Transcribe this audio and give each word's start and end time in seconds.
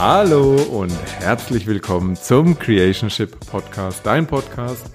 Hallo 0.00 0.54
und 0.54 0.94
herzlich 1.18 1.66
willkommen 1.66 2.16
zum 2.16 2.58
Creationship 2.58 3.38
Podcast, 3.50 4.00
dein 4.06 4.26
Podcast, 4.26 4.86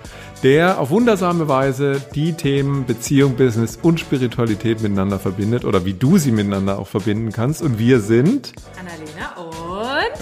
der 0.42 0.80
auf 0.80 0.90
wundersame 0.90 1.48
Weise 1.48 2.02
die 2.16 2.34
Themen 2.34 2.88
Beziehung, 2.88 3.36
Business 3.36 3.78
und 3.80 4.00
Spiritualität 4.00 4.82
miteinander 4.82 5.20
verbindet 5.20 5.64
oder 5.64 5.86
wie 5.86 5.94
du 5.94 6.18
sie 6.18 6.32
miteinander 6.32 6.80
auch 6.80 6.88
verbinden 6.88 7.32
kannst. 7.32 7.62
Und 7.62 7.78
wir 7.78 8.00
sind 8.00 8.54
Annalena 8.80 9.36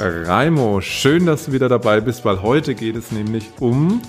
und 0.02 0.27
Raimo. 0.27 0.81
Schön, 0.81 1.25
dass 1.27 1.45
du 1.45 1.54
wieder 1.54 1.70
dabei 1.70 2.02
bist, 2.02 2.25
weil 2.25 2.41
heute 2.41 2.75
geht 2.75 2.97
es 2.97 3.13
nämlich 3.13 3.52
um 3.61 4.02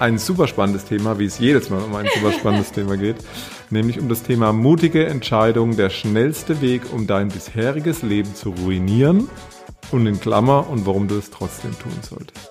ein 0.00 0.18
super 0.18 0.46
spannendes 0.48 0.84
Thema, 0.84 1.18
wie 1.18 1.24
es 1.24 1.38
jedes 1.38 1.70
Mal 1.70 1.82
um 1.82 1.96
ein 1.96 2.06
super 2.14 2.32
spannendes 2.32 2.72
Thema 2.72 2.98
geht, 2.98 3.16
nämlich 3.70 3.98
um 3.98 4.10
das 4.10 4.22
Thema 4.22 4.52
mutige 4.52 5.06
Entscheidung, 5.06 5.78
der 5.78 5.88
schnellste 5.88 6.60
Weg, 6.60 6.82
um 6.92 7.06
dein 7.06 7.28
bisheriges 7.28 8.02
Leben 8.02 8.34
zu 8.34 8.50
ruinieren 8.50 9.30
und 9.92 10.06
in 10.06 10.20
Klammer 10.20 10.68
und 10.68 10.86
warum 10.86 11.08
du 11.08 11.16
es 11.16 11.30
trotzdem 11.30 11.72
tun 11.78 11.92
solltest. 12.02 12.50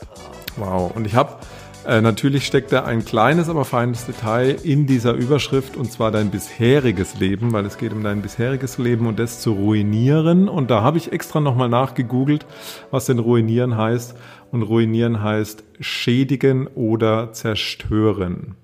Wow. 0.57 0.95
Und 0.95 1.05
ich 1.05 1.16
habe 1.16 1.38
äh, 1.85 2.02
natürlich 2.02 2.45
steckt 2.45 2.71
da 2.71 2.84
ein 2.84 3.05
kleines, 3.05 3.49
aber 3.49 3.66
feines 3.66 4.05
Detail 4.05 4.57
in 4.63 4.85
dieser 4.85 5.13
Überschrift 5.13 5.77
und 5.77 5.91
zwar 5.91 6.11
dein 6.11 6.30
bisheriges 6.30 7.20
Leben, 7.20 7.53
weil 7.53 7.66
es 7.66 7.77
geht 7.77 7.94
um 7.94 8.03
dein 8.03 8.21
bisheriges 8.21 8.77
Leben 8.77 9.07
und 9.07 9.17
das 9.17 9.39
zu 9.39 9.53
ruinieren. 9.53 10.49
Und 10.49 10.70
da 10.70 10.81
habe 10.81 10.97
ich 10.97 11.11
extra 11.11 11.39
nochmal 11.39 11.70
nachgegoogelt, 11.70 12.45
was 12.91 13.05
denn 13.05 13.20
ruinieren 13.20 13.77
heißt. 13.77 14.16
Und 14.52 14.63
ruinieren 14.63 15.23
heißt 15.23 15.63
schädigen 15.80 16.67
oder 16.67 17.31
zerstören. 17.33 18.55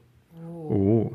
Oh. 0.70 1.12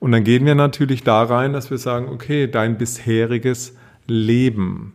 Und 0.00 0.12
dann 0.12 0.24
gehen 0.24 0.44
wir 0.44 0.54
natürlich 0.54 1.02
da 1.02 1.22
rein, 1.22 1.52
dass 1.52 1.70
wir 1.70 1.78
sagen, 1.78 2.08
okay, 2.08 2.46
dein 2.46 2.78
bisheriges 2.78 3.74
Leben. 4.06 4.94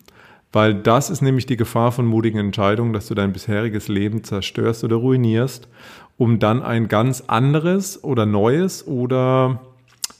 Weil 0.53 0.75
das 0.75 1.09
ist 1.09 1.21
nämlich 1.21 1.47
die 1.47 1.57
Gefahr 1.57 1.91
von 1.91 2.05
mutigen 2.05 2.37
Entscheidungen, 2.37 2.93
dass 2.93 3.07
du 3.07 3.15
dein 3.15 3.33
bisheriges 3.33 3.87
Leben 3.87 4.23
zerstörst 4.23 4.83
oder 4.83 4.97
ruinierst, 4.97 5.67
um 6.17 6.37
dann 6.37 6.61
ein 6.61 6.87
ganz 6.87 7.23
anderes 7.25 8.03
oder 8.03 8.27
neues 8.27 8.87
oder 8.87 9.59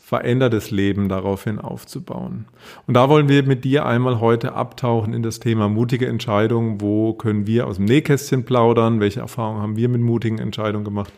verändertes 0.04 0.72
Leben 0.72 1.08
daraufhin 1.08 1.60
aufzubauen. 1.60 2.46
Und 2.88 2.96
da 2.96 3.10
wollen 3.10 3.30
wir 3.30 3.44
mit 3.44 3.64
dir 3.64 3.86
einmal 3.86 4.20
heute 4.20 4.54
abtauchen 4.54 5.14
in 5.14 5.22
das 5.22 5.40
Thema 5.40 5.70
mutige 5.70 6.08
Entscheidungen. 6.08 6.82
Wo 6.82 7.14
können 7.14 7.46
wir 7.46 7.68
aus 7.68 7.78
dem 7.78 7.86
Nähkästchen 7.86 8.44
plaudern? 8.44 9.00
Welche 9.00 9.20
Erfahrungen 9.20 9.62
haben 9.62 9.76
wir 9.76 9.88
mit 9.88 10.02
mutigen 10.02 10.40
Entscheidungen 10.40 10.84
gemacht? 10.84 11.14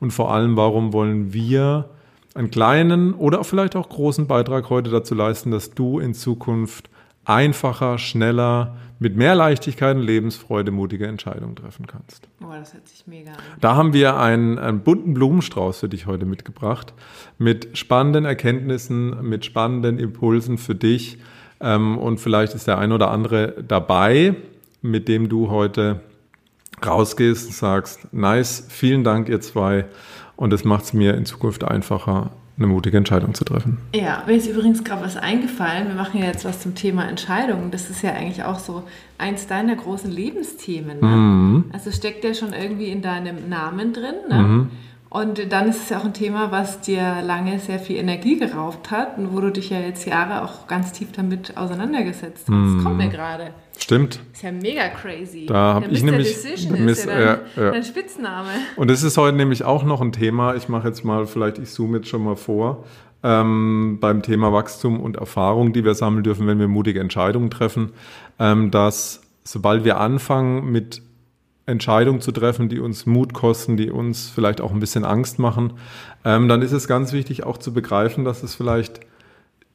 Und 0.00 0.10
vor 0.10 0.32
allem, 0.32 0.56
warum 0.56 0.94
wollen 0.94 1.34
wir 1.34 1.90
einen 2.34 2.50
kleinen 2.50 3.12
oder 3.12 3.44
vielleicht 3.44 3.76
auch 3.76 3.88
großen 3.88 4.26
Beitrag 4.26 4.70
heute 4.70 4.90
dazu 4.90 5.14
leisten, 5.14 5.50
dass 5.50 5.70
du 5.70 5.98
in 5.98 6.14
Zukunft 6.14 6.88
einfacher, 7.24 7.98
schneller, 7.98 8.76
mit 8.98 9.16
mehr 9.16 9.34
Leichtigkeit 9.34 9.96
und 9.96 10.02
Lebensfreude 10.02 10.70
mutige 10.70 11.06
Entscheidungen 11.06 11.56
treffen 11.56 11.86
kannst. 11.86 12.28
Oh, 12.42 12.52
das 12.52 12.72
hört 12.74 12.88
sich 12.88 13.06
mega 13.06 13.32
an. 13.32 13.38
Da 13.60 13.74
haben 13.74 13.92
wir 13.92 14.16
einen, 14.16 14.58
einen 14.58 14.80
bunten 14.80 15.14
Blumenstrauß 15.14 15.80
für 15.80 15.88
dich 15.88 16.06
heute 16.06 16.26
mitgebracht, 16.26 16.94
mit 17.36 17.76
spannenden 17.76 18.24
Erkenntnissen, 18.24 19.28
mit 19.28 19.44
spannenden 19.44 19.98
Impulsen 19.98 20.58
für 20.58 20.74
dich. 20.74 21.18
Ähm, 21.60 21.98
und 21.98 22.18
vielleicht 22.18 22.54
ist 22.54 22.66
der 22.66 22.78
ein 22.78 22.92
oder 22.92 23.10
andere 23.10 23.62
dabei, 23.66 24.36
mit 24.80 25.08
dem 25.08 25.28
du 25.28 25.50
heute 25.50 26.00
rausgehst 26.84 27.48
und 27.48 27.54
sagst, 27.54 28.12
nice, 28.12 28.66
vielen 28.68 29.04
Dank 29.04 29.28
ihr 29.28 29.40
zwei. 29.40 29.86
Und 30.36 30.52
es 30.52 30.64
macht 30.64 30.84
es 30.84 30.92
mir 30.92 31.14
in 31.14 31.26
Zukunft 31.26 31.64
einfacher, 31.64 32.30
eine 32.56 32.66
mutige 32.66 32.96
Entscheidung 32.96 33.34
zu 33.34 33.44
treffen. 33.44 33.78
Ja, 33.94 34.22
mir 34.26 34.34
ist 34.34 34.46
übrigens 34.46 34.84
gerade 34.84 35.02
was 35.02 35.16
eingefallen. 35.16 35.88
Wir 35.88 35.94
machen 35.94 36.20
ja 36.20 36.26
jetzt 36.26 36.44
was 36.44 36.60
zum 36.60 36.74
Thema 36.74 37.08
Entscheidungen. 37.08 37.70
Das 37.70 37.90
ist 37.90 38.02
ja 38.02 38.12
eigentlich 38.12 38.44
auch 38.44 38.58
so 38.58 38.84
eins 39.18 39.46
deiner 39.46 39.74
großen 39.74 40.10
Lebensthemen. 40.10 41.00
Ne? 41.00 41.06
Mhm. 41.06 41.64
Also 41.72 41.90
steckt 41.90 42.22
ja 42.22 42.32
schon 42.32 42.52
irgendwie 42.52 42.88
in 42.88 43.02
deinem 43.02 43.48
Namen 43.48 43.92
drin. 43.92 44.14
Ne? 44.28 44.38
Mhm. 44.38 44.70
Und 45.10 45.52
dann 45.52 45.68
ist 45.68 45.82
es 45.82 45.88
ja 45.90 45.98
auch 45.98 46.04
ein 46.04 46.12
Thema, 46.12 46.50
was 46.50 46.80
dir 46.80 47.22
lange 47.22 47.60
sehr 47.60 47.78
viel 47.78 47.96
Energie 47.96 48.36
geraubt 48.36 48.90
hat 48.90 49.16
und 49.18 49.32
wo 49.32 49.40
du 49.40 49.50
dich 49.50 49.70
ja 49.70 49.78
jetzt 49.78 50.06
Jahre 50.06 50.42
auch 50.42 50.66
ganz 50.66 50.92
tief 50.92 51.12
damit 51.12 51.56
auseinandergesetzt 51.56 52.46
hast. 52.48 52.54
Mhm. 52.54 52.76
Das 52.76 52.84
kommt 52.84 52.98
mir 52.98 53.08
gerade. 53.08 53.50
Stimmt. 53.78 54.20
Ist 54.32 54.42
ja 54.42 54.52
mega 54.52 54.88
crazy. 54.88 55.46
Da 55.46 55.74
habe 55.74 55.86
ich 55.86 56.02
nämlich 56.02 56.28
Decision 56.28 56.88
ist 56.88 57.04
ja 57.04 57.12
dein, 57.12 57.22
ja, 57.56 57.62
ja. 57.62 57.70
dein 57.72 57.84
Spitzname. 57.84 58.48
Und 58.76 58.90
das 58.90 59.02
ist 59.02 59.16
heute 59.18 59.36
nämlich 59.36 59.64
auch 59.64 59.84
noch 59.84 60.00
ein 60.00 60.12
Thema. 60.12 60.54
Ich 60.54 60.68
mache 60.68 60.88
jetzt 60.88 61.04
mal, 61.04 61.26
vielleicht 61.26 61.58
ich 61.58 61.70
zoome 61.70 61.98
jetzt 61.98 62.08
schon 62.08 62.22
mal 62.22 62.36
vor. 62.36 62.84
Ähm, 63.22 63.98
beim 64.00 64.22
Thema 64.22 64.52
Wachstum 64.52 65.00
und 65.00 65.16
Erfahrung, 65.16 65.72
die 65.72 65.84
wir 65.84 65.94
sammeln 65.94 66.22
dürfen, 66.22 66.46
wenn 66.46 66.58
wir 66.58 66.68
mutige 66.68 67.00
Entscheidungen 67.00 67.50
treffen, 67.50 67.92
ähm, 68.38 68.70
dass 68.70 69.22
sobald 69.44 69.84
wir 69.84 69.98
anfangen 69.98 70.70
mit 70.70 71.02
Entscheidungen 71.66 72.20
zu 72.20 72.32
treffen, 72.32 72.68
die 72.68 72.80
uns 72.80 73.06
Mut 73.06 73.32
kosten, 73.32 73.76
die 73.76 73.90
uns 73.90 74.28
vielleicht 74.28 74.60
auch 74.60 74.72
ein 74.72 74.80
bisschen 74.80 75.04
Angst 75.04 75.38
machen, 75.38 75.74
ähm, 76.24 76.48
dann 76.48 76.60
ist 76.60 76.72
es 76.72 76.86
ganz 76.86 77.12
wichtig 77.12 77.44
auch 77.44 77.56
zu 77.56 77.72
begreifen, 77.72 78.24
dass 78.24 78.42
es 78.42 78.54
vielleicht 78.54 79.00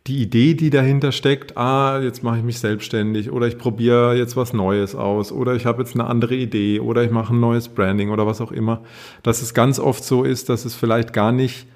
die 0.08 0.22
Idee, 0.22 0.54
die 0.56 0.70
dahinter 0.70 1.12
steckt, 1.12 1.58
ah, 1.58 2.00
jetzt 2.02 2.24
mache 2.24 2.38
ich 2.38 2.44
mich 2.44 2.60
selbstständig 2.60 3.32
oder 3.32 3.48
ich 3.48 3.58
probiere 3.58 4.16
jetzt 4.16 4.36
was 4.36 4.54
Neues 4.54 4.96
aus 4.96 5.32
oder 5.32 5.56
ich 5.56 5.66
habe 5.66 5.82
jetzt 5.84 5.94
eine 5.94 6.06
andere 6.06 6.36
Idee 6.36 6.80
oder 6.80 7.04
ich 7.04 7.12
mache 7.12 7.34
ein 7.34 7.40
neues 7.40 7.68
Branding 7.68 8.10
oder 8.10 8.26
was 8.26 8.42
auch 8.42 8.52
immer, 8.52 8.82
dass 9.24 9.42
es 9.42 9.54
ganz 9.54 9.80
oft 9.80 10.04
so 10.04 10.24
ist, 10.24 10.50
dass 10.50 10.66
es 10.66 10.74
vielleicht 10.74 11.14
gar 11.14 11.32
nicht 11.32 11.68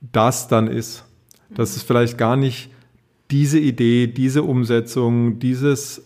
das 0.00 0.48
dann 0.48 0.66
ist, 0.66 1.04
dass 1.50 1.76
es 1.76 1.82
vielleicht 1.82 2.18
gar 2.18 2.36
nicht 2.36 2.70
diese 3.30 3.58
Idee, 3.58 4.06
diese 4.06 4.42
Umsetzung, 4.42 5.38
dieses, 5.38 6.02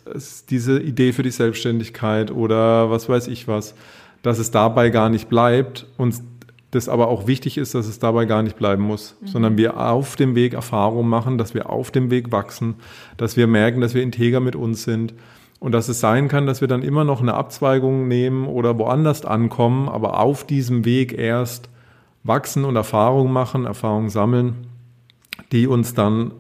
diese 0.49 0.81
Idee 0.81 1.13
für 1.13 1.23
die 1.23 1.31
Selbstständigkeit 1.31 2.31
oder 2.31 2.91
was 2.91 3.09
weiß 3.09 3.29
ich 3.29 3.47
was, 3.47 3.75
dass 4.23 4.39
es 4.39 4.51
dabei 4.51 4.91
gar 4.91 5.09
nicht 5.09 5.29
bleibt 5.29 5.87
und 5.97 6.15
das 6.71 6.89
aber 6.89 7.09
auch 7.09 7.27
wichtig 7.27 7.59
ist, 7.59 7.75
dass 7.75 7.87
es 7.87 7.99
dabei 7.99 8.27
gar 8.27 8.43
nicht 8.43 8.57
bleiben 8.57 8.83
muss, 8.83 9.17
mhm. 9.21 9.27
sondern 9.27 9.57
wir 9.57 9.79
auf 9.79 10.17
dem 10.17 10.35
Weg 10.35 10.55
Erfahrung 10.55 11.09
machen, 11.09 11.37
dass 11.37 11.55
wir 11.55 11.69
auf 11.69 11.91
dem 11.91 12.11
Weg 12.11 12.31
wachsen, 12.31 12.77
dass 13.17 13.37
wir 13.37 13.47
merken, 13.47 13.81
dass 13.81 13.95
wir 13.95 14.03
integer 14.03 14.41
mit 14.41 14.55
uns 14.55 14.85
sind 14.85 15.15
und 15.59 15.73
dass 15.73 15.89
es 15.89 16.01
sein 16.01 16.29
kann, 16.29 16.47
dass 16.47 16.61
wir 16.61 16.69
dann 16.69 16.83
immer 16.83 17.05
noch 17.05 17.21
eine 17.21 17.35
Abzweigung 17.35 18.09
nehmen 18.09 18.47
oder 18.47 18.79
woanders 18.79 19.25
ankommen, 19.25 19.89
aber 19.89 20.21
auf 20.21 20.45
diesem 20.45 20.85
Weg 20.85 21.13
erst 21.13 21.69
wachsen 22.23 22.65
und 22.65 22.77
Erfahrung 22.77 23.33
machen, 23.33 23.67
Erfahrung 23.67 24.09
sammeln, 24.09 24.55
die 25.53 25.67
uns 25.67 25.95
dann 25.95 26.33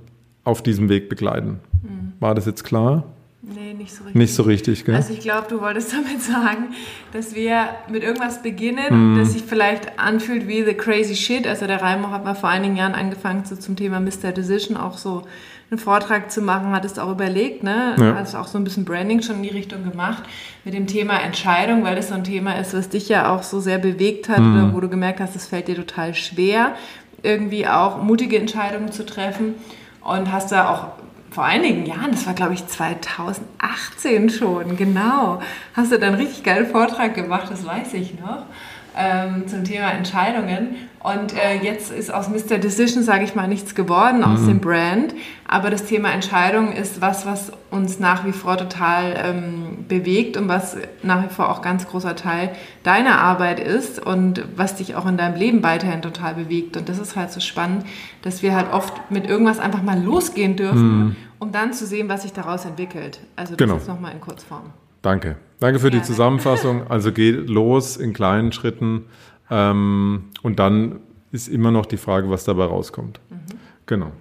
auf 0.44 0.62
diesem 0.62 0.88
Weg 0.88 1.08
begleiten. 1.08 1.60
Mhm. 1.82 2.12
War 2.20 2.34
das 2.34 2.46
jetzt 2.46 2.64
klar? 2.64 3.04
Nee, 3.42 3.72
nicht 3.72 3.94
so 3.94 4.04
richtig. 4.04 4.14
Nicht 4.14 4.34
so 4.34 4.42
richtig, 4.42 4.84
gell? 4.84 4.94
Also 4.94 5.14
ich 5.14 5.20
glaube, 5.20 5.46
du 5.48 5.60
wolltest 5.62 5.92
damit 5.94 6.20
sagen, 6.20 6.74
dass 7.12 7.34
wir 7.34 7.68
mit 7.88 8.02
irgendwas 8.02 8.42
beginnen, 8.42 9.14
mm. 9.14 9.18
das 9.18 9.32
sich 9.32 9.42
vielleicht 9.42 9.98
anfühlt 9.98 10.46
wie 10.46 10.62
the 10.62 10.74
crazy 10.74 11.16
shit. 11.16 11.46
Also 11.46 11.66
der 11.66 11.80
Raimo 11.80 12.10
hat 12.10 12.24
mal 12.24 12.34
vor 12.34 12.50
einigen 12.50 12.76
Jahren 12.76 12.94
angefangen 12.94 13.44
so 13.46 13.56
zum 13.56 13.76
Thema 13.76 13.98
Mr. 13.98 14.32
Decision 14.32 14.76
auch 14.76 14.98
so 14.98 15.22
einen 15.70 15.78
Vortrag 15.78 16.30
zu 16.30 16.42
machen, 16.42 16.72
hat 16.72 16.84
es 16.84 16.98
auch 16.98 17.10
überlegt, 17.10 17.62
ne? 17.62 17.94
Ja. 17.96 18.16
Hast 18.16 18.34
auch 18.34 18.48
so 18.48 18.58
ein 18.58 18.64
bisschen 18.64 18.84
Branding 18.84 19.22
schon 19.22 19.36
in 19.36 19.42
die 19.44 19.50
Richtung 19.50 19.88
gemacht 19.88 20.24
mit 20.64 20.74
dem 20.74 20.86
Thema 20.86 21.18
Entscheidung, 21.20 21.84
weil 21.84 21.96
das 21.96 22.08
so 22.08 22.14
ein 22.14 22.24
Thema 22.24 22.58
ist, 22.58 22.74
was 22.74 22.88
dich 22.88 23.08
ja 23.08 23.32
auch 23.34 23.42
so 23.42 23.60
sehr 23.60 23.78
bewegt 23.78 24.28
hat 24.28 24.40
mm. 24.40 24.52
oder 24.52 24.74
wo 24.74 24.80
du 24.80 24.88
gemerkt 24.88 25.20
hast, 25.20 25.34
es 25.34 25.46
fällt 25.46 25.68
dir 25.68 25.76
total 25.76 26.12
schwer, 26.14 26.74
irgendwie 27.22 27.66
auch 27.66 28.02
mutige 28.02 28.36
Entscheidungen 28.36 28.92
zu 28.92 29.06
treffen 29.06 29.54
und 30.02 30.32
hast 30.32 30.52
da 30.52 30.70
auch 30.70 30.88
vor 31.30 31.44
einigen 31.44 31.86
Jahren, 31.86 32.10
das 32.10 32.26
war 32.26 32.34
glaube 32.34 32.54
ich 32.54 32.66
2018 32.66 34.30
schon, 34.30 34.76
genau, 34.76 35.40
hast 35.74 35.92
du 35.92 35.98
dann 35.98 36.14
einen 36.14 36.22
richtig 36.22 36.42
geilen 36.42 36.66
Vortrag 36.66 37.14
gemacht, 37.14 37.50
das 37.50 37.64
weiß 37.64 37.94
ich 37.94 38.18
noch, 38.18 38.44
ähm, 39.00 39.48
zum 39.48 39.64
Thema 39.64 39.90
Entscheidungen. 39.92 40.76
Und 41.02 41.34
äh, 41.34 41.56
jetzt 41.62 41.90
ist 41.90 42.12
aus 42.12 42.28
Mr. 42.28 42.58
Decision, 42.58 43.02
sage 43.02 43.24
ich 43.24 43.34
mal, 43.34 43.48
nichts 43.48 43.74
geworden 43.74 44.22
aus 44.22 44.40
mhm. 44.40 44.48
dem 44.48 44.60
Brand. 44.60 45.14
Aber 45.48 45.70
das 45.70 45.86
Thema 45.86 46.12
Entscheidung 46.12 46.72
ist 46.72 47.00
was, 47.00 47.24
was 47.24 47.52
uns 47.70 47.98
nach 47.98 48.26
wie 48.26 48.32
vor 48.32 48.58
total 48.58 49.14
ähm, 49.16 49.86
bewegt 49.88 50.36
und 50.36 50.48
was 50.48 50.76
nach 51.02 51.24
wie 51.24 51.32
vor 51.32 51.48
auch 51.48 51.62
ganz 51.62 51.88
großer 51.88 52.16
Teil 52.16 52.50
deiner 52.82 53.18
Arbeit 53.18 53.60
ist 53.60 54.04
und 54.04 54.44
was 54.56 54.76
dich 54.76 54.94
auch 54.94 55.06
in 55.06 55.16
deinem 55.16 55.36
Leben 55.36 55.62
weiterhin 55.62 56.02
total 56.02 56.34
bewegt. 56.34 56.76
Und 56.76 56.90
das 56.90 56.98
ist 56.98 57.16
halt 57.16 57.32
so 57.32 57.40
spannend, 57.40 57.86
dass 58.20 58.42
wir 58.42 58.54
halt 58.54 58.70
oft 58.70 59.10
mit 59.10 59.26
irgendwas 59.26 59.58
einfach 59.58 59.82
mal 59.82 59.98
losgehen 60.02 60.56
dürfen, 60.56 60.98
mhm. 60.98 61.16
um 61.38 61.50
dann 61.50 61.72
zu 61.72 61.86
sehen, 61.86 62.10
was 62.10 62.22
sich 62.22 62.34
daraus 62.34 62.66
entwickelt. 62.66 63.20
Also 63.36 63.52
das 63.52 63.58
genau. 63.58 63.76
jetzt 63.76 63.88
nochmal 63.88 64.12
in 64.12 64.20
Kurzform. 64.20 64.64
Danke. 65.02 65.36
Danke 65.60 65.78
für 65.78 65.90
Gerne. 65.90 66.02
die 66.02 66.06
Zusammenfassung. 66.06 66.86
Also 66.88 67.12
geht 67.12 67.48
los 67.48 67.96
in 67.96 68.12
kleinen 68.12 68.52
Schritten 68.52 69.04
ähm, 69.50 70.24
und 70.42 70.58
dann 70.58 71.00
ist 71.32 71.48
immer 71.48 71.70
noch 71.70 71.86
die 71.86 71.96
Frage, 71.96 72.30
was 72.30 72.44
dabei 72.44 72.64
rauskommt. 72.64 73.20
Mhm. 73.30 73.36
Genau. 73.86 74.12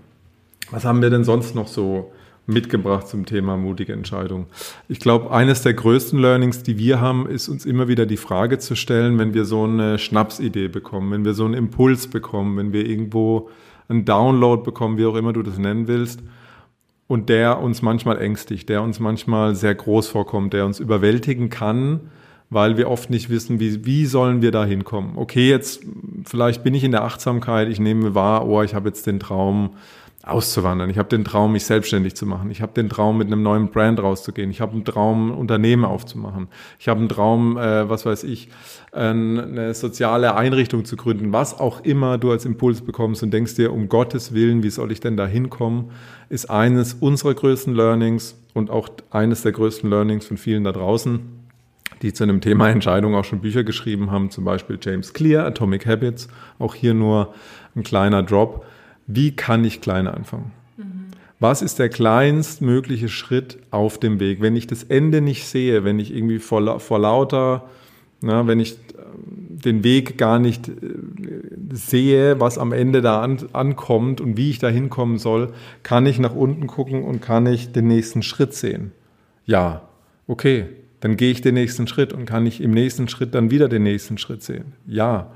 Was 0.71 0.85
haben 0.85 1.01
wir 1.01 1.09
denn 1.09 1.23
sonst 1.23 1.55
noch 1.55 1.67
so 1.67 2.11
mitgebracht 2.45 3.07
zum 3.07 3.25
Thema 3.25 3.57
mutige 3.57 3.93
Entscheidung? 3.93 4.45
Ich 4.87 4.99
glaube, 4.99 5.31
eines 5.31 5.61
der 5.63 5.73
größten 5.73 6.19
Learnings, 6.19 6.63
die 6.63 6.77
wir 6.77 6.99
haben, 6.99 7.27
ist 7.27 7.49
uns 7.49 7.65
immer 7.65 7.87
wieder 7.87 8.05
die 8.05 8.17
Frage 8.17 8.59
zu 8.59 8.75
stellen, 8.75 9.17
wenn 9.17 9.33
wir 9.33 9.45
so 9.45 9.63
eine 9.63 9.97
Schnapsidee 9.97 10.67
bekommen, 10.67 11.11
wenn 11.11 11.25
wir 11.25 11.33
so 11.33 11.45
einen 11.45 11.55
Impuls 11.55 12.07
bekommen, 12.07 12.57
wenn 12.57 12.73
wir 12.73 12.87
irgendwo 12.87 13.49
einen 13.87 14.05
Download 14.05 14.63
bekommen, 14.63 14.97
wie 14.97 15.05
auch 15.05 15.15
immer 15.15 15.33
du 15.33 15.41
das 15.41 15.57
nennen 15.57 15.87
willst, 15.87 16.21
und 17.09 17.27
der 17.27 17.59
uns 17.59 17.81
manchmal 17.81 18.21
ängstigt, 18.21 18.69
der 18.69 18.83
uns 18.83 18.99
manchmal 18.99 19.55
sehr 19.55 19.73
groß 19.73 20.07
vorkommt, 20.07 20.53
der 20.53 20.67
uns 20.67 20.79
überwältigen 20.79 21.49
kann, 21.49 22.01
weil 22.51 22.77
wir 22.77 22.87
oft 22.87 23.09
nicht 23.09 23.31
wissen, 23.31 23.59
wie, 23.59 23.83
wie 23.83 24.05
sollen 24.05 24.43
wir 24.43 24.51
da 24.51 24.63
hinkommen. 24.63 25.17
Okay, 25.17 25.49
jetzt 25.49 25.83
vielleicht 26.23 26.63
bin 26.63 26.75
ich 26.75 26.83
in 26.83 26.91
der 26.91 27.03
Achtsamkeit, 27.03 27.67
ich 27.67 27.79
nehme 27.79 28.13
wahr, 28.13 28.47
oh, 28.47 28.61
ich 28.61 28.75
habe 28.75 28.89
jetzt 28.89 29.07
den 29.07 29.19
Traum, 29.19 29.71
auszuwandern. 30.23 30.89
Ich 30.89 30.97
habe 30.97 31.07
den 31.09 31.23
Traum, 31.23 31.53
mich 31.53 31.63
selbstständig 31.63 32.15
zu 32.15 32.25
machen. 32.25 32.51
Ich 32.51 32.61
habe 32.61 32.73
den 32.73 32.89
Traum, 32.89 33.17
mit 33.17 33.27
einem 33.27 33.41
neuen 33.41 33.69
Brand 33.69 34.01
rauszugehen. 34.01 34.51
Ich 34.51 34.59
habe 34.59 34.73
einen 34.73 34.83
Traum, 34.83 35.31
Unternehmen 35.31 35.85
aufzumachen. 35.85 36.47
Ich 36.77 36.89
habe 36.89 36.99
einen 36.99 37.09
Traum, 37.09 37.57
äh, 37.57 37.89
was 37.89 38.05
weiß 38.05 38.23
ich, 38.25 38.49
eine 38.91 39.73
soziale 39.75 40.35
Einrichtung 40.35 40.83
zu 40.83 40.97
gründen. 40.97 41.31
Was 41.31 41.59
auch 41.59 41.81
immer 41.83 42.17
du 42.17 42.31
als 42.31 42.45
Impuls 42.45 42.81
bekommst 42.81 43.21
und 43.21 43.31
denkst 43.31 43.55
dir, 43.55 43.71
um 43.71 43.87
Gottes 43.87 44.33
Willen, 44.33 44.63
wie 44.63 44.71
soll 44.71 44.91
ich 44.91 44.99
denn 44.99 45.15
da 45.15 45.27
hinkommen, 45.27 45.91
ist 46.29 46.49
eines 46.49 46.95
unserer 46.95 47.33
größten 47.35 47.73
Learnings 47.73 48.35
und 48.53 48.69
auch 48.69 48.89
eines 49.11 49.43
der 49.43 49.51
größten 49.51 49.89
Learnings 49.89 50.25
von 50.25 50.37
vielen 50.37 50.63
da 50.63 50.71
draußen, 50.71 51.19
die 52.01 52.13
zu 52.13 52.23
einem 52.23 52.41
Thema 52.41 52.69
Entscheidung 52.69 53.15
auch 53.15 53.25
schon 53.25 53.41
Bücher 53.41 53.63
geschrieben 53.63 54.09
haben, 54.09 54.31
zum 54.31 54.43
Beispiel 54.43 54.79
James 54.81 55.13
Clear, 55.13 55.45
Atomic 55.45 55.85
Habits. 55.85 56.27
Auch 56.57 56.73
hier 56.73 56.95
nur 56.95 57.33
ein 57.75 57.83
kleiner 57.83 58.23
Drop 58.23 58.65
wie 59.11 59.35
kann 59.35 59.65
ich 59.65 59.81
klein 59.81 60.07
anfangen? 60.07 60.51
Was 61.39 61.61
ist 61.61 61.79
der 61.79 61.89
kleinstmögliche 61.89 63.07
Schritt 63.07 63.57
auf 63.71 63.97
dem 63.97 64.19
Weg? 64.19 64.41
Wenn 64.41 64.55
ich 64.55 64.67
das 64.67 64.83
Ende 64.83 65.21
nicht 65.21 65.47
sehe, 65.47 65.85
wenn 65.85 65.97
ich 65.97 66.13
irgendwie 66.13 66.39
vor, 66.39 66.79
vor 66.79 66.99
lauter, 66.99 67.63
na, 68.21 68.45
wenn 68.45 68.59
ich 68.59 68.73
ähm, 68.73 69.57
den 69.63 69.83
Weg 69.85 70.17
gar 70.17 70.37
nicht 70.37 70.67
äh, 70.67 70.73
sehe, 71.71 72.41
was 72.41 72.57
am 72.57 72.73
Ende 72.73 73.01
da 73.01 73.21
an, 73.21 73.39
ankommt 73.53 74.19
und 74.19 74.35
wie 74.35 74.49
ich 74.49 74.59
da 74.59 74.67
hinkommen 74.67 75.17
soll, 75.17 75.53
kann 75.81 76.05
ich 76.05 76.19
nach 76.19 76.35
unten 76.35 76.67
gucken 76.67 77.03
und 77.03 77.21
kann 77.21 77.45
ich 77.45 77.71
den 77.71 77.87
nächsten 77.87 78.21
Schritt 78.21 78.53
sehen. 78.53 78.91
Ja, 79.45 79.83
okay, 80.27 80.65
dann 80.99 81.15
gehe 81.15 81.31
ich 81.31 81.41
den 81.41 81.53
nächsten 81.53 81.87
Schritt 81.87 82.11
und 82.11 82.25
kann 82.25 82.45
ich 82.45 82.59
im 82.59 82.71
nächsten 82.71 83.07
Schritt 83.07 83.33
dann 83.33 83.49
wieder 83.49 83.69
den 83.69 83.83
nächsten 83.83 84.17
Schritt 84.17 84.43
sehen. 84.43 84.73
Ja. 84.85 85.31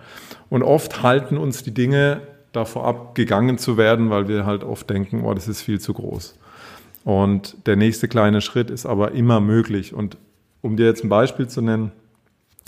Und 0.49 0.61
oft 0.61 1.01
halten 1.01 1.37
uns 1.37 1.63
die 1.63 1.73
Dinge 1.73 2.21
davor 2.53 2.85
abgegangen 2.85 3.57
zu 3.57 3.77
werden, 3.77 4.09
weil 4.09 4.27
wir 4.27 4.45
halt 4.45 4.63
oft 4.63 4.89
denken, 4.89 5.23
oh, 5.25 5.33
das 5.33 5.47
ist 5.47 5.61
viel 5.61 5.79
zu 5.79 5.94
groß. 5.94 6.35
Und 7.03 7.57
der 7.65 7.75
nächste 7.75 8.07
kleine 8.07 8.39
Schritt 8.39 8.69
ist 8.69 8.85
aber 8.85 9.11
immer 9.11 9.41
möglich. 9.41 9.94
Und 9.94 10.17
um 10.61 10.77
dir 10.77 10.85
jetzt 10.85 11.03
ein 11.03 11.09
Beispiel 11.09 11.47
zu 11.47 11.61
nennen, 11.61 11.91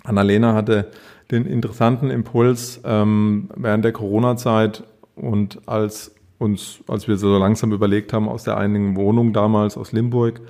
Annalena 0.04 0.54
hatte 0.54 0.92
den 1.32 1.46
interessanten 1.46 2.10
Impuls 2.10 2.82
ähm, 2.84 3.50
während 3.56 3.86
der 3.86 3.94
Corona-Zeit 3.94 4.84
und 5.16 5.62
als 5.68 6.14
uns, 6.38 6.80
als 6.88 7.08
wir 7.08 7.18
so 7.18 7.38
langsam 7.38 7.72
überlegt 7.72 8.14
haben, 8.14 8.28
aus 8.28 8.44
der 8.44 8.58
einigen 8.58 8.96
Wohnung 8.96 9.34
damals 9.34 9.78
aus 9.78 9.94
Limburg, 9.94 10.42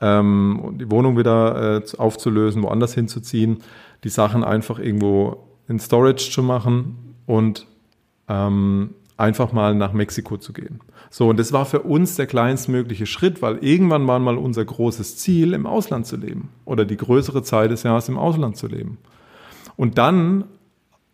ähm, 0.00 0.76
die 0.80 0.90
Wohnung 0.90 1.16
wieder 1.16 1.76
äh, 1.78 1.96
aufzulösen, 1.96 2.62
woanders 2.62 2.94
hinzuziehen, 2.94 3.58
die 4.02 4.08
Sachen 4.08 4.42
einfach 4.42 4.78
irgendwo 4.78 5.46
in 5.68 5.78
Storage 5.78 6.30
zu 6.30 6.42
machen 6.42 7.14
und 7.26 7.66
ähm, 8.30 8.94
einfach 9.16 9.52
mal 9.52 9.74
nach 9.74 9.92
Mexiko 9.92 10.38
zu 10.38 10.52
gehen. 10.52 10.80
So, 11.10 11.28
und 11.28 11.38
das 11.38 11.52
war 11.52 11.66
für 11.66 11.80
uns 11.80 12.16
der 12.16 12.26
kleinstmögliche 12.26 13.04
Schritt, 13.04 13.42
weil 13.42 13.58
irgendwann 13.58 14.06
war 14.06 14.18
mal 14.18 14.38
unser 14.38 14.64
großes 14.64 15.18
Ziel, 15.18 15.52
im 15.52 15.66
Ausland 15.66 16.06
zu 16.06 16.16
leben 16.16 16.48
oder 16.64 16.84
die 16.84 16.96
größere 16.96 17.42
Zeit 17.42 17.70
des 17.70 17.82
Jahres 17.82 18.08
im 18.08 18.16
Ausland 18.16 18.56
zu 18.56 18.68
leben. 18.68 18.98
Und 19.76 19.98
dann 19.98 20.44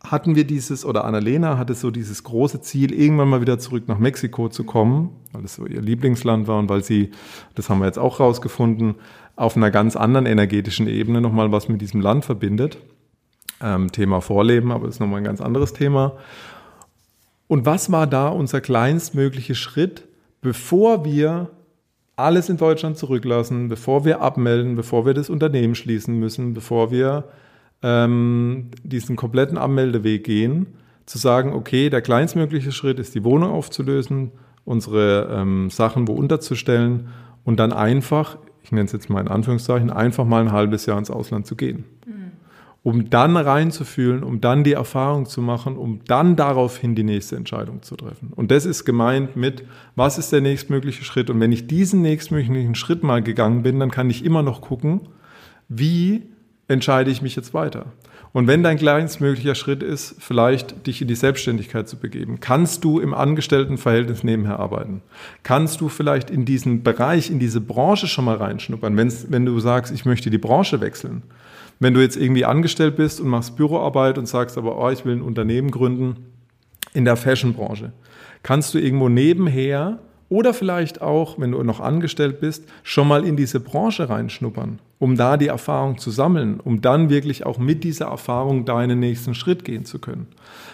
hatten 0.05 0.37
wir 0.37 0.45
dieses, 0.45 0.85
oder 0.85 1.05
Annalena 1.05 1.59
hatte 1.59 1.75
so 1.75 1.91
dieses 1.91 2.23
große 2.23 2.61
Ziel, 2.61 2.93
irgendwann 2.93 3.29
mal 3.29 3.41
wieder 3.41 3.59
zurück 3.59 3.89
nach 3.89 3.99
Mexiko 3.99 4.49
zu 4.51 4.63
kommen, 4.63 5.11
weil 5.33 5.45
es 5.45 5.57
so 5.57 5.67
ihr 5.67 5.81
Lieblingsland 5.81 6.47
war 6.47 6.59
und 6.59 6.69
weil 6.69 6.85
sie, 6.85 7.11
das 7.55 7.71
haben 7.71 7.81
wir 7.81 7.87
jetzt 7.87 7.99
auch 7.99 8.21
rausgefunden, 8.21 8.97
auf 9.35 9.57
einer 9.57 9.71
ganz 9.71 9.97
anderen 9.97 10.27
energetischen 10.27 10.87
Ebene 10.87 11.21
nochmal 11.21 11.51
was 11.51 11.69
mit 11.69 11.81
diesem 11.81 12.01
Land 12.01 12.25
verbindet. 12.25 12.79
Ähm, 13.61 13.91
Thema 13.91 14.21
Vorleben, 14.21 14.71
aber 14.71 14.87
das 14.87 14.97
ist 14.97 15.01
nochmal 15.01 15.19
ein 15.19 15.25
ganz 15.25 15.41
anderes 15.41 15.73
Thema. 15.73 16.13
Und 17.49 17.67
was 17.67 17.93
war 17.93 18.07
da 18.07 18.29
unser 18.29 18.61
kleinstmöglicher 18.61 19.55
Schritt, 19.55 20.07
bevor 20.41 21.05
wir 21.05 21.51
alles 22.17 22.49
in 22.49 22.57
Deutschland 22.57 22.97
zurücklassen, 22.97 23.69
bevor 23.69 24.05
wir 24.05 24.21
abmelden, 24.21 24.75
bevor 24.75 25.07
wir 25.07 25.15
das 25.15 25.31
Unternehmen 25.31 25.75
schließen 25.75 26.19
müssen, 26.19 26.55
bevor 26.55 26.91
wir 26.91 27.25
ähm, 27.83 28.71
diesen 28.83 29.17
kompletten 29.17 29.59
Abmeldeweg 29.59 30.25
gehen, 30.25 30.67
zu 31.05 31.19
sagen, 31.19 31.53
okay, 31.53 31.91
der 31.91 32.03
kleinstmögliche 32.03 32.73
Schritt 32.73 32.99
ist, 32.99 33.15
die 33.15 33.23
Wohnung 33.23 33.51
aufzulösen, 33.51 34.33
unsere 34.65 35.29
ähm, 35.31 35.71
Sachen 35.71 36.09
wo 36.09 36.15
unterzustellen 36.15 37.09
und 37.45 37.61
dann 37.61 37.73
einfach, 37.73 38.39
ich 38.63 38.73
nenne 38.73 38.87
es 38.87 38.93
jetzt 38.93 39.11
mal 39.11 39.21
in 39.21 39.29
Anführungszeichen, 39.29 39.91
einfach 39.91 40.25
mal 40.25 40.43
ein 40.43 40.53
halbes 40.53 40.87
Jahr 40.87 40.99
ins 40.99 41.11
Ausland 41.11 41.47
zu 41.47 41.55
gehen. 41.55 41.85
Mhm 42.07 42.26
um 42.87 43.11
dann 43.11 43.37
reinzufühlen, 43.37 44.23
um 44.23 44.41
dann 44.41 44.63
die 44.63 44.75
Erfahrung 44.75 45.27
zu 45.27 45.43
machen, 45.43 45.77
um 45.77 46.03
dann 46.07 46.37
daraufhin 46.37 46.95
die 46.95 47.03
nächste 47.03 47.35
Entscheidung 47.35 47.83
zu 47.83 47.97
treffen. 47.97 48.33
Und 48.37 48.53
das 48.53 48.65
ist 48.65 48.85
gemeint 48.85 49.35
mit, 49.35 49.65
was 49.97 50.19
ist 50.19 50.31
der 50.31 50.41
nächstmögliche 50.41 51.03
Schritt? 51.03 51.29
Und 51.29 51.41
wenn 51.41 51.51
ich 51.51 51.67
diesen 51.67 52.01
nächstmöglichen 52.01 52.77
Schritt 52.77 53.03
mal 53.03 53.25
gegangen 53.25 53.65
bin, 53.65 53.81
dann 53.81 53.91
kann 53.91 54.09
ich 54.09 54.25
immer 54.25 54.45
noch 54.45 54.61
gucken, 54.61 55.01
wie 55.69 56.29
entscheide 56.69 57.11
ich 57.11 57.23
mich 57.23 57.35
jetzt 57.35 57.55
weiter? 57.55 57.87
Und 58.33 58.47
wenn 58.47 58.63
dein 58.63 58.79
kleinstmöglicher 58.79 59.57
Schritt 59.57 59.83
ist, 59.83 60.15
vielleicht 60.21 60.87
dich 60.87 61.03
in 61.03 61.09
die 61.09 61.17
Selbstständigkeit 61.17 61.89
zu 61.89 61.97
begeben, 61.97 62.39
kannst 62.39 62.85
du 62.85 63.01
im 63.01 63.15
Angestelltenverhältnis 63.15 64.23
nebenher 64.23 64.61
arbeiten? 64.61 65.03
Kannst 65.43 65.81
du 65.81 65.89
vielleicht 65.89 66.31
in 66.31 66.45
diesen 66.45 66.85
Bereich, 66.85 67.33
in 67.33 67.41
diese 67.41 67.61
Branche 67.61 68.07
schon 68.07 68.27
mal 68.27 68.37
reinschnuppern, 68.37 68.97
wenn 68.97 69.45
du 69.45 69.59
sagst, 69.59 69.93
ich 69.93 70.05
möchte 70.05 70.31
die 70.31 70.39
Branche 70.39 70.81
wechseln? 70.81 71.25
Wenn 71.79 71.95
du 71.95 72.01
jetzt 72.01 72.17
irgendwie 72.17 72.45
angestellt 72.45 72.97
bist 72.97 73.21
und 73.21 73.29
machst 73.29 73.57
Büroarbeit 73.57 74.19
und 74.19 74.27
sagst 74.27 74.57
aber, 74.57 74.79
oh, 74.79 74.91
ich 74.91 75.05
will 75.05 75.17
ein 75.17 75.23
Unternehmen 75.23 75.71
gründen 75.71 76.17
in 76.95 77.05
der 77.05 77.17
Fashionbranche, 77.17 77.93
kannst 78.43 78.73
du 78.73 78.79
irgendwo 78.79 79.09
nebenher 79.09 79.99
oder 80.29 80.55
vielleicht 80.55 81.03
auch, 81.03 81.39
wenn 81.39 81.53
du 81.53 81.63
noch 81.63 81.81
angestellt 81.81 82.41
bist, 82.41 82.65
schon 82.83 83.07
mal 83.07 83.25
in 83.25 83.37
diese 83.37 83.61
Branche 83.61 84.09
reinschnuppern, 84.09 84.81
um 84.99 85.17
da 85.17 85.37
die 85.37 85.47
Erfahrung 85.49 85.99
zu 85.99 86.11
sammeln, 86.11 86.59
um 86.61 86.81
dann 86.81 87.11
wirklich 87.11 87.47
auch 87.47 87.59
mit 87.59 87.85
dieser 87.85 88.07
Erfahrung 88.07 88.65
deinen 88.65 88.99
nächsten 88.99 89.35
Schritt 89.35 89.65
gehen 89.65 89.85
zu 89.85 89.99
können. 89.99 90.27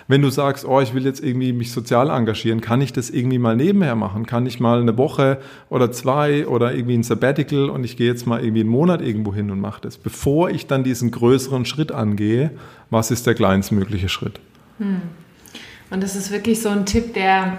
Wenn 0.08 0.22
du 0.22 0.30
sagst, 0.30 0.64
oh, 0.64 0.80
ich 0.80 0.94
will 0.94 1.04
jetzt 1.04 1.22
irgendwie 1.22 1.52
mich 1.52 1.72
sozial 1.72 2.10
engagieren, 2.10 2.60
kann 2.60 2.80
ich 2.80 2.92
das 2.92 3.10
irgendwie 3.10 3.38
mal 3.38 3.56
nebenher 3.56 3.94
machen? 3.94 4.26
Kann 4.26 4.46
ich 4.46 4.60
mal 4.60 4.80
eine 4.80 4.96
Woche 4.98 5.38
oder 5.68 5.92
zwei 5.92 6.46
oder 6.46 6.74
irgendwie 6.74 6.98
ein 6.98 7.02
Sabbatical 7.02 7.70
und 7.70 7.84
ich 7.84 7.96
gehe 7.96 8.08
jetzt 8.08 8.26
mal 8.26 8.42
irgendwie 8.42 8.60
einen 8.60 8.70
Monat 8.70 9.00
irgendwo 9.02 9.34
hin 9.34 9.50
und 9.50 9.60
mache 9.60 9.80
das, 9.80 9.98
bevor 9.98 10.50
ich 10.50 10.66
dann 10.66 10.84
diesen 10.84 11.10
größeren 11.10 11.64
Schritt 11.64 11.92
angehe? 11.92 12.50
Was 12.90 13.10
ist 13.10 13.26
der 13.26 13.34
kleinstmögliche 13.34 14.08
Schritt? 14.08 14.40
Hm. 14.78 15.02
Und 15.90 16.02
das 16.02 16.16
ist 16.16 16.30
wirklich 16.30 16.60
so 16.60 16.70
ein 16.70 16.86
Tipp, 16.86 17.14
der 17.14 17.58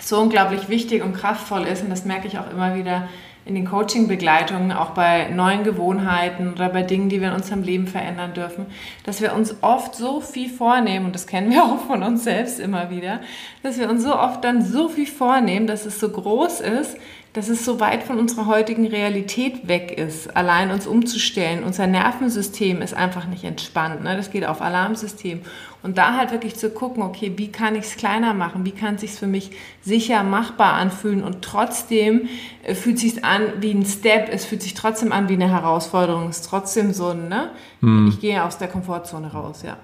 so 0.00 0.20
unglaublich 0.20 0.68
wichtig 0.68 1.02
und 1.02 1.14
kraftvoll 1.14 1.62
ist. 1.62 1.82
Und 1.82 1.90
das 1.90 2.04
merke 2.04 2.26
ich 2.26 2.38
auch 2.38 2.50
immer 2.50 2.74
wieder 2.76 3.08
in 3.46 3.54
den 3.54 3.66
Coaching-Begleitungen, 3.66 4.72
auch 4.72 4.90
bei 4.90 5.28
neuen 5.28 5.64
Gewohnheiten 5.64 6.52
oder 6.52 6.70
bei 6.70 6.82
Dingen, 6.82 7.10
die 7.10 7.20
wir 7.20 7.28
in 7.28 7.34
unserem 7.34 7.62
Leben 7.62 7.86
verändern 7.86 8.32
dürfen, 8.32 8.66
dass 9.04 9.20
wir 9.20 9.34
uns 9.34 9.56
oft 9.60 9.94
so 9.94 10.20
viel 10.20 10.48
vornehmen, 10.48 11.06
und 11.06 11.14
das 11.14 11.26
kennen 11.26 11.50
wir 11.50 11.62
auch 11.64 11.80
von 11.80 12.02
uns 12.02 12.24
selbst 12.24 12.58
immer 12.58 12.90
wieder, 12.90 13.20
dass 13.62 13.78
wir 13.78 13.90
uns 13.90 14.02
so 14.02 14.16
oft 14.16 14.42
dann 14.44 14.64
so 14.64 14.88
viel 14.88 15.06
vornehmen, 15.06 15.66
dass 15.66 15.84
es 15.84 16.00
so 16.00 16.08
groß 16.08 16.60
ist, 16.60 16.96
dass 17.34 17.48
es 17.48 17.64
so 17.64 17.80
weit 17.80 18.04
von 18.04 18.20
unserer 18.20 18.46
heutigen 18.46 18.86
Realität 18.86 19.66
weg 19.66 19.98
ist, 19.98 20.36
allein 20.36 20.70
uns 20.70 20.86
umzustellen. 20.86 21.64
Unser 21.64 21.88
Nervensystem 21.88 22.80
ist 22.80 22.94
einfach 22.94 23.26
nicht 23.26 23.42
entspannt. 23.42 24.04
Ne? 24.04 24.16
Das 24.16 24.30
geht 24.30 24.46
auf 24.46 24.62
Alarmsystem. 24.62 25.40
Und 25.82 25.98
da 25.98 26.16
halt 26.16 26.30
wirklich 26.30 26.54
zu 26.54 26.70
gucken, 26.70 27.02
okay, 27.02 27.32
wie 27.36 27.50
kann 27.50 27.74
ich 27.74 27.86
es 27.86 27.96
kleiner 27.96 28.34
machen? 28.34 28.64
Wie 28.64 28.70
kann 28.70 28.94
es 28.94 29.00
sich 29.00 29.10
für 29.10 29.26
mich 29.26 29.50
sicher 29.82 30.22
machbar 30.22 30.74
anfühlen? 30.74 31.24
Und 31.24 31.42
trotzdem 31.42 32.28
äh, 32.62 32.76
fühlt 32.76 33.00
sich 33.00 33.24
an 33.24 33.42
wie 33.60 33.72
ein 33.72 33.84
Step. 33.84 34.28
Es 34.30 34.44
fühlt 34.44 34.62
sich 34.62 34.74
trotzdem 34.74 35.10
an 35.10 35.28
wie 35.28 35.34
eine 35.34 35.50
Herausforderung. 35.50 36.28
Es 36.28 36.38
ist 36.38 36.48
trotzdem 36.48 36.92
so, 36.92 37.14
ne? 37.14 37.50
Hm. 37.80 38.10
Ich 38.10 38.20
gehe 38.20 38.44
aus 38.44 38.58
der 38.58 38.68
Komfortzone 38.68 39.32
raus, 39.32 39.64
ja. 39.66 39.76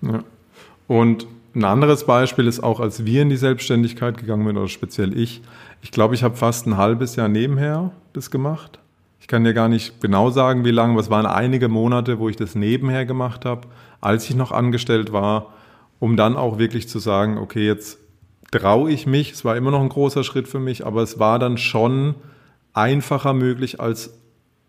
ja. 0.00 0.24
Und 0.88 1.26
ein 1.54 1.64
anderes 1.64 2.06
Beispiel 2.06 2.46
ist 2.46 2.60
auch, 2.60 2.80
als 2.80 3.04
wir 3.04 3.22
in 3.22 3.28
die 3.28 3.36
Selbstständigkeit 3.36 4.16
gegangen 4.16 4.46
sind, 4.46 4.56
oder 4.56 4.68
speziell 4.68 5.16
ich, 5.16 5.42
ich 5.84 5.90
glaube, 5.90 6.14
ich 6.14 6.22
habe 6.22 6.34
fast 6.34 6.66
ein 6.66 6.78
halbes 6.78 7.14
Jahr 7.14 7.28
nebenher 7.28 7.90
das 8.14 8.30
gemacht. 8.30 8.78
Ich 9.20 9.26
kann 9.26 9.44
dir 9.44 9.52
gar 9.52 9.68
nicht 9.68 10.00
genau 10.00 10.30
sagen, 10.30 10.64
wie 10.64 10.70
lange, 10.70 10.92
aber 10.92 11.00
es 11.02 11.10
waren 11.10 11.26
einige 11.26 11.68
Monate, 11.68 12.18
wo 12.18 12.30
ich 12.30 12.36
das 12.36 12.54
nebenher 12.54 13.04
gemacht 13.04 13.44
habe, 13.44 13.68
als 14.00 14.28
ich 14.30 14.34
noch 14.34 14.50
angestellt 14.50 15.12
war, 15.12 15.52
um 16.00 16.16
dann 16.16 16.36
auch 16.36 16.56
wirklich 16.56 16.88
zu 16.88 16.98
sagen, 16.98 17.36
okay, 17.36 17.66
jetzt 17.66 17.98
traue 18.50 18.90
ich 18.90 19.06
mich. 19.06 19.32
Es 19.32 19.44
war 19.44 19.58
immer 19.58 19.70
noch 19.70 19.82
ein 19.82 19.90
großer 19.90 20.24
Schritt 20.24 20.48
für 20.48 20.58
mich, 20.58 20.86
aber 20.86 21.02
es 21.02 21.18
war 21.18 21.38
dann 21.38 21.58
schon 21.58 22.14
einfacher 22.72 23.34
möglich 23.34 23.78
als 23.78 24.18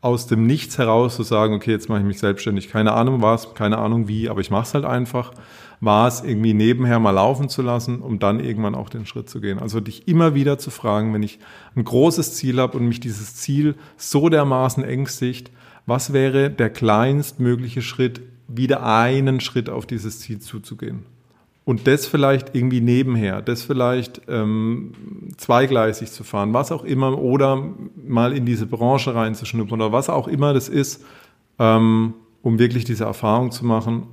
aus 0.05 0.27
dem 0.27 0.45
Nichts 0.45 0.77
heraus 0.77 1.15
zu 1.15 1.23
sagen, 1.23 1.55
okay, 1.55 1.71
jetzt 1.71 1.89
mache 1.89 1.99
ich 1.99 2.05
mich 2.05 2.19
selbstständig. 2.19 2.69
Keine 2.69 2.93
Ahnung 2.93 3.23
was, 3.23 3.55
keine 3.55 3.79
Ahnung 3.79 4.07
wie, 4.07 4.29
aber 4.29 4.39
ich 4.39 4.51
mache 4.51 4.63
es 4.63 4.73
halt 4.75 4.85
einfach. 4.85 5.33
War 5.81 6.07
es 6.07 6.23
irgendwie 6.23 6.53
nebenher 6.53 6.99
mal 6.99 7.09
laufen 7.09 7.49
zu 7.49 7.63
lassen, 7.63 8.01
um 8.01 8.19
dann 8.19 8.39
irgendwann 8.39 8.75
auch 8.75 8.89
den 8.89 9.07
Schritt 9.07 9.31
zu 9.31 9.41
gehen. 9.41 9.57
Also 9.57 9.79
dich 9.79 10.07
immer 10.07 10.35
wieder 10.35 10.59
zu 10.59 10.69
fragen, 10.69 11.11
wenn 11.11 11.23
ich 11.23 11.39
ein 11.75 11.83
großes 11.83 12.35
Ziel 12.35 12.59
habe 12.59 12.77
und 12.77 12.87
mich 12.87 12.99
dieses 12.99 13.35
Ziel 13.35 13.73
so 13.97 14.29
dermaßen 14.29 14.83
ängstigt, 14.83 15.49
was 15.87 16.13
wäre 16.13 16.51
der 16.51 16.69
kleinstmögliche 16.69 17.81
Schritt, 17.81 18.21
wieder 18.47 18.85
einen 18.85 19.39
Schritt 19.39 19.71
auf 19.71 19.87
dieses 19.87 20.19
Ziel 20.19 20.37
zuzugehen? 20.37 21.14
Und 21.65 21.87
das 21.87 22.05
vielleicht 22.05 22.53
irgendwie 22.53 22.79
nebenher, 22.79 23.41
das 23.41 23.63
vielleicht 23.63 24.21
ähm, 24.27 24.91
zweigleisig 25.37 26.11
zu 26.11 26.23
fahren, 26.23 26.53
was 26.53 26.71
auch 26.71 26.83
immer, 26.83 27.19
oder 27.19 27.73
mal 27.95 28.33
in 28.33 28.45
diese 28.45 28.67
Branche 28.67 29.15
reinzuschnuppern 29.15 29.81
oder 29.81 29.91
was 29.91 30.09
auch 30.09 30.27
immer 30.27 30.53
das 30.53 30.69
ist, 30.69 31.03
ähm, 31.57 32.13
um 32.43 32.59
wirklich 32.59 32.85
diese 32.85 33.05
Erfahrung 33.05 33.49
zu 33.49 33.65
machen 33.65 34.05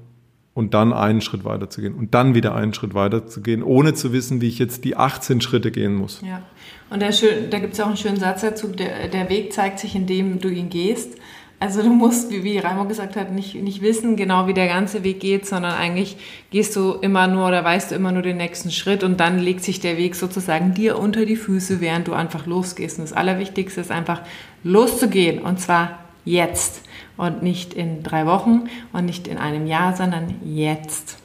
und 0.55 0.75
dann 0.75 0.93
einen 0.93 1.21
Schritt 1.21 1.45
weiter 1.45 1.71
zu 1.71 1.81
gehen 1.81 1.95
und 1.95 2.15
dann 2.15 2.35
wieder 2.35 2.55
einen 2.55 2.75
Schritt 2.75 2.95
weiter 2.95 3.27
zu 3.27 3.41
gehen, 3.41 3.63
ohne 3.63 3.95
zu 3.95 4.13
wissen, 4.13 4.41
wie 4.41 4.49
ich 4.49 4.59
jetzt 4.59 4.85
die 4.85 4.97
18 4.97 5.41
Schritte 5.41 5.71
gehen 5.71 5.95
muss. 5.95 6.23
Ja, 6.27 6.43
und 6.91 7.01
der 7.01 7.13
da 7.51 7.59
gibt 7.59 7.75
es 7.75 7.81
auch 7.81 7.87
einen 7.87 7.97
schönen 7.97 8.19
Satz 8.19 8.43
dazu, 8.43 8.69
der, 8.69 9.09
der 9.09 9.29
Weg 9.29 9.53
zeigt 9.53 9.79
sich, 9.79 9.95
indem 9.95 10.41
du 10.41 10.49
ihn 10.49 10.69
gehst. 10.69 11.17
Also 11.63 11.81
du 11.81 11.91
musst, 11.91 12.33
wie, 12.33 12.43
wie 12.43 12.59
Raimo 12.59 12.87
gesagt 12.87 13.15
hat, 13.15 13.31
nicht, 13.31 13.55
nicht 13.55 13.83
wissen 13.83 14.17
genau, 14.17 14.49
wie 14.49 14.53
der 14.53 14.67
ganze 14.67 15.05
Weg 15.05 15.21
geht, 15.21 15.47
sondern 15.47 15.75
eigentlich 15.75 16.17
gehst 16.51 16.75
du 16.75 16.95
immer 16.95 17.29
nur 17.29 17.47
oder 17.47 17.63
weißt 17.63 17.93
du 17.93 17.95
immer 17.95 18.11
nur 18.11 18.23
den 18.23 18.37
nächsten 18.37 18.73
Schritt 18.73 19.05
und 19.05 19.21
dann 19.21 19.39
legt 19.39 19.63
sich 19.63 19.79
der 19.79 19.97
Weg 19.97 20.17
sozusagen 20.17 20.75
dir 20.75 20.99
unter 20.99 21.25
die 21.25 21.37
Füße, 21.37 21.81
während 21.81 22.09
du 22.09 22.15
einfach 22.15 22.47
losgehst. 22.47 22.99
Und 22.99 23.05
das 23.05 23.17
Allerwichtigste 23.17 23.81
ist 23.81 23.93
einfach 23.93 24.23
loszugehen 24.65 25.39
und 25.39 25.61
zwar 25.61 26.01
jetzt 26.25 26.83
und 27.17 27.45
nicht 27.45 27.75
in 27.75 28.03
drei 28.03 28.27
Wochen 28.27 28.65
und 28.93 29.05
nicht 29.05 29.29
in 29.29 29.39
einem 29.39 29.69
Jahr, 29.69 29.95
sondern 29.95 30.35
jetzt. 30.45 31.19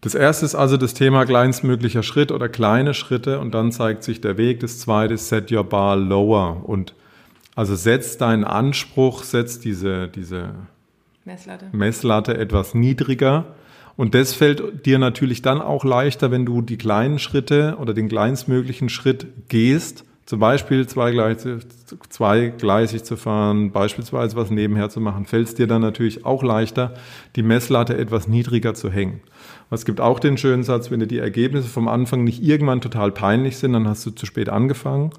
Das 0.00 0.16
erste 0.16 0.44
ist 0.44 0.56
also 0.56 0.76
das 0.76 0.92
Thema 0.92 1.24
kleinstmöglicher 1.24 2.02
Schritt 2.02 2.32
oder 2.32 2.48
kleine 2.48 2.94
Schritte 2.94 3.38
und 3.38 3.54
dann 3.54 3.70
zeigt 3.70 4.02
sich 4.02 4.20
der 4.20 4.36
Weg. 4.36 4.58
Das 4.58 4.80
zweite 4.80 5.14
ist 5.14 5.28
Set 5.28 5.52
Your 5.52 5.62
Bar 5.62 5.94
Lower 5.94 6.64
und 6.64 6.96
also 7.56 7.74
setz 7.74 8.18
deinen 8.18 8.44
Anspruch, 8.44 9.24
setz 9.24 9.58
diese, 9.58 10.08
diese 10.08 10.50
Messlatte. 11.24 11.66
Messlatte 11.72 12.36
etwas 12.36 12.74
niedriger. 12.74 13.46
Und 13.96 14.14
das 14.14 14.34
fällt 14.34 14.84
dir 14.84 14.98
natürlich 14.98 15.40
dann 15.40 15.62
auch 15.62 15.82
leichter, 15.82 16.30
wenn 16.30 16.44
du 16.44 16.60
die 16.60 16.76
kleinen 16.76 17.18
Schritte 17.18 17.78
oder 17.80 17.94
den 17.94 18.08
kleinstmöglichen 18.08 18.90
Schritt 18.90 19.26
gehst. 19.48 20.04
Zum 20.26 20.38
Beispiel 20.40 20.86
zweigleisig, 20.86 21.62
zweigleisig 22.10 23.04
zu 23.04 23.16
fahren, 23.16 23.70
beispielsweise 23.70 24.36
was 24.36 24.50
nebenher 24.50 24.90
zu 24.90 25.00
machen, 25.00 25.24
fällt 25.24 25.46
es 25.46 25.54
dir 25.54 25.68
dann 25.68 25.82
natürlich 25.82 26.26
auch 26.26 26.42
leichter, 26.42 26.94
die 27.36 27.42
Messlatte 27.42 27.96
etwas 27.96 28.26
niedriger 28.28 28.74
zu 28.74 28.90
hängen. 28.90 29.20
Es 29.70 29.84
gibt 29.84 30.00
auch 30.00 30.18
den 30.18 30.36
schönen 30.36 30.64
Satz, 30.64 30.90
wenn 30.90 31.00
dir 31.00 31.06
die 31.06 31.18
Ergebnisse 31.18 31.68
vom 31.68 31.88
Anfang 31.88 32.24
nicht 32.24 32.42
irgendwann 32.42 32.80
total 32.80 33.12
peinlich 33.12 33.56
sind, 33.56 33.72
dann 33.72 33.88
hast 33.88 34.04
du 34.04 34.10
zu 34.10 34.26
spät 34.26 34.48
angefangen. 34.48 35.10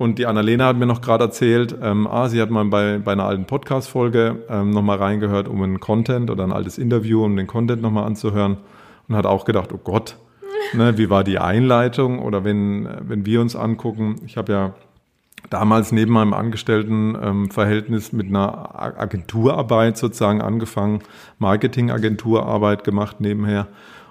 Und 0.00 0.18
die 0.18 0.24
Annalena 0.24 0.64
hat 0.64 0.78
mir 0.78 0.86
noch 0.86 1.02
gerade 1.02 1.24
erzählt, 1.24 1.76
ähm, 1.82 2.06
ah, 2.06 2.30
sie 2.30 2.40
hat 2.40 2.48
mal 2.48 2.64
bei, 2.64 2.96
bei 2.96 3.12
einer 3.12 3.26
alten 3.26 3.44
Podcast-Folge 3.44 4.44
ähm, 4.48 4.70
nochmal 4.70 4.96
reingehört, 4.96 5.46
um 5.46 5.62
einen 5.62 5.78
Content 5.78 6.30
oder 6.30 6.42
ein 6.42 6.52
altes 6.52 6.78
Interview, 6.78 7.22
um 7.22 7.36
den 7.36 7.46
Content 7.46 7.82
nochmal 7.82 8.04
anzuhören 8.04 8.56
und 9.08 9.14
hat 9.14 9.26
auch 9.26 9.44
gedacht, 9.44 9.74
oh 9.74 9.80
Gott, 9.84 10.16
ne, 10.72 10.96
wie 10.96 11.10
war 11.10 11.22
die 11.22 11.38
Einleitung? 11.38 12.18
Oder 12.18 12.44
wenn, 12.44 12.88
wenn 13.02 13.26
wir 13.26 13.42
uns 13.42 13.54
angucken, 13.54 14.16
ich 14.24 14.38
habe 14.38 14.52
ja 14.52 14.74
damals 15.50 15.92
neben 15.92 16.14
meinem 16.14 16.32
Angestelltenverhältnis 16.32 18.14
ähm, 18.14 18.16
mit 18.16 18.28
einer 18.28 18.80
Agenturarbeit 18.98 19.98
sozusagen 19.98 20.40
angefangen, 20.40 21.00
Marketingagenturarbeit 21.38 22.84
gemacht 22.84 23.20
nebenher 23.20 23.66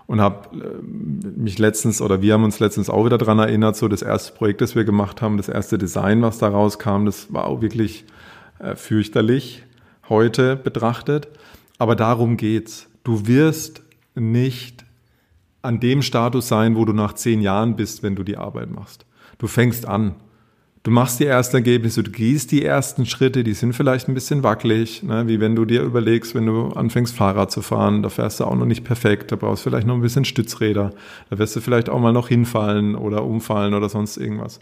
und 0.09 0.21
habe 0.21 0.57
äh, 0.57 0.81
mich 0.81 1.59
letztens 1.59 2.01
oder 2.01 2.19
wir 2.23 2.33
haben 2.33 2.43
uns 2.43 2.59
letztens 2.59 2.89
auch 2.89 3.05
wieder 3.05 3.19
dran 3.19 3.37
erinnert, 3.37 3.75
so 3.75 3.87
das 3.87 4.01
erste 4.01 4.33
Projekt, 4.33 4.59
das 4.59 4.73
wir 4.73 4.83
gemacht 4.83 5.21
haben, 5.21 5.37
das 5.37 5.49
erste 5.49 5.77
Design, 5.77 6.23
was 6.23 6.39
da 6.39 6.47
rauskam, 6.47 7.05
das 7.05 7.31
war 7.31 7.45
auch 7.45 7.61
wirklich 7.61 8.05
äh, 8.57 8.75
fürchterlich 8.75 9.63
heute 10.09 10.55
betrachtet. 10.55 11.27
Aber 11.77 11.95
darum 11.95 12.37
geht's. 12.37 12.87
Du 13.03 13.27
wirst 13.27 13.83
nicht 14.15 14.83
an 15.61 15.79
dem 15.79 16.01
Status 16.01 16.47
sein, 16.47 16.75
wo 16.75 16.85
du 16.85 16.93
nach 16.93 17.13
zehn 17.13 17.39
Jahren 17.39 17.75
bist, 17.75 18.01
wenn 18.01 18.15
du 18.15 18.23
die 18.23 18.35
Arbeit 18.35 18.71
machst. 18.71 19.05
Du 19.37 19.45
fängst 19.45 19.87
an. 19.87 20.15
Du 20.89 20.95
machst 20.95 21.19
die 21.19 21.27
ersten 21.27 21.57
Ergebnisse, 21.57 22.01
du 22.01 22.09
gehst 22.09 22.51
die 22.51 22.65
ersten 22.65 23.05
Schritte, 23.05 23.43
die 23.43 23.53
sind 23.53 23.73
vielleicht 23.73 24.07
ein 24.07 24.15
bisschen 24.15 24.41
wackelig, 24.41 25.03
ne? 25.03 25.27
wie 25.27 25.39
wenn 25.39 25.55
du 25.55 25.63
dir 25.63 25.83
überlegst, 25.83 26.33
wenn 26.33 26.47
du 26.47 26.69
anfängst 26.69 27.15
Fahrrad 27.15 27.51
zu 27.51 27.61
fahren, 27.61 28.01
da 28.01 28.09
fährst 28.09 28.39
du 28.39 28.45
auch 28.45 28.55
noch 28.55 28.65
nicht 28.65 28.83
perfekt, 28.83 29.31
da 29.31 29.35
brauchst 29.35 29.63
du 29.63 29.69
vielleicht 29.69 29.85
noch 29.85 29.93
ein 29.93 30.01
bisschen 30.01 30.25
Stützräder, 30.25 30.91
da 31.29 31.37
wirst 31.37 31.55
du 31.55 31.61
vielleicht 31.61 31.89
auch 31.89 31.99
mal 31.99 32.11
noch 32.11 32.29
hinfallen 32.29 32.95
oder 32.95 33.23
umfallen 33.23 33.75
oder 33.75 33.87
sonst 33.87 34.17
irgendwas. 34.17 34.61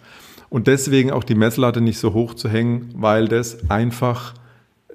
Und 0.50 0.68
deswegen 0.68 1.12
auch 1.12 1.24
die 1.24 1.34
Messlatte 1.34 1.80
nicht 1.80 1.98
so 1.98 2.12
hoch 2.12 2.34
zu 2.34 2.50
hängen, 2.50 2.90
weil 2.94 3.30
das 3.30 3.70
einfach 3.70 4.34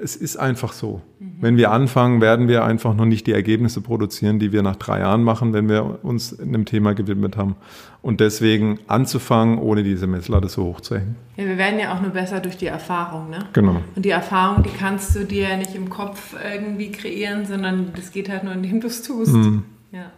es 0.03 0.17
ist 0.17 0.37
einfach 0.37 0.73
so. 0.73 1.01
Mhm. 1.21 1.33
Wenn 1.41 1.57
wir 1.57 1.71
anfangen, 1.71 2.21
werden 2.21 2.49
wir 2.49 2.65
einfach 2.65 2.95
noch 2.95 3.05
nicht 3.05 3.27
die 3.27 3.33
Ergebnisse 3.33 3.81
produzieren, 3.81 4.39
die 4.39 4.53
wir 4.53 4.63
nach 4.63 4.77
drei 4.77 5.01
Jahren 5.01 5.23
machen, 5.23 5.53
wenn 5.53 5.69
wir 5.69 6.01
uns 6.03 6.39
einem 6.39 6.65
Thema 6.65 6.95
gewidmet 6.95 7.37
haben. 7.37 7.57
Und 8.03 8.21
deswegen 8.21 8.81
anzufangen, 8.89 9.59
ohne 9.59 9.85
diese 9.85 10.07
Messlatte 10.07 10.49
so 10.49 10.65
hoch 10.65 10.81
zu 10.81 10.97
hängen. 10.97 11.15
Ja, 11.37 11.47
wir 11.47 11.57
werden 11.57 11.79
ja 11.79 11.95
auch 11.95 12.01
nur 12.01 12.11
besser 12.11 12.41
durch 12.41 12.57
die 12.57 12.67
Erfahrung, 12.67 13.31
ne? 13.31 13.47
Genau. 13.53 13.81
Und 13.95 14.05
die 14.05 14.11
Erfahrung, 14.11 14.65
die 14.65 14.71
kannst 14.71 15.15
du 15.15 15.25
dir 15.25 15.51
ja 15.51 15.57
nicht 15.57 15.75
im 15.75 15.89
Kopf 15.89 16.35
irgendwie 16.53 16.91
kreieren, 16.91 17.47
sondern 17.47 17.93
das 17.95 18.11
geht 18.11 18.29
halt 18.29 18.43
nur, 18.43 18.53
indem 18.53 18.81
du 18.81 18.89
es 18.89 19.03
tust. 19.03 19.33
Mhm. 19.33 19.63
Ja. 19.93 20.11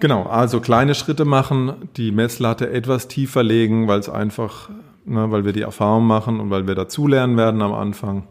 Genau, 0.00 0.24
also 0.24 0.60
kleine 0.60 0.96
Schritte 0.96 1.24
machen, 1.24 1.74
die 1.96 2.10
Messlatte 2.10 2.70
etwas 2.70 3.06
tiefer 3.06 3.44
legen, 3.44 3.86
weil 3.86 4.00
es 4.00 4.08
einfach, 4.08 4.68
ne, 5.04 5.30
weil 5.30 5.44
wir 5.44 5.52
die 5.52 5.60
Erfahrung 5.62 6.08
machen 6.08 6.40
und 6.40 6.50
weil 6.50 6.66
wir 6.66 6.74
dazulernen 6.74 7.36
werden 7.36 7.62
am 7.62 7.72
Anfang. 7.72 8.24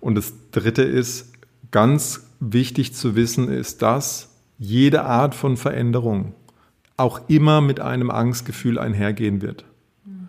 Und 0.00 0.14
das 0.14 0.32
Dritte 0.52 0.82
ist, 0.82 1.32
ganz 1.70 2.26
wichtig 2.40 2.94
zu 2.94 3.16
wissen, 3.16 3.48
ist, 3.48 3.82
dass 3.82 4.30
jede 4.58 5.04
Art 5.04 5.34
von 5.34 5.56
Veränderung 5.56 6.34
auch 6.96 7.28
immer 7.28 7.60
mit 7.60 7.80
einem 7.80 8.10
Angstgefühl 8.10 8.78
einhergehen 8.78 9.42
wird. 9.42 9.64
Mhm. 10.04 10.28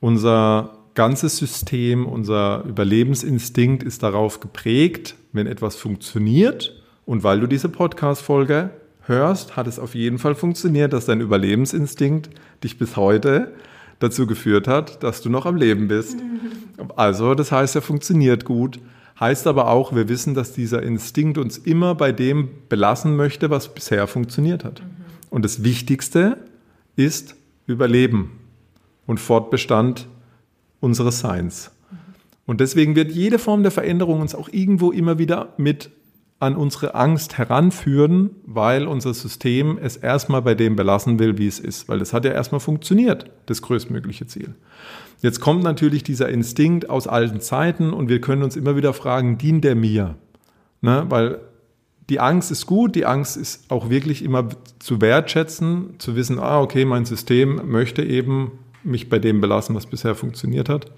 Unser 0.00 0.78
ganzes 0.94 1.38
System, 1.38 2.06
unser 2.06 2.64
Überlebensinstinkt 2.64 3.82
ist 3.82 4.02
darauf 4.02 4.40
geprägt, 4.40 5.16
wenn 5.32 5.46
etwas 5.46 5.76
funktioniert 5.76 6.80
und 7.04 7.24
weil 7.24 7.40
du 7.40 7.46
diese 7.46 7.68
Podcast-Folge 7.68 8.70
hörst, 9.02 9.56
hat 9.56 9.66
es 9.66 9.78
auf 9.78 9.94
jeden 9.94 10.18
Fall 10.18 10.34
funktioniert, 10.34 10.92
dass 10.92 11.06
dein 11.06 11.20
Überlebensinstinkt 11.20 12.30
dich 12.62 12.78
bis 12.78 12.96
heute 12.96 13.52
dazu 13.98 14.26
geführt 14.26 14.68
hat, 14.68 15.02
dass 15.02 15.20
du 15.20 15.30
noch 15.30 15.46
am 15.46 15.56
Leben 15.56 15.88
bist. 15.88 16.18
Also, 16.96 17.34
das 17.34 17.52
heißt, 17.52 17.74
er 17.74 17.82
funktioniert 17.82 18.44
gut. 18.44 18.78
Heißt 19.18 19.46
aber 19.46 19.68
auch, 19.68 19.94
wir 19.94 20.08
wissen, 20.08 20.34
dass 20.34 20.52
dieser 20.52 20.82
Instinkt 20.82 21.38
uns 21.38 21.58
immer 21.58 21.94
bei 21.94 22.10
dem 22.10 22.48
belassen 22.68 23.16
möchte, 23.16 23.48
was 23.48 23.72
bisher 23.72 24.06
funktioniert 24.06 24.64
hat. 24.64 24.82
Und 25.30 25.44
das 25.44 25.62
Wichtigste 25.62 26.38
ist 26.96 27.36
Überleben 27.66 28.32
und 29.06 29.20
Fortbestand 29.20 30.08
unseres 30.80 31.20
Seins. 31.20 31.70
Und 32.46 32.60
deswegen 32.60 32.94
wird 32.94 33.12
jede 33.12 33.38
Form 33.38 33.62
der 33.62 33.72
Veränderung 33.72 34.20
uns 34.20 34.34
auch 34.34 34.48
irgendwo 34.50 34.90
immer 34.90 35.18
wieder 35.18 35.54
mit 35.56 35.90
an 36.40 36.56
unsere 36.56 36.94
Angst 36.94 37.38
heranführen, 37.38 38.30
weil 38.44 38.86
unser 38.86 39.14
System 39.14 39.78
es 39.78 39.96
erstmal 39.96 40.42
bei 40.42 40.54
dem 40.54 40.76
belassen 40.76 41.18
will, 41.18 41.38
wie 41.38 41.46
es 41.46 41.58
ist. 41.58 41.88
Weil 41.88 42.00
das 42.00 42.12
hat 42.12 42.24
ja 42.24 42.32
erstmal 42.32 42.60
funktioniert, 42.60 43.30
das 43.46 43.62
größtmögliche 43.62 44.26
Ziel. 44.26 44.54
Jetzt 45.24 45.40
kommt 45.40 45.62
natürlich 45.62 46.02
dieser 46.02 46.28
Instinkt 46.28 46.90
aus 46.90 47.06
alten 47.06 47.40
Zeiten 47.40 47.94
und 47.94 48.10
wir 48.10 48.20
können 48.20 48.42
uns 48.42 48.56
immer 48.56 48.76
wieder 48.76 48.92
fragen, 48.92 49.38
dient 49.38 49.64
der 49.64 49.74
mir? 49.74 50.16
Ne? 50.82 51.06
Weil 51.08 51.38
die 52.10 52.20
Angst 52.20 52.50
ist 52.50 52.66
gut, 52.66 52.94
die 52.94 53.06
Angst 53.06 53.38
ist 53.38 53.70
auch 53.70 53.88
wirklich 53.88 54.22
immer 54.22 54.50
zu 54.80 55.00
wertschätzen, 55.00 55.94
zu 55.96 56.14
wissen, 56.14 56.38
ah, 56.38 56.60
okay, 56.60 56.84
mein 56.84 57.06
System 57.06 57.70
möchte 57.70 58.02
eben 58.02 58.58
mich 58.82 59.08
bei 59.08 59.18
dem 59.18 59.40
belassen, 59.40 59.74
was 59.74 59.86
bisher 59.86 60.14
funktioniert 60.14 60.68
hat. 60.68 60.92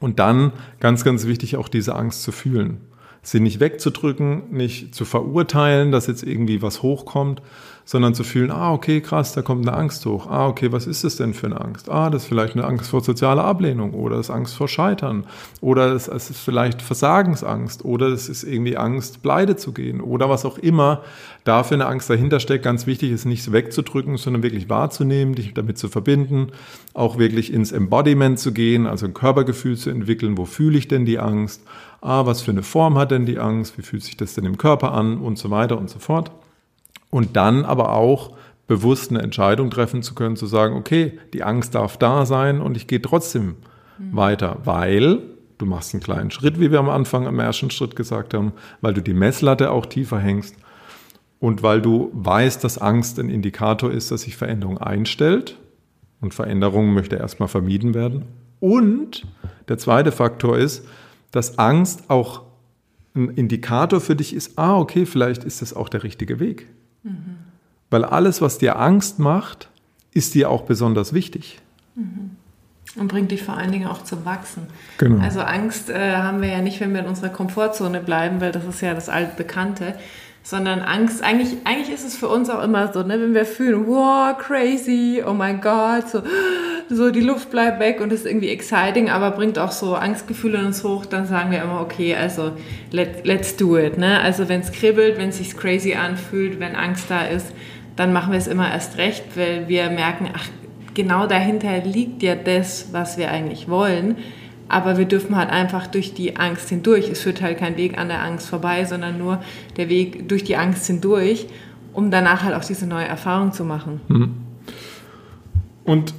Und 0.00 0.20
dann, 0.20 0.52
ganz, 0.80 1.04
ganz 1.04 1.26
wichtig, 1.26 1.58
auch 1.58 1.68
diese 1.68 1.96
Angst 1.96 2.22
zu 2.22 2.32
fühlen. 2.32 2.80
Sie 3.20 3.40
nicht 3.40 3.60
wegzudrücken, 3.60 4.44
nicht 4.52 4.94
zu 4.94 5.04
verurteilen, 5.04 5.92
dass 5.92 6.06
jetzt 6.06 6.22
irgendwie 6.22 6.62
was 6.62 6.80
hochkommt, 6.80 7.42
sondern 7.86 8.14
zu 8.14 8.24
fühlen, 8.24 8.50
ah, 8.50 8.72
okay, 8.72 9.00
krass, 9.00 9.32
da 9.32 9.42
kommt 9.42 9.66
eine 9.66 9.76
Angst 9.76 10.04
hoch. 10.06 10.26
Ah, 10.26 10.48
okay, 10.48 10.72
was 10.72 10.88
ist 10.88 11.04
das 11.04 11.16
denn 11.16 11.34
für 11.34 11.46
eine 11.46 11.60
Angst? 11.60 11.88
Ah, 11.88 12.10
das 12.10 12.24
ist 12.24 12.28
vielleicht 12.28 12.54
eine 12.54 12.64
Angst 12.64 12.90
vor 12.90 13.00
sozialer 13.00 13.44
Ablehnung 13.44 13.94
oder 13.94 14.16
es 14.16 14.26
ist 14.26 14.34
Angst 14.34 14.56
vor 14.56 14.66
Scheitern 14.66 15.24
oder 15.60 15.92
es, 15.92 16.08
ist 16.08 16.36
vielleicht 16.36 16.82
Versagensangst 16.82 17.84
oder 17.84 18.08
es 18.08 18.28
ist 18.28 18.42
irgendwie 18.42 18.76
Angst, 18.76 19.22
pleite 19.22 19.54
zu 19.54 19.72
gehen 19.72 20.00
oder 20.00 20.28
was 20.28 20.44
auch 20.44 20.58
immer 20.58 21.02
dafür 21.44 21.76
eine 21.76 21.86
Angst 21.86 22.10
dahinter 22.10 22.40
steckt. 22.40 22.64
Ganz 22.64 22.88
wichtig 22.88 23.12
ist, 23.12 23.24
nicht 23.24 23.52
wegzudrücken, 23.52 24.16
sondern 24.16 24.42
wirklich 24.42 24.68
wahrzunehmen, 24.68 25.36
dich 25.36 25.54
damit 25.54 25.78
zu 25.78 25.88
verbinden, 25.88 26.48
auch 26.92 27.18
wirklich 27.18 27.52
ins 27.52 27.70
Embodiment 27.70 28.40
zu 28.40 28.52
gehen, 28.52 28.88
also 28.88 29.06
ein 29.06 29.14
Körpergefühl 29.14 29.76
zu 29.76 29.90
entwickeln. 29.90 30.36
Wo 30.36 30.44
fühle 30.44 30.76
ich 30.76 30.88
denn 30.88 31.04
die 31.04 31.20
Angst? 31.20 31.62
Ah, 32.00 32.26
was 32.26 32.42
für 32.42 32.50
eine 32.50 32.64
Form 32.64 32.98
hat 32.98 33.12
denn 33.12 33.26
die 33.26 33.38
Angst? 33.38 33.78
Wie 33.78 33.82
fühlt 33.82 34.02
sich 34.02 34.16
das 34.16 34.34
denn 34.34 34.44
im 34.44 34.58
Körper 34.58 34.92
an? 34.92 35.18
Und 35.18 35.38
so 35.38 35.50
weiter 35.50 35.78
und 35.78 35.88
so 35.88 36.00
fort 36.00 36.32
und 37.10 37.36
dann 37.36 37.64
aber 37.64 37.92
auch 37.92 38.36
bewusst 38.66 39.10
eine 39.10 39.22
Entscheidung 39.22 39.70
treffen 39.70 40.02
zu 40.02 40.14
können, 40.14 40.36
zu 40.36 40.46
sagen, 40.46 40.74
okay, 40.76 41.18
die 41.32 41.44
Angst 41.44 41.74
darf 41.74 41.96
da 41.96 42.26
sein 42.26 42.60
und 42.60 42.76
ich 42.76 42.86
gehe 42.86 43.00
trotzdem 43.00 43.56
mhm. 43.98 44.16
weiter, 44.16 44.58
weil 44.64 45.20
du 45.58 45.66
machst 45.66 45.94
einen 45.94 46.02
kleinen 46.02 46.30
Schritt, 46.30 46.60
wie 46.60 46.70
wir 46.70 46.78
am 46.78 46.90
Anfang 46.90 47.26
am 47.26 47.38
ersten 47.38 47.70
Schritt 47.70 47.96
gesagt 47.96 48.34
haben, 48.34 48.52
weil 48.80 48.94
du 48.94 49.02
die 49.02 49.14
Messlatte 49.14 49.70
auch 49.70 49.86
tiefer 49.86 50.18
hängst 50.18 50.56
und 51.38 51.62
weil 51.62 51.80
du 51.80 52.10
weißt, 52.12 52.62
dass 52.64 52.78
Angst 52.78 53.18
ein 53.18 53.30
Indikator 53.30 53.90
ist, 53.90 54.10
dass 54.10 54.22
sich 54.22 54.36
Veränderung 54.36 54.78
einstellt 54.78 55.56
und 56.20 56.34
Veränderung 56.34 56.92
möchte 56.92 57.16
erstmal 57.16 57.48
vermieden 57.48 57.94
werden. 57.94 58.24
Und 58.58 59.26
der 59.68 59.78
zweite 59.78 60.12
Faktor 60.12 60.58
ist, 60.58 60.86
dass 61.30 61.58
Angst 61.58 62.04
auch 62.08 62.42
ein 63.14 63.28
Indikator 63.30 64.00
für 64.00 64.16
dich 64.16 64.34
ist, 64.34 64.58
ah, 64.58 64.78
okay, 64.78 65.06
vielleicht 65.06 65.44
ist 65.44 65.62
das 65.62 65.74
auch 65.74 65.88
der 65.88 66.02
richtige 66.02 66.40
Weg. 66.40 66.66
Mhm. 67.06 67.38
Weil 67.90 68.04
alles, 68.04 68.40
was 68.40 68.58
dir 68.58 68.78
Angst 68.78 69.18
macht, 69.18 69.68
ist 70.12 70.34
dir 70.34 70.50
auch 70.50 70.62
besonders 70.62 71.12
wichtig. 71.12 71.60
Mhm. 71.94 72.32
Und 72.96 73.08
bringt 73.08 73.30
dich 73.30 73.42
vor 73.42 73.56
allen 73.56 73.72
Dingen 73.72 73.86
auch 73.88 74.04
zum 74.04 74.24
Wachsen. 74.24 74.66
Genau. 74.98 75.22
Also 75.22 75.40
Angst 75.40 75.90
äh, 75.90 76.16
haben 76.16 76.40
wir 76.40 76.48
ja 76.48 76.62
nicht, 76.62 76.80
wenn 76.80 76.92
wir 76.92 77.00
in 77.00 77.06
unserer 77.06 77.28
Komfortzone 77.28 78.00
bleiben, 78.00 78.40
weil 78.40 78.52
das 78.52 78.64
ist 78.64 78.80
ja 78.80 78.94
das 78.94 79.08
altbekannte, 79.08 79.94
sondern 80.46 80.78
Angst, 80.82 81.24
eigentlich, 81.24 81.56
eigentlich 81.64 81.92
ist 81.92 82.06
es 82.06 82.16
für 82.16 82.28
uns 82.28 82.48
auch 82.50 82.62
immer 82.62 82.92
so, 82.92 83.02
ne, 83.02 83.20
wenn 83.20 83.34
wir 83.34 83.44
fühlen, 83.44 83.88
wow, 83.88 84.38
crazy, 84.38 85.20
oh 85.26 85.32
mein 85.32 85.60
Gott, 85.60 86.08
so, 86.08 86.22
so 86.88 87.10
die 87.10 87.20
Luft 87.20 87.50
bleibt 87.50 87.80
weg 87.80 88.00
und 88.00 88.12
ist 88.12 88.24
irgendwie 88.24 88.50
exciting, 88.50 89.10
aber 89.10 89.32
bringt 89.32 89.58
auch 89.58 89.72
so 89.72 89.96
Angstgefühle 89.96 90.58
in 90.58 90.66
uns 90.66 90.84
hoch, 90.84 91.04
dann 91.04 91.26
sagen 91.26 91.50
wir 91.50 91.60
immer, 91.64 91.80
okay, 91.80 92.14
also 92.14 92.52
let, 92.92 93.26
let's 93.26 93.56
do 93.56 93.76
it. 93.76 93.98
Ne? 93.98 94.20
Also 94.20 94.48
wenn 94.48 94.60
es 94.60 94.70
kribbelt, 94.70 95.18
wenn 95.18 95.30
es 95.30 95.38
sich 95.38 95.56
crazy 95.56 95.94
anfühlt, 95.94 96.60
wenn 96.60 96.76
Angst 96.76 97.06
da 97.08 97.22
ist, 97.22 97.48
dann 97.96 98.12
machen 98.12 98.30
wir 98.30 98.38
es 98.38 98.46
immer 98.46 98.70
erst 98.70 98.98
recht, 98.98 99.24
weil 99.36 99.66
wir 99.66 99.90
merken, 99.90 100.30
ach, 100.32 100.46
genau 100.94 101.26
dahinter 101.26 101.78
liegt 101.78 102.22
ja 102.22 102.36
das, 102.36 102.92
was 102.92 103.18
wir 103.18 103.32
eigentlich 103.32 103.68
wollen. 103.68 104.16
Aber 104.68 104.98
wir 104.98 105.04
dürfen 105.04 105.36
halt 105.36 105.50
einfach 105.50 105.86
durch 105.86 106.14
die 106.14 106.36
Angst 106.36 106.68
hindurch. 106.68 107.08
Es 107.08 107.20
führt 107.20 107.40
halt 107.40 107.58
kein 107.58 107.76
Weg 107.76 107.98
an 107.98 108.08
der 108.08 108.22
Angst 108.22 108.48
vorbei, 108.48 108.84
sondern 108.84 109.18
nur 109.18 109.40
der 109.76 109.88
Weg 109.88 110.28
durch 110.28 110.44
die 110.44 110.56
Angst 110.56 110.86
hindurch, 110.86 111.46
um 111.92 112.10
danach 112.10 112.42
halt 112.42 112.54
auch 112.54 112.64
diese 112.64 112.86
neue 112.86 113.06
Erfahrung 113.06 113.52
zu 113.52 113.64
machen. 113.64 114.00
Mhm. 114.08 114.34
Und 115.84 116.14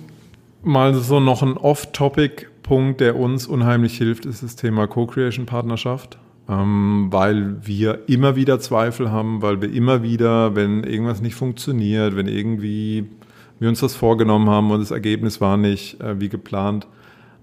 mal 0.63 0.93
so 0.93 1.19
noch 1.19 1.43
ein 1.43 1.57
Off-Topic-Punkt, 1.57 3.01
der 3.01 3.17
uns 3.17 3.47
unheimlich 3.47 3.97
hilft, 3.97 4.25
ist 4.25 4.43
das 4.43 4.55
Thema 4.55 4.87
Co-Creation-Partnerschaft. 4.87 6.17
Ähm, 6.49 7.07
weil 7.11 7.57
wir 7.67 8.07
immer 8.07 8.37
wieder 8.37 8.61
Zweifel 8.61 9.11
haben, 9.11 9.41
weil 9.41 9.61
wir 9.61 9.69
immer 9.73 10.01
wieder, 10.01 10.55
wenn 10.55 10.85
irgendwas 10.85 11.21
nicht 11.21 11.35
funktioniert, 11.35 12.15
wenn 12.15 12.29
irgendwie 12.29 13.09
wir 13.59 13.67
uns 13.67 13.81
das 13.81 13.95
vorgenommen 13.95 14.49
haben 14.49 14.71
und 14.71 14.79
das 14.79 14.91
Ergebnis 14.91 15.41
war 15.41 15.57
nicht 15.57 15.99
äh, 15.99 16.21
wie 16.21 16.29
geplant, 16.29 16.87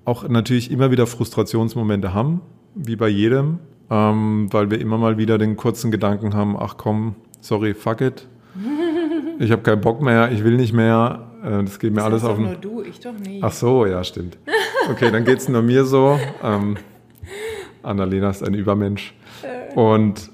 auch 0.05 0.29
natürlich 0.29 0.71
immer 0.71 0.91
wieder 0.91 1.07
Frustrationsmomente 1.07 2.15
haben, 2.15 2.41
wie 2.75 2.97
bei 2.97 3.09
jedem, 3.09 3.59
ähm, 3.91 4.49
weil 4.53 4.71
wir 4.71 4.81
immer 4.81 4.99
mal 4.99 5.19
wieder 5.19 5.39
den 5.39 5.57
kurzen 5.57 5.91
Gedanken 5.91 6.35
haben, 6.35 6.57
ach 6.59 6.77
komm, 6.77 7.15
sorry, 7.41 7.75
fuck 7.75 8.01
it. 8.01 8.29
Ich 9.39 9.51
habe 9.51 9.63
keinen 9.63 9.81
Bock 9.81 10.01
mehr, 10.01 10.31
ich 10.31 10.45
will 10.45 10.57
nicht 10.57 10.73
mehr, 10.73 11.27
äh, 11.43 11.63
das 11.65 11.79
geht 11.79 11.93
mir 11.93 11.97
das 11.97 12.05
alles 12.05 12.25
auf 12.25 12.37
den... 12.37 12.45
nur 12.45 12.55
du, 12.55 12.83
ich 12.83 13.01
doch 13.01 13.13
nicht. 13.13 13.43
Ach 13.43 13.53
so, 13.53 13.87
ja, 13.87 14.05
stimmt. 14.05 14.39
Okay, 14.91 15.11
dann 15.11 15.25
geht 15.25 15.39
es 15.39 15.49
nur 15.49 15.63
mir 15.63 15.85
so. 15.85 16.19
Ähm, 16.43 16.77
Annalena 17.83 18.31
ist 18.31 18.43
ein 18.43 18.55
Übermensch. 18.55 19.15
Und 19.75 20.31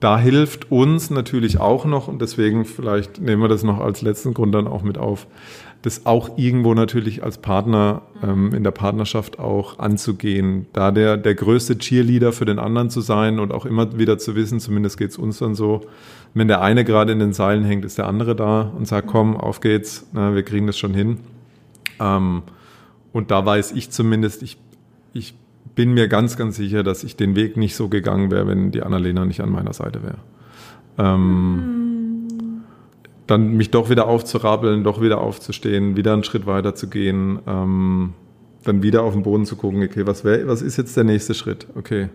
da 0.00 0.18
hilft 0.18 0.70
uns 0.70 1.10
natürlich 1.10 1.58
auch 1.60 1.86
noch, 1.86 2.08
und 2.08 2.20
deswegen 2.20 2.64
vielleicht 2.64 3.20
nehmen 3.20 3.40
wir 3.40 3.48
das 3.48 3.62
noch 3.62 3.80
als 3.80 4.02
letzten 4.02 4.34
Grund 4.34 4.54
dann 4.54 4.66
auch 4.66 4.82
mit 4.82 4.98
auf, 4.98 5.26
das 5.84 6.06
auch 6.06 6.38
irgendwo 6.38 6.72
natürlich 6.72 7.22
als 7.22 7.36
Partner 7.36 8.00
ähm, 8.22 8.54
in 8.54 8.64
der 8.64 8.70
Partnerschaft 8.70 9.38
auch 9.38 9.78
anzugehen. 9.78 10.64
Da 10.72 10.90
der, 10.90 11.18
der 11.18 11.34
größte 11.34 11.76
Cheerleader 11.76 12.32
für 12.32 12.46
den 12.46 12.58
anderen 12.58 12.88
zu 12.88 13.02
sein 13.02 13.38
und 13.38 13.52
auch 13.52 13.66
immer 13.66 13.98
wieder 13.98 14.16
zu 14.16 14.34
wissen, 14.34 14.60
zumindest 14.60 14.96
geht 14.96 15.10
es 15.10 15.18
uns 15.18 15.40
dann 15.40 15.54
so, 15.54 15.82
wenn 16.32 16.48
der 16.48 16.62
eine 16.62 16.84
gerade 16.84 17.12
in 17.12 17.18
den 17.18 17.34
Seilen 17.34 17.64
hängt, 17.64 17.84
ist 17.84 17.98
der 17.98 18.08
andere 18.08 18.34
da 18.34 18.62
und 18.62 18.88
sagt, 18.88 19.08
komm, 19.08 19.36
auf 19.36 19.60
geht's, 19.60 20.06
na, 20.14 20.34
wir 20.34 20.42
kriegen 20.42 20.66
das 20.66 20.78
schon 20.78 20.94
hin. 20.94 21.18
Ähm, 22.00 22.44
und 23.12 23.30
da 23.30 23.44
weiß 23.44 23.72
ich 23.72 23.90
zumindest, 23.90 24.42
ich, 24.42 24.56
ich 25.12 25.34
bin 25.74 25.92
mir 25.92 26.08
ganz, 26.08 26.38
ganz 26.38 26.56
sicher, 26.56 26.82
dass 26.82 27.04
ich 27.04 27.16
den 27.16 27.36
Weg 27.36 27.58
nicht 27.58 27.76
so 27.76 27.90
gegangen 27.90 28.30
wäre, 28.30 28.46
wenn 28.46 28.70
die 28.70 28.82
Annalena 28.82 29.26
nicht 29.26 29.42
an 29.42 29.52
meiner 29.52 29.74
Seite 29.74 30.02
wäre. 30.02 30.16
Ähm, 30.96 31.56
mhm. 31.56 31.83
Dann 33.26 33.56
mich 33.56 33.70
doch 33.70 33.88
wieder 33.88 34.06
aufzurappeln, 34.06 34.84
doch 34.84 35.00
wieder 35.00 35.20
aufzustehen, 35.20 35.96
wieder 35.96 36.12
einen 36.12 36.24
Schritt 36.24 36.46
weiter 36.46 36.74
zu 36.74 36.88
gehen, 36.88 37.38
ähm, 37.46 38.12
dann 38.64 38.82
wieder 38.82 39.02
auf 39.02 39.14
den 39.14 39.22
Boden 39.22 39.46
zu 39.46 39.56
gucken, 39.56 39.82
okay, 39.82 40.06
was, 40.06 40.24
wär, 40.24 40.46
was 40.46 40.62
ist 40.62 40.76
jetzt 40.76 40.96
der 40.96 41.04
nächste 41.04 41.34
Schritt? 41.34 41.66
Okay, 41.74 42.08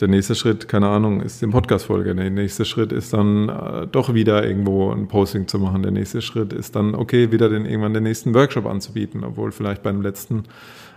der 0.00 0.08
nächste 0.08 0.34
Schritt, 0.34 0.68
keine 0.68 0.88
Ahnung, 0.88 1.22
ist 1.22 1.40
die 1.40 1.46
Podcast-Folge. 1.46 2.14
Der 2.14 2.30
nächste 2.30 2.66
Schritt 2.66 2.92
ist 2.92 3.14
dann 3.14 3.48
äh, 3.48 3.86
doch 3.86 4.12
wieder 4.12 4.46
irgendwo 4.46 4.90
ein 4.90 5.08
Posting 5.08 5.48
zu 5.48 5.58
machen. 5.58 5.82
Der 5.82 5.92
nächste 5.92 6.20
Schritt 6.20 6.52
ist 6.52 6.76
dann, 6.76 6.94
okay, 6.94 7.32
wieder 7.32 7.48
den, 7.48 7.64
irgendwann 7.64 7.94
den 7.94 8.02
nächsten 8.02 8.34
Workshop 8.34 8.66
anzubieten, 8.66 9.24
obwohl 9.24 9.52
vielleicht 9.52 9.82
beim 9.82 10.02
letzten, 10.02 10.44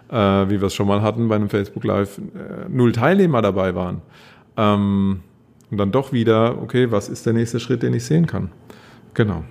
äh, 0.10 0.16
wie 0.16 0.60
wir 0.60 0.64
es 0.64 0.74
schon 0.74 0.88
mal 0.88 1.02
hatten, 1.02 1.30
bei 1.30 1.36
einem 1.36 1.50
Facebook 1.50 1.86
Live 1.86 2.18
äh, 2.18 2.68
null 2.70 2.92
Teilnehmer 2.92 3.42
dabei 3.42 3.74
waren. 3.74 4.02
Ähm, 4.58 5.22
und 5.72 5.78
dann 5.78 5.92
doch 5.92 6.12
wieder, 6.12 6.62
okay, 6.62 6.92
was 6.92 7.08
ist 7.08 7.26
der 7.26 7.34
nächste 7.34 7.60
Schritt, 7.60 7.84
den 7.84 7.94
ich 7.94 8.04
sehen 8.04 8.28
kann? 8.28 8.50
Genau. 9.14 9.44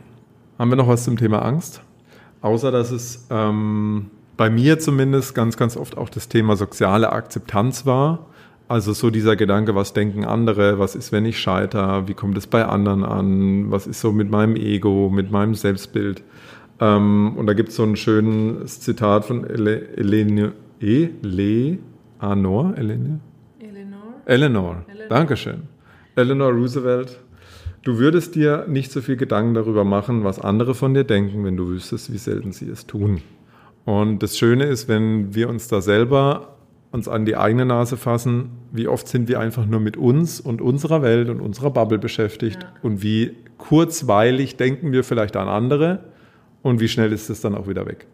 Haben 0.58 0.70
wir 0.70 0.76
noch 0.76 0.88
was 0.88 1.04
zum 1.04 1.16
Thema 1.16 1.42
Angst? 1.42 1.82
Außer, 2.40 2.70
dass 2.70 2.90
es 2.90 3.26
ähm, 3.30 4.10
bei 4.36 4.50
mir 4.50 4.78
zumindest 4.78 5.34
ganz, 5.34 5.56
ganz 5.56 5.76
oft 5.76 5.96
auch 5.96 6.08
das 6.08 6.28
Thema 6.28 6.56
soziale 6.56 7.12
Akzeptanz 7.12 7.86
war 7.86 8.28
also 8.68 8.92
so 8.92 9.08
dieser 9.08 9.34
Gedanke, 9.34 9.74
was 9.74 9.94
denken 9.94 10.26
andere, 10.26 10.78
was 10.78 10.94
ist, 10.94 11.10
wenn 11.10 11.24
ich 11.24 11.40
scheitere, 11.40 12.06
wie 12.06 12.12
kommt 12.12 12.36
es 12.36 12.46
bei 12.46 12.66
anderen 12.66 13.02
an, 13.02 13.70
was 13.70 13.86
ist 13.86 14.02
so 14.02 14.12
mit 14.12 14.30
meinem 14.30 14.56
Ego, 14.56 15.10
mit 15.10 15.30
meinem 15.30 15.54
Selbstbild. 15.54 16.22
Ähm, 16.78 17.34
und 17.36 17.46
da 17.46 17.54
gibt 17.54 17.70
es 17.70 17.76
so 17.76 17.82
ein 17.82 17.96
schönes 17.96 18.80
Zitat 18.80 19.24
von 19.24 19.48
Ele 19.48 19.96
Elene, 19.96 20.52
Eleanor, 20.80 22.74
Elene? 22.76 23.20
Eleanor. 23.58 24.02
Eleanor, 24.26 24.84
Dankeschön. 25.08 25.62
Eleanor 26.14 26.52
Roosevelt. 26.52 27.18
Du 27.82 27.98
würdest 27.98 28.34
dir 28.34 28.66
nicht 28.68 28.92
so 28.92 29.00
viel 29.00 29.16
Gedanken 29.16 29.54
darüber 29.54 29.84
machen, 29.84 30.24
was 30.24 30.38
andere 30.38 30.74
von 30.74 30.94
dir 30.94 31.04
denken, 31.04 31.44
wenn 31.44 31.56
du 31.56 31.68
wüsstest, 31.68 32.12
wie 32.12 32.18
selten 32.18 32.52
sie 32.52 32.68
es 32.68 32.86
tun. 32.86 33.22
Und 33.84 34.22
das 34.22 34.36
Schöne 34.36 34.64
ist, 34.64 34.88
wenn 34.88 35.34
wir 35.34 35.48
uns 35.48 35.68
da 35.68 35.80
selber 35.80 36.56
uns 36.90 37.08
an 37.08 37.24
die 37.24 37.36
eigene 37.36 37.66
Nase 37.66 37.96
fassen, 37.96 38.50
wie 38.72 38.88
oft 38.88 39.08
sind 39.08 39.28
wir 39.28 39.40
einfach 39.40 39.66
nur 39.66 39.80
mit 39.80 39.96
uns 39.96 40.40
und 40.40 40.60
unserer 40.60 41.02
Welt 41.02 41.28
und 41.28 41.40
unserer 41.40 41.70
Bubble 41.70 41.98
beschäftigt 41.98 42.62
ja. 42.62 42.68
und 42.82 43.02
wie 43.02 43.36
kurzweilig 43.58 44.56
denken 44.56 44.92
wir 44.92 45.04
vielleicht 45.04 45.36
an 45.36 45.48
andere 45.48 46.04
und 46.62 46.80
wie 46.80 46.88
schnell 46.88 47.12
ist 47.12 47.28
es 47.28 47.40
dann 47.40 47.54
auch 47.54 47.68
wieder 47.68 47.86
weg. 47.86 48.06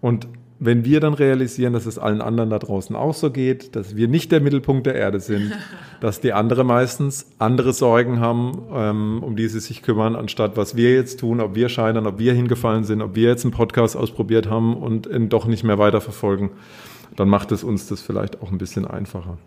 Und 0.00 0.28
wenn 0.64 0.84
wir 0.84 1.00
dann 1.00 1.14
realisieren, 1.14 1.72
dass 1.72 1.86
es 1.86 1.98
allen 1.98 2.20
anderen 2.20 2.50
da 2.50 2.58
draußen 2.58 2.94
auch 2.94 3.14
so 3.14 3.30
geht, 3.30 3.74
dass 3.74 3.96
wir 3.96 4.08
nicht 4.08 4.30
der 4.30 4.40
Mittelpunkt 4.40 4.86
der 4.86 4.94
Erde 4.94 5.20
sind, 5.20 5.52
dass 6.00 6.20
die 6.20 6.32
anderen 6.32 6.66
meistens 6.66 7.26
andere 7.38 7.72
Sorgen 7.72 8.20
haben, 8.20 8.62
ähm, 8.72 9.22
um 9.22 9.36
die 9.36 9.48
sie 9.48 9.60
sich 9.60 9.82
kümmern, 9.82 10.16
anstatt 10.16 10.56
was 10.56 10.76
wir 10.76 10.94
jetzt 10.94 11.20
tun, 11.20 11.40
ob 11.40 11.54
wir 11.54 11.68
scheitern, 11.68 12.06
ob 12.06 12.18
wir 12.18 12.32
hingefallen 12.32 12.84
sind, 12.84 13.02
ob 13.02 13.14
wir 13.14 13.28
jetzt 13.28 13.44
einen 13.44 13.52
Podcast 13.52 13.96
ausprobiert 13.96 14.48
haben 14.48 14.76
und 14.76 15.06
ihn 15.06 15.28
doch 15.28 15.46
nicht 15.46 15.64
mehr 15.64 15.78
weiterverfolgen 15.78 16.50
dann 17.16 17.28
macht 17.28 17.52
es 17.52 17.64
uns 17.64 17.86
das 17.88 18.00
vielleicht 18.00 18.42
auch 18.42 18.50
ein 18.50 18.58
bisschen 18.58 18.86
einfacher. 18.86 19.38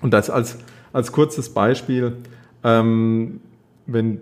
Und 0.00 0.12
das 0.12 0.30
als, 0.30 0.58
als 0.92 1.12
kurzes 1.12 1.50
Beispiel, 1.50 2.16
ähm, 2.62 3.40
wenn 3.86 4.20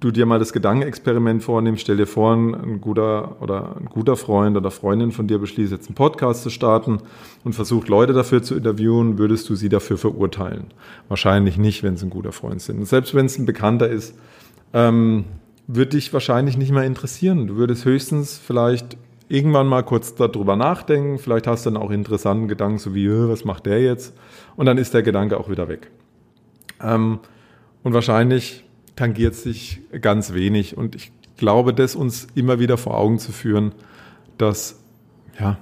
du 0.00 0.10
dir 0.10 0.26
mal 0.26 0.38
das 0.38 0.52
Gedankenexperiment 0.52 1.42
vornimmst, 1.42 1.82
stell 1.82 1.98
dir 1.98 2.06
vor, 2.06 2.34
ein 2.34 2.80
guter 2.80 3.40
oder 3.40 3.76
ein 3.76 3.86
guter 3.86 4.16
Freund 4.16 4.56
oder 4.56 4.70
Freundin 4.70 5.12
von 5.12 5.26
dir 5.26 5.38
beschließt 5.38 5.70
jetzt 5.70 5.88
einen 5.88 5.94
Podcast 5.94 6.42
zu 6.42 6.50
starten 6.50 6.98
und 7.44 7.54
versucht 7.54 7.88
Leute 7.88 8.14
dafür 8.14 8.42
zu 8.42 8.56
interviewen, 8.56 9.18
würdest 9.18 9.48
du 9.48 9.54
sie 9.54 9.68
dafür 9.68 9.98
verurteilen? 9.98 10.68
Wahrscheinlich 11.08 11.58
nicht, 11.58 11.82
wenn 11.82 11.94
es 11.94 12.02
ein 12.02 12.10
guter 12.10 12.32
Freund 12.32 12.62
sind. 12.62 12.86
Selbst 12.86 13.14
wenn 13.14 13.26
es 13.26 13.38
ein 13.38 13.46
Bekannter 13.46 13.88
ist, 13.88 14.14
ähm, 14.72 15.24
würde 15.66 15.90
dich 15.90 16.12
wahrscheinlich 16.12 16.56
nicht 16.56 16.72
mehr 16.72 16.84
interessieren. 16.84 17.46
Du 17.46 17.56
würdest 17.56 17.84
höchstens 17.84 18.38
vielleicht 18.38 18.96
irgendwann 19.28 19.68
mal 19.68 19.82
kurz 19.82 20.14
darüber 20.14 20.56
nachdenken. 20.56 21.18
Vielleicht 21.18 21.46
hast 21.46 21.66
du 21.66 21.70
dann 21.70 21.80
auch 21.80 21.90
interessanten 21.90 22.48
Gedanken, 22.48 22.78
so 22.78 22.94
wie, 22.94 23.08
was 23.08 23.44
macht 23.44 23.66
der 23.66 23.80
jetzt? 23.80 24.16
Und 24.56 24.66
dann 24.66 24.78
ist 24.78 24.94
der 24.94 25.02
Gedanke 25.02 25.38
auch 25.38 25.48
wieder 25.48 25.68
weg. 25.68 25.90
Ähm, 26.82 27.20
und 27.82 27.92
wahrscheinlich 27.92 28.64
tangiert 29.00 29.34
sich 29.34 29.80
ganz 30.02 30.34
wenig. 30.34 30.76
Und 30.76 30.94
ich 30.94 31.10
glaube, 31.38 31.72
das 31.72 31.96
uns 31.96 32.28
immer 32.34 32.58
wieder 32.58 32.76
vor 32.76 32.98
Augen 32.98 33.18
zu 33.18 33.32
führen, 33.32 33.72
dass, 34.36 34.78
ja, 35.38 35.56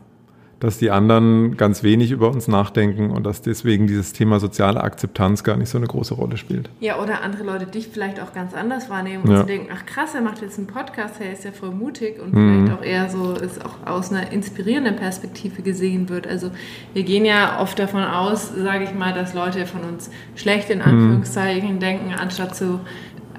dass 0.59 0.79
die 0.79 0.91
anderen 0.91 1.57
ganz 1.57 1.85
wenig 1.85 2.11
über 2.11 2.31
uns 2.31 2.49
nachdenken 2.49 3.13
und 3.13 3.25
dass 3.25 3.41
deswegen 3.41 3.87
dieses 3.87 4.13
Thema 4.13 4.41
soziale 4.41 4.83
Akzeptanz 4.83 5.45
gar 5.45 5.57
nicht 5.57 5.69
so 5.69 5.79
eine 5.79 5.87
große 5.87 6.15
Rolle 6.15 6.37
spielt. 6.37 6.69
Ja, 6.81 7.01
oder 7.01 7.23
andere 7.23 7.45
Leute 7.45 7.67
dich 7.67 7.87
vielleicht 7.87 8.21
auch 8.21 8.33
ganz 8.33 8.55
anders 8.55 8.91
wahrnehmen 8.91 9.23
und 9.23 9.31
ja. 9.31 9.45
denken, 9.45 9.69
ach 9.73 9.87
krass, 9.87 10.17
er 10.17 10.21
macht 10.21 10.43
jetzt 10.43 10.59
einen 10.59 10.67
Podcast, 10.67 11.21
er 11.21 11.33
ist 11.33 11.45
ja 11.45 11.53
voll 11.53 11.71
mutig 11.71 12.21
und 12.21 12.35
mhm. 12.35 12.67
vielleicht 12.67 12.81
auch 12.81 12.85
eher 12.85 13.09
so, 13.09 13.35
ist 13.35 13.65
auch 13.65 13.87
aus 13.87 14.11
einer 14.11 14.33
inspirierenden 14.33 14.97
Perspektive 14.97 15.63
gesehen 15.63 16.09
wird. 16.09 16.27
Also 16.27 16.51
wir 16.93 17.05
gehen 17.05 17.25
ja 17.25 17.61
oft 17.61 17.79
davon 17.79 18.03
aus, 18.03 18.53
sage 18.53 18.83
ich 18.83 18.95
mal, 18.95 19.15
dass 19.15 19.33
Leute 19.33 19.65
von 19.65 19.83
uns 19.83 20.11
schlecht 20.35 20.71
in 20.71 20.79
mhm. 20.79 20.85
Anführungszeichen 20.85 21.77
mhm. 21.77 21.81
denken, 21.81 22.15
anstatt 22.19 22.57
zu 22.57 22.81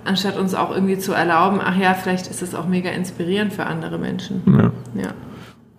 anstatt 0.06 0.38
uns 0.38 0.56
auch 0.56 0.72
irgendwie 0.74 0.98
zu 0.98 1.14
erlauben, 1.14 1.60
ach 1.64 1.78
ja, 1.78 1.94
vielleicht 1.94 2.28
ist 2.28 2.42
es 2.42 2.56
auch 2.56 2.68
mega 2.68 2.90
inspirierend 2.90 3.54
für 3.54 3.66
andere 3.66 3.98
Menschen. 3.98 4.42
Ja. 4.48 4.72
ja. 5.02 5.14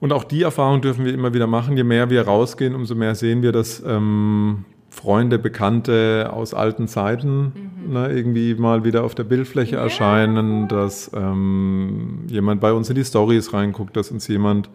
Und 0.00 0.12
auch 0.12 0.24
die 0.24 0.42
Erfahrung 0.42 0.80
dürfen 0.80 1.04
wir 1.04 1.12
immer 1.12 1.34
wieder 1.34 1.46
machen. 1.46 1.76
Je 1.76 1.84
mehr 1.84 2.08
wir 2.10 2.22
rausgehen, 2.22 2.74
umso 2.74 2.94
mehr 2.94 3.14
sehen 3.14 3.42
wir, 3.42 3.52
dass 3.52 3.82
ähm, 3.86 4.64
Freunde, 4.88 5.38
Bekannte 5.38 6.30
aus 6.32 6.54
alten 6.54 6.88
Zeiten 6.88 7.52
mhm. 7.86 7.92
ne, 7.92 8.12
irgendwie 8.12 8.54
mal 8.54 8.84
wieder 8.84 9.04
auf 9.04 9.14
der 9.14 9.24
Bildfläche 9.24 9.76
ja. 9.76 9.82
erscheinen, 9.82 10.68
dass 10.68 11.10
ähm, 11.14 12.24
jemand 12.28 12.60
bei 12.60 12.72
uns 12.72 12.88
in 12.88 12.96
die 12.96 13.04
Stories 13.04 13.52
reinguckt, 13.52 13.96
dass 13.96 14.10
uns 14.10 14.26
jemand 14.26 14.70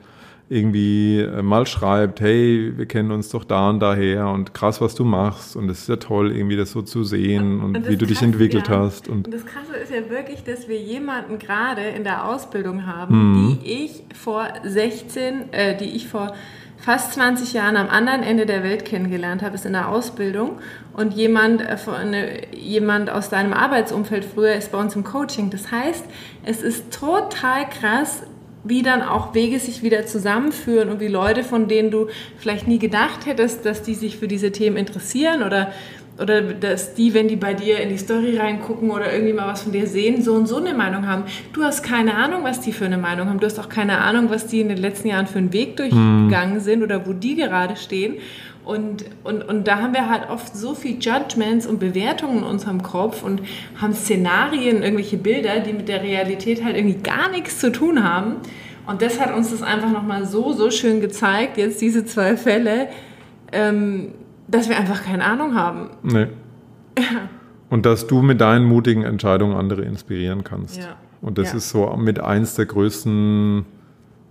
irgendwie 0.48 1.22
äh, 1.22 1.42
mal 1.42 1.66
schreibt, 1.66 2.22
hey, 2.22 2.74
wir 2.76 2.86
kennen 2.86 3.12
uns 3.12 3.30
doch 3.30 3.44
da 3.44 3.70
und 3.70 3.80
daher 3.80 4.28
und 4.28 4.54
krass, 4.54 4.80
was 4.80 4.94
du 4.94 5.04
machst 5.04 5.56
und 5.56 5.70
es 5.70 5.82
ist 5.82 5.90
ja 5.90 5.96
toll, 5.96 6.36
irgendwie 6.36 6.56
das 6.56 6.72
so 6.72 6.84
zu 6.84 7.04
sehen 7.04 7.62
und, 7.62 7.78
und 7.78 7.90
wie 7.90 7.98
du 7.98 8.06
dich 8.06 8.22
entwickelt 8.22 8.68
ja. 8.68 8.80
hast. 8.80 9.08
Und, 9.08 9.26
und, 9.26 9.34
das 9.34 9.46
Krasse 9.46 9.76
ist 9.76 9.92
ja 9.92 10.08
wirklich, 10.10 10.44
dass 10.44 10.68
wir 10.68 10.78
jemanden 10.78 11.40
gerade 11.40 11.82
in 11.82 12.04
der 12.04 12.26
Ausbildung 12.26 12.86
haben, 12.86 13.16
mhm. 13.16 13.60
die 13.60 13.86
ich 13.86 14.04
vor 14.16 14.48
16, 14.64 15.52
äh, 15.52 15.78
die 15.78 15.96
ich 15.96 16.08
vor 16.08 16.34
fast 16.78 17.14
20 17.14 17.54
Jahren 17.54 17.78
am 17.78 17.90
anderen 17.90 18.22
Ende 18.22 18.46
der 18.46 18.64
Welt 18.64 18.86
kennengelernt 18.86 19.42
habe, 19.42 19.56
ist 19.56 19.66
in 19.66 19.74
der 19.74 19.90
Ausbildung 19.90 20.60
und 20.94 21.14
jemand, 21.14 21.62
äh, 21.62 22.56
jemand 22.56 23.10
aus 23.10 23.30
deinem 23.30 23.54
Arbeitsumfeld 23.54 24.24
früher 24.24 24.54
ist 24.54 24.72
bei 24.72 24.78
uns 24.78 24.96
im 24.96 25.04
Coaching. 25.04 25.50
Das 25.50 25.72
heißt, 25.72 26.06
es 26.44 26.62
ist 26.62 26.94
total 26.94 27.68
krass, 27.68 28.22
wie 28.66 28.82
dann 28.82 29.02
auch 29.04 29.34
Wege 29.34 29.60
sich 29.60 29.84
wieder 29.84 30.06
zusammenführen 30.06 30.90
und 30.90 31.00
wie 31.00 31.08
Leute, 31.08 31.44
von 31.44 31.68
denen 31.68 31.92
du 31.92 32.08
vielleicht 32.38 32.68
nie 32.68 32.80
gedacht 32.80 33.26
hättest, 33.26 33.66
dass 33.66 33.84
die 33.84 33.94
sich 33.94 34.18
für 34.18 34.28
diese 34.28 34.52
Themen 34.52 34.76
interessieren 34.76 35.44
oder, 35.44 35.72
oder 36.20 36.42
dass 36.42 36.96
die, 36.96 37.14
wenn 37.14 37.28
die 37.28 37.36
bei 37.36 37.54
dir 37.54 37.80
in 37.80 37.90
die 37.90 37.98
Story 37.98 38.38
reingucken 38.38 38.90
oder 38.90 39.14
irgendwie 39.14 39.34
mal 39.34 39.48
was 39.48 39.62
von 39.62 39.72
dir 39.72 39.86
sehen, 39.86 40.24
so 40.24 40.34
und 40.34 40.48
so 40.48 40.58
eine 40.58 40.74
Meinung 40.74 41.08
haben. 41.08 41.26
Du 41.54 41.64
hast 41.64 41.84
keine 41.84 42.16
Ahnung, 42.16 42.44
was 42.44 42.60
die 42.60 42.74
für 42.74 42.86
eine 42.86 42.98
Meinung 42.98 43.30
haben. 43.30 43.40
Du 43.40 43.46
hast 43.46 43.60
auch 43.60 43.70
keine 43.70 44.00
Ahnung, 44.00 44.32
was 44.32 44.48
die 44.48 44.62
in 44.62 44.70
den 44.70 44.80
letzten 44.80 45.10
Jahren 45.10 45.28
für 45.28 45.38
einen 45.38 45.54
Weg 45.54 45.78
durchgegangen 45.78 46.60
sind 46.60 46.82
oder 46.82 47.06
wo 47.06 47.14
die 47.14 47.36
gerade 47.36 47.76
stehen. 47.76 48.16
Und, 48.66 49.06
und, 49.24 49.44
und 49.48 49.68
da 49.68 49.78
haben 49.78 49.94
wir 49.94 50.10
halt 50.10 50.30
oft 50.30 50.58
so 50.58 50.74
viel 50.74 50.98
Judgments 51.00 51.68
und 51.68 51.80
Bewertungen 51.80 52.40
in 52.40 52.44
unserem 52.44 52.82
Kopf 52.82 53.22
und 53.24 53.42
haben 53.80 53.94
Szenarien, 53.94 54.82
irgendwelche 54.82 55.18
Bilder, 55.18 55.60
die 55.60 55.72
mit 55.72 55.88
der 55.88 56.02
Realität 56.02 56.64
halt 56.64 56.76
irgendwie 56.76 56.98
gar 56.98 57.30
nichts 57.30 57.60
zu 57.60 57.72
tun 57.72 58.04
haben. 58.04 58.38
Und 58.88 59.04
das 59.04 59.20
hat 59.20 59.36
uns 59.36 59.52
das 59.52 59.62
einfach 59.62 59.92
nochmal 59.92 60.26
so, 60.26 60.54
so 60.54 60.72
schön 60.72 61.00
gezeigt, 61.00 61.58
jetzt 61.58 61.80
diese 61.80 62.06
zwei 62.06 62.38
Fälle, 62.38 62.88
ähm, 63.52 64.14
dass 64.48 64.68
wir 64.68 64.78
einfach 64.78 65.04
keine 65.04 65.24
Ahnung 65.24 65.56
haben. 65.56 65.92
Nee. 66.02 66.28
Und 67.70 67.86
dass 67.86 68.08
du 68.08 68.22
mit 68.22 68.42
deinen 68.42 68.66
mutigen 68.66 69.04
Entscheidungen 69.04 69.56
andere 69.56 69.82
inspirieren 69.82 70.44
kannst. 70.44 70.78
Ja. 70.78 70.96
Und 71.22 71.38
das 71.38 71.52
ja. 71.52 71.58
ist 71.58 71.70
so 71.70 71.96
mit 71.98 72.20
eins 72.20 72.56
der 72.56 72.68
größten 72.68 73.66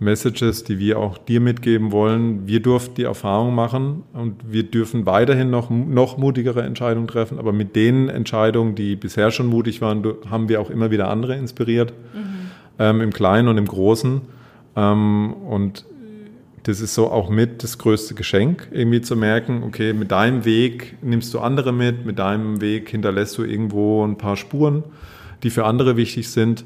Messages, 0.04 0.62
die 0.62 0.78
wir 0.78 0.98
auch 0.98 1.18
dir 1.18 1.40
mitgeben 1.40 1.90
wollen. 1.90 2.46
Wir 2.46 2.60
durften 2.60 2.94
die 2.94 3.02
Erfahrung 3.02 3.54
machen 3.54 4.04
und 4.12 4.34
wir 4.52 4.62
dürfen 4.62 5.06
weiterhin 5.06 5.50
noch, 5.50 5.70
noch 5.70 6.18
mutigere 6.18 6.62
Entscheidungen 6.62 7.08
treffen. 7.08 7.38
Aber 7.38 7.52
mit 7.52 7.74
den 7.74 8.08
Entscheidungen, 8.08 8.74
die 8.74 8.94
bisher 8.94 9.30
schon 9.30 9.46
mutig 9.46 9.80
waren, 9.80 10.04
haben 10.30 10.48
wir 10.48 10.60
auch 10.60 10.70
immer 10.70 10.90
wieder 10.90 11.08
andere 11.08 11.36
inspiriert, 11.36 11.92
mhm. 12.14 12.50
ähm, 12.78 13.00
im 13.00 13.12
Kleinen 13.12 13.48
und 13.48 13.58
im 13.58 13.66
Großen. 13.66 14.20
Ähm, 14.76 15.32
und 15.48 15.84
das 16.64 16.80
ist 16.80 16.94
so 16.94 17.10
auch 17.10 17.28
mit 17.28 17.62
das 17.62 17.78
größte 17.78 18.14
Geschenk, 18.14 18.68
irgendwie 18.70 19.00
zu 19.00 19.16
merken, 19.16 19.62
okay, 19.64 19.92
mit 19.92 20.10
deinem 20.10 20.44
Weg 20.44 20.96
nimmst 21.02 21.34
du 21.34 21.40
andere 21.40 21.72
mit, 21.72 22.06
mit 22.06 22.18
deinem 22.18 22.60
Weg 22.60 22.88
hinterlässt 22.88 23.36
du 23.36 23.44
irgendwo 23.44 24.04
ein 24.06 24.16
paar 24.16 24.36
Spuren, 24.36 24.84
die 25.42 25.50
für 25.50 25.64
andere 25.64 25.96
wichtig 25.96 26.30
sind 26.30 26.64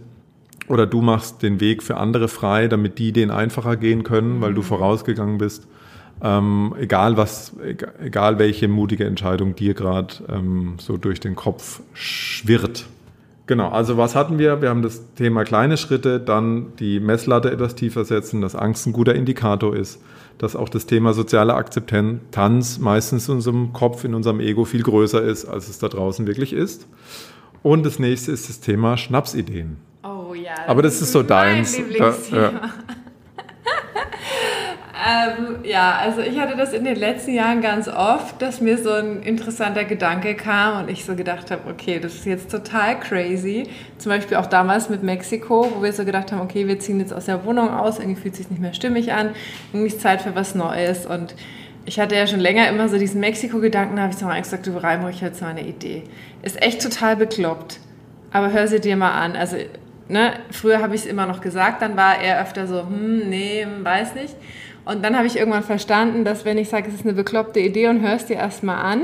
oder 0.68 0.86
du 0.86 1.00
machst 1.00 1.42
den 1.42 1.60
Weg 1.60 1.82
für 1.82 1.96
andere 1.96 2.28
frei, 2.28 2.68
damit 2.68 2.98
die 2.98 3.12
den 3.12 3.30
einfacher 3.30 3.76
gehen 3.76 4.02
können, 4.02 4.40
weil 4.40 4.54
du 4.54 4.60
mhm. 4.60 4.66
vorausgegangen 4.66 5.38
bist. 5.38 5.66
Ähm, 6.20 6.74
egal 6.78 7.16
was, 7.16 7.52
egal 8.02 8.38
welche 8.38 8.66
mutige 8.66 9.04
Entscheidung 9.04 9.54
dir 9.54 9.74
gerade 9.74 10.14
ähm, 10.28 10.74
so 10.78 10.96
durch 10.96 11.20
den 11.20 11.36
Kopf 11.36 11.80
schwirrt. 11.92 12.86
Genau, 13.46 13.70
also 13.70 13.96
was 13.96 14.14
hatten 14.14 14.38
wir? 14.38 14.60
Wir 14.60 14.68
haben 14.68 14.82
das 14.82 15.14
Thema 15.14 15.44
kleine 15.44 15.78
Schritte, 15.78 16.20
dann 16.20 16.74
die 16.78 17.00
Messlatte 17.00 17.50
etwas 17.50 17.74
tiefer 17.74 18.04
setzen, 18.04 18.42
dass 18.42 18.54
Angst 18.54 18.86
ein 18.86 18.92
guter 18.92 19.14
Indikator 19.14 19.74
ist, 19.74 20.02
dass 20.36 20.54
auch 20.54 20.68
das 20.68 20.84
Thema 20.84 21.14
soziale 21.14 21.54
Akzeptanz 21.54 22.78
meistens 22.78 23.28
in 23.28 23.36
unserem 23.36 23.72
Kopf, 23.72 24.04
in 24.04 24.14
unserem 24.14 24.40
Ego 24.40 24.66
viel 24.66 24.82
größer 24.82 25.22
ist, 25.22 25.46
als 25.46 25.68
es 25.68 25.78
da 25.78 25.88
draußen 25.88 26.26
wirklich 26.26 26.52
ist. 26.52 26.86
Und 27.62 27.86
das 27.86 27.98
nächste 27.98 28.32
ist 28.32 28.50
das 28.50 28.60
Thema 28.60 28.98
Schnapsideen. 28.98 29.87
Oh 30.28 30.34
ja. 30.34 30.54
Das 30.56 30.68
Aber 30.68 30.82
das 30.82 31.00
ist, 31.00 31.12
so 31.12 31.22
deins. 31.22 31.80
Da, 31.98 32.14
ja. 32.32 32.50
ähm, 35.08 35.56
ja, 35.62 35.98
also 36.02 36.20
ich 36.20 36.38
hatte 36.38 36.56
das 36.56 36.72
in 36.72 36.84
den 36.84 36.96
letzten 36.96 37.32
Jahren 37.32 37.62
ganz 37.62 37.88
oft, 37.88 38.42
dass 38.42 38.60
mir 38.60 38.76
so 38.76 38.92
ein 38.92 39.22
interessanter 39.22 39.84
Gedanke 39.84 40.34
kam 40.34 40.82
und 40.82 40.90
ich 40.90 41.04
so 41.04 41.14
gedacht 41.14 41.50
habe, 41.50 41.70
okay, 41.70 41.98
das 41.98 42.14
ist 42.14 42.26
jetzt 42.26 42.50
total 42.50 43.00
crazy. 43.00 43.68
Zum 43.96 44.10
Beispiel 44.10 44.36
auch 44.36 44.46
damals 44.46 44.90
mit 44.90 45.02
Mexiko, 45.02 45.72
wo 45.74 45.82
wir 45.82 45.92
so 45.92 46.04
gedacht 46.04 46.32
haben, 46.32 46.40
okay, 46.42 46.66
wir 46.66 46.78
ziehen 46.78 47.00
jetzt 47.00 47.14
aus 47.14 47.24
der 47.24 47.44
Wohnung 47.44 47.70
aus, 47.70 47.98
irgendwie 47.98 48.20
fühlt 48.20 48.34
es 48.34 48.38
sich 48.38 48.50
nicht 48.50 48.60
mehr 48.60 48.74
stimmig 48.74 49.12
an, 49.12 49.30
irgendwie 49.72 49.88
ist 49.88 50.00
Zeit 50.00 50.20
für 50.20 50.34
was 50.34 50.54
Neues 50.54 51.06
und 51.06 51.34
ich 51.86 51.98
hatte 51.98 52.14
ja 52.16 52.26
schon 52.26 52.40
länger 52.40 52.68
immer 52.68 52.90
so 52.90 52.98
diesen 52.98 53.20
Mexiko-Gedanken, 53.20 53.96
da 53.96 54.02
habe 54.02 54.12
ich 54.12 54.18
so 54.18 54.26
mal 54.26 54.38
gesagt, 54.38 54.66
du 54.66 54.76
Reimo, 54.76 55.08
ich 55.08 55.22
jetzt 55.22 55.40
mal 55.40 55.48
eine 55.48 55.66
Idee. 55.66 56.02
Ist 56.42 56.60
echt 56.60 56.82
total 56.82 57.16
bekloppt, 57.16 57.80
aber 58.30 58.52
hör 58.52 58.68
sie 58.68 58.78
dir 58.78 58.94
mal 58.94 59.12
an. 59.12 59.34
Also 59.34 59.56
ne, 60.08 60.34
früher 60.50 60.80
habe 60.82 60.94
ich 60.94 61.02
es 61.02 61.06
immer 61.06 61.26
noch 61.26 61.40
gesagt, 61.40 61.82
dann 61.82 61.96
war 61.96 62.20
er 62.20 62.42
öfter 62.42 62.66
so, 62.66 62.82
hm, 62.82 63.28
nee, 63.28 63.66
weiß 63.82 64.14
nicht. 64.14 64.34
Und 64.84 65.04
dann 65.04 65.16
habe 65.16 65.26
ich 65.26 65.36
irgendwann 65.36 65.62
verstanden, 65.62 66.24
dass 66.24 66.44
wenn 66.44 66.56
ich 66.56 66.70
sage, 66.70 66.88
es 66.88 66.94
ist 66.94 67.04
eine 67.04 67.12
bekloppte 67.12 67.60
Idee 67.60 67.88
und 67.88 68.00
hörst 68.00 68.30
dir 68.30 68.36
erstmal 68.36 68.78
an, 68.78 69.02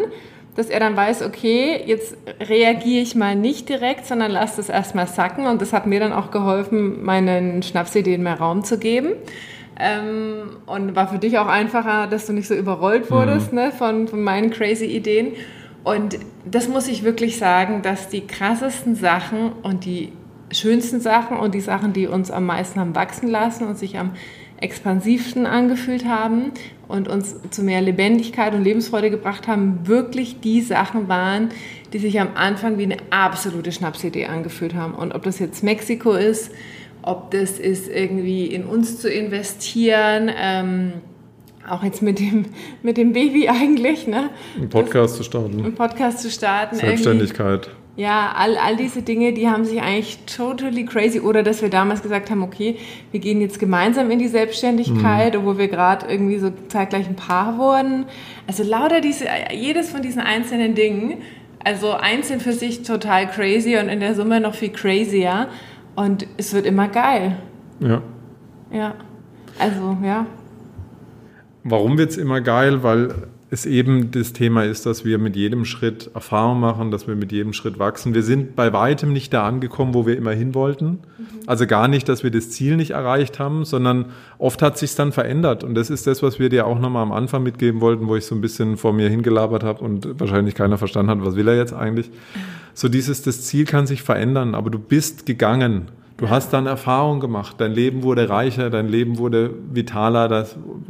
dass 0.57 0.71
er 0.71 0.81
dann 0.81 0.97
weiß, 0.97 1.23
okay, 1.23 1.83
jetzt 1.85 2.17
reagiere 2.41 3.03
ich 3.03 3.15
mal 3.15 3.35
nicht 3.35 3.69
direkt, 3.69 4.07
sondern 4.07 4.31
lass 4.31 4.57
das 4.57 4.69
erstmal 4.69 5.07
sacken. 5.07 5.47
Und 5.47 5.61
das 5.61 5.73
hat 5.73 5.87
mir 5.87 6.01
dann 6.01 6.13
auch 6.13 6.31
geholfen, 6.31 7.05
meinen 7.05 7.63
Schnapsideen 7.63 8.23
mehr 8.23 8.39
Raum 8.39 8.65
zu 8.65 8.79
geben. 8.79 9.11
Ähm, 9.79 10.57
und 10.67 10.95
war 10.95 11.09
für 11.09 11.19
dich 11.19 11.39
auch 11.39 11.49
einfacher, 11.49 12.07
dass 12.07 12.27
du 12.27 12.33
nicht 12.33 12.47
so 12.47 12.55
überrollt 12.55 13.11
wurdest 13.11 13.53
mhm. 13.53 13.59
ne, 13.59 13.73
von, 13.73 14.07
von 14.07 14.23
meinen 14.23 14.51
crazy 14.51 14.87
Ideen. 14.87 15.33
Und 15.83 16.19
das 16.45 16.69
muss 16.69 16.89
ich 16.89 17.03
wirklich 17.03 17.37
sagen, 17.37 17.83
dass 17.83 18.09
die 18.09 18.27
krassesten 18.27 18.95
Sachen 18.95 19.53
und 19.63 19.85
die 19.85 20.13
schönsten 20.51 21.01
Sachen 21.01 21.37
und 21.37 21.55
die 21.55 21.61
Sachen, 21.61 21.93
die 21.93 22.07
uns 22.07 22.31
am 22.31 22.47
meisten 22.47 22.81
haben 22.81 22.95
wachsen 22.95 23.29
lassen 23.29 23.67
und 23.67 23.79
sich 23.79 23.99
am 23.99 24.13
expansivsten 24.61 25.47
angefühlt 25.47 26.07
haben 26.07 26.53
und 26.89 27.09
uns 27.09 27.37
zu 27.51 27.63
mehr 27.63 27.81
Lebendigkeit 27.81 28.55
und 28.55 28.63
Lebensfreude 28.63 29.11
gebracht 29.11 29.49
haben, 29.49 29.87
wirklich 29.87 30.41
die 30.41 30.61
Sachen 30.61 31.09
waren, 31.09 31.51
die 31.93 31.99
sich 31.99 32.21
am 32.21 32.29
Anfang 32.35 32.79
wie 32.79 32.85
eine 32.85 32.97
absolute 33.11 33.73
Schnapsidee 33.73 34.27
angefühlt 34.27 34.75
haben. 34.75 34.95
Und 34.95 35.15
ob 35.15 35.23
das 35.25 35.39
jetzt 35.39 35.63
Mexiko 35.63 36.13
ist, 36.13 36.51
ob 37.03 37.31
das 37.33 37.59
ist, 37.59 37.89
irgendwie 37.89 38.47
in 38.47 38.65
uns 38.65 38.99
zu 39.01 39.11
investieren, 39.11 40.31
ähm, 40.35 40.93
auch 41.69 41.83
jetzt 41.83 42.01
mit 42.01 42.19
dem, 42.19 42.47
mit 42.83 42.97
dem 42.97 43.13
Baby 43.13 43.49
eigentlich, 43.49 44.07
ne? 44.07 44.31
Ein 44.57 44.69
Podcast 44.69 45.15
das, 45.15 45.17
zu 45.19 45.25
starten. 45.25 45.65
Ein 45.65 45.75
Podcast 45.75 46.21
zu 46.21 46.31
starten. 46.31 46.77
Selbstständigkeit. 46.77 47.67
Irgendwie 47.67 47.84
ja, 47.97 48.33
all, 48.37 48.57
all 48.57 48.77
diese 48.77 49.03
Dinge, 49.03 49.33
die 49.33 49.49
haben 49.49 49.65
sich 49.65 49.81
eigentlich 49.81 50.19
totally 50.27 50.85
crazy. 50.85 51.21
Oder 51.21 51.43
dass 51.45 51.63
wir 51.63 51.71
damals 51.71 52.03
gesagt 52.03 52.31
haben, 52.31 52.43
okay, 52.43 52.77
wir 53.13 53.21
gehen 53.21 53.41
jetzt 53.41 53.61
gemeinsam 53.61 54.11
in 54.11 54.19
die 54.19 54.27
Selbstständigkeit, 54.27 55.35
mhm. 55.35 55.41
obwohl 55.41 55.59
wir 55.59 55.69
gerade 55.69 56.07
irgendwie 56.07 56.39
so 56.39 56.53
zeitgleich 56.69 57.07
ein 57.07 57.15
Paar 57.15 57.57
wurden. 57.57 58.07
Also 58.49 58.65
lauter 58.65 59.01
diese, 59.01 59.27
jedes 59.53 59.91
von 59.91 60.03
diesen 60.03 60.21
einzelnen 60.21 60.75
Dingen, 60.75 61.19
also 61.63 61.93
einzeln 61.93 62.41
für 62.41 62.53
sich 62.53 62.83
total 62.83 63.29
crazy 63.29 63.77
und 63.77 63.89
in 63.89 64.01
der 64.01 64.15
Summe 64.15 64.41
noch 64.41 64.55
viel 64.55 64.71
crazier. 64.71 65.47
Und 65.95 66.27
es 66.37 66.53
wird 66.53 66.67
immer 66.67 66.89
geil. 66.89 67.37
Ja. 67.79 68.03
Ja. 68.73 68.95
Also, 69.61 69.97
ja. 70.03 70.27
Warum 71.63 71.97
wird 71.97 72.11
es 72.11 72.17
immer 72.17 72.41
geil? 72.41 72.83
Weil 72.83 73.29
es 73.55 73.65
eben 73.65 74.11
das 74.11 74.33
Thema 74.33 74.65
ist, 74.65 74.85
dass 74.85 75.05
wir 75.05 75.19
mit 75.19 75.37
jedem 75.37 75.65
Schritt 75.65 76.11
Erfahrung 76.15 76.61
machen, 76.61 76.91
dass 76.91 77.09
wir 77.09 77.17
mit 77.17 77.33
jedem 77.33 77.53
Schritt 77.53 77.79
wachsen. 77.79 78.13
Wir 78.13 78.23
sind 78.23 78.55
bei 78.55 78.73
weitem 78.73 79.13
nicht 79.13 79.33
da 79.33 79.47
angekommen, 79.47 79.95
wo 79.95 80.07
wir 80.07 80.17
immer 80.17 80.33
hin 80.33 80.55
wollten. 80.55 80.87
Mhm. 80.87 81.25
Also 81.47 81.67
gar 81.67 81.89
nicht, 81.89 82.09
dass 82.09 82.23
wir 82.23 82.31
das 82.31 82.51
Ziel 82.51 82.77
nicht 82.77 82.91
erreicht 82.91 83.39
haben, 83.39 83.65
sondern 83.65 84.07
oft 84.39 84.61
hat 84.61 84.77
sich 84.77 84.95
dann 84.95 85.13
verändert. 85.13 85.65
Und 85.65 85.75
das 85.75 85.89
ist 85.89 86.07
das, 86.07 86.23
was 86.23 86.39
wir 86.39 86.49
dir 86.51 86.67
auch 86.67 86.79
nochmal 86.79 87.03
am 87.03 87.13
Anfang 87.13 87.43
mitgeben 87.43 87.81
wollten, 87.81 88.09
wo 88.09 88.17
ich 88.17 88.27
so 88.27 88.35
ein 88.35 88.41
bisschen 88.41 88.77
vor 88.77 88.93
mir 88.93 89.09
hingelabert 89.09 89.63
habe 89.63 89.83
und 89.83 90.21
wahrscheinlich 90.21 90.55
keiner 90.55 90.77
verstanden 90.77 91.11
hat, 91.11 91.25
was 91.25 91.37
will 91.37 91.49
er 91.49 91.57
jetzt 91.57 91.73
eigentlich. 91.73 92.11
So 92.75 92.89
dieses, 92.89 93.23
das 93.23 93.43
Ziel 93.43 93.65
kann 93.65 93.87
sich 93.87 94.03
verändern, 94.03 94.55
aber 94.55 94.71
du 94.71 94.79
bist 94.79 95.27
gegangen. 95.27 95.89
Du 96.17 96.31
hast 96.31 96.53
dann 96.53 96.67
Erfahrung 96.67 97.19
gemacht, 97.19 97.57
dein 97.59 97.73
Leben 97.73 98.05
wurde 98.05 98.29
reicher, 98.29 98.71
dein 98.71 98.89
Leben 98.89 99.19
wurde 99.19 99.51
vitaler, 99.73 100.29
da 100.29 100.47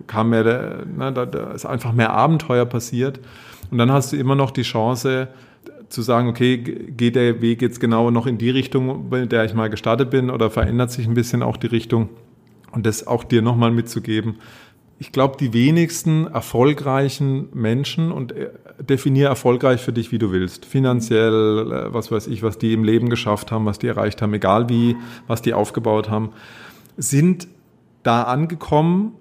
kam 0.07 0.31
mehr, 0.31 0.85
ne, 0.85 1.13
da, 1.13 1.53
ist 1.53 1.65
einfach 1.65 1.93
mehr 1.93 2.13
Abenteuer 2.13 2.67
passiert. 2.67 3.21
Und 3.71 3.79
dann 3.79 3.91
hast 3.91 4.13
du 4.13 4.17
immer 4.17 4.35
noch 4.35 4.51
die 4.51 4.63
Chance 4.63 5.29
zu 5.89 6.03
sagen, 6.03 6.29
okay, 6.29 6.59
geht 6.59 7.17
der 7.17 7.41
Weg 7.41 7.63
jetzt 7.63 7.81
genau 7.81 8.11
noch 8.11 8.27
in 8.27 8.37
die 8.37 8.51
Richtung, 8.51 9.11
in 9.13 9.29
der 9.31 9.45
ich 9.45 9.55
mal 9.55 9.71
gestartet 9.71 10.11
bin, 10.11 10.29
oder 10.29 10.51
verändert 10.51 10.91
sich 10.91 11.07
ein 11.07 11.15
bisschen 11.15 11.43
auch 11.43 11.57
die 11.57 11.69
Richtung? 11.69 12.11
Und 12.73 12.85
das 12.85 13.07
auch 13.07 13.25
dir 13.25 13.41
nochmal 13.41 13.71
mitzugeben, 13.71 14.37
ich 14.99 15.11
glaube, 15.11 15.37
die 15.39 15.53
wenigsten 15.53 16.27
erfolgreichen 16.27 17.49
Menschen 17.53 18.13
und 18.13 18.33
definiere 18.79 19.29
erfolgreich 19.29 19.81
für 19.81 19.93
dich, 19.93 20.13
wie 20.13 20.19
du 20.19 20.33
willst. 20.33 20.65
Finanziell, 20.65 21.73
äh, 21.73 21.95
was 21.95 22.11
weiß 22.11 22.27
ich, 22.27 22.43
was 22.43 22.59
die 22.59 22.73
im 22.73 22.85
Leben 22.85 23.09
geschafft 23.09 23.53
haben, 23.53 23.67
was 23.67 23.79
die 23.79 23.87
erreicht 23.87 24.23
haben, 24.23 24.35
egal 24.35 24.69
wie, 24.69 24.97
was 25.27 25.43
die 25.43 25.55
aufgebaut 25.55 26.11
haben, 26.11 26.31
sind 26.97 27.49
da 28.03 28.23
angekommen 28.23 29.13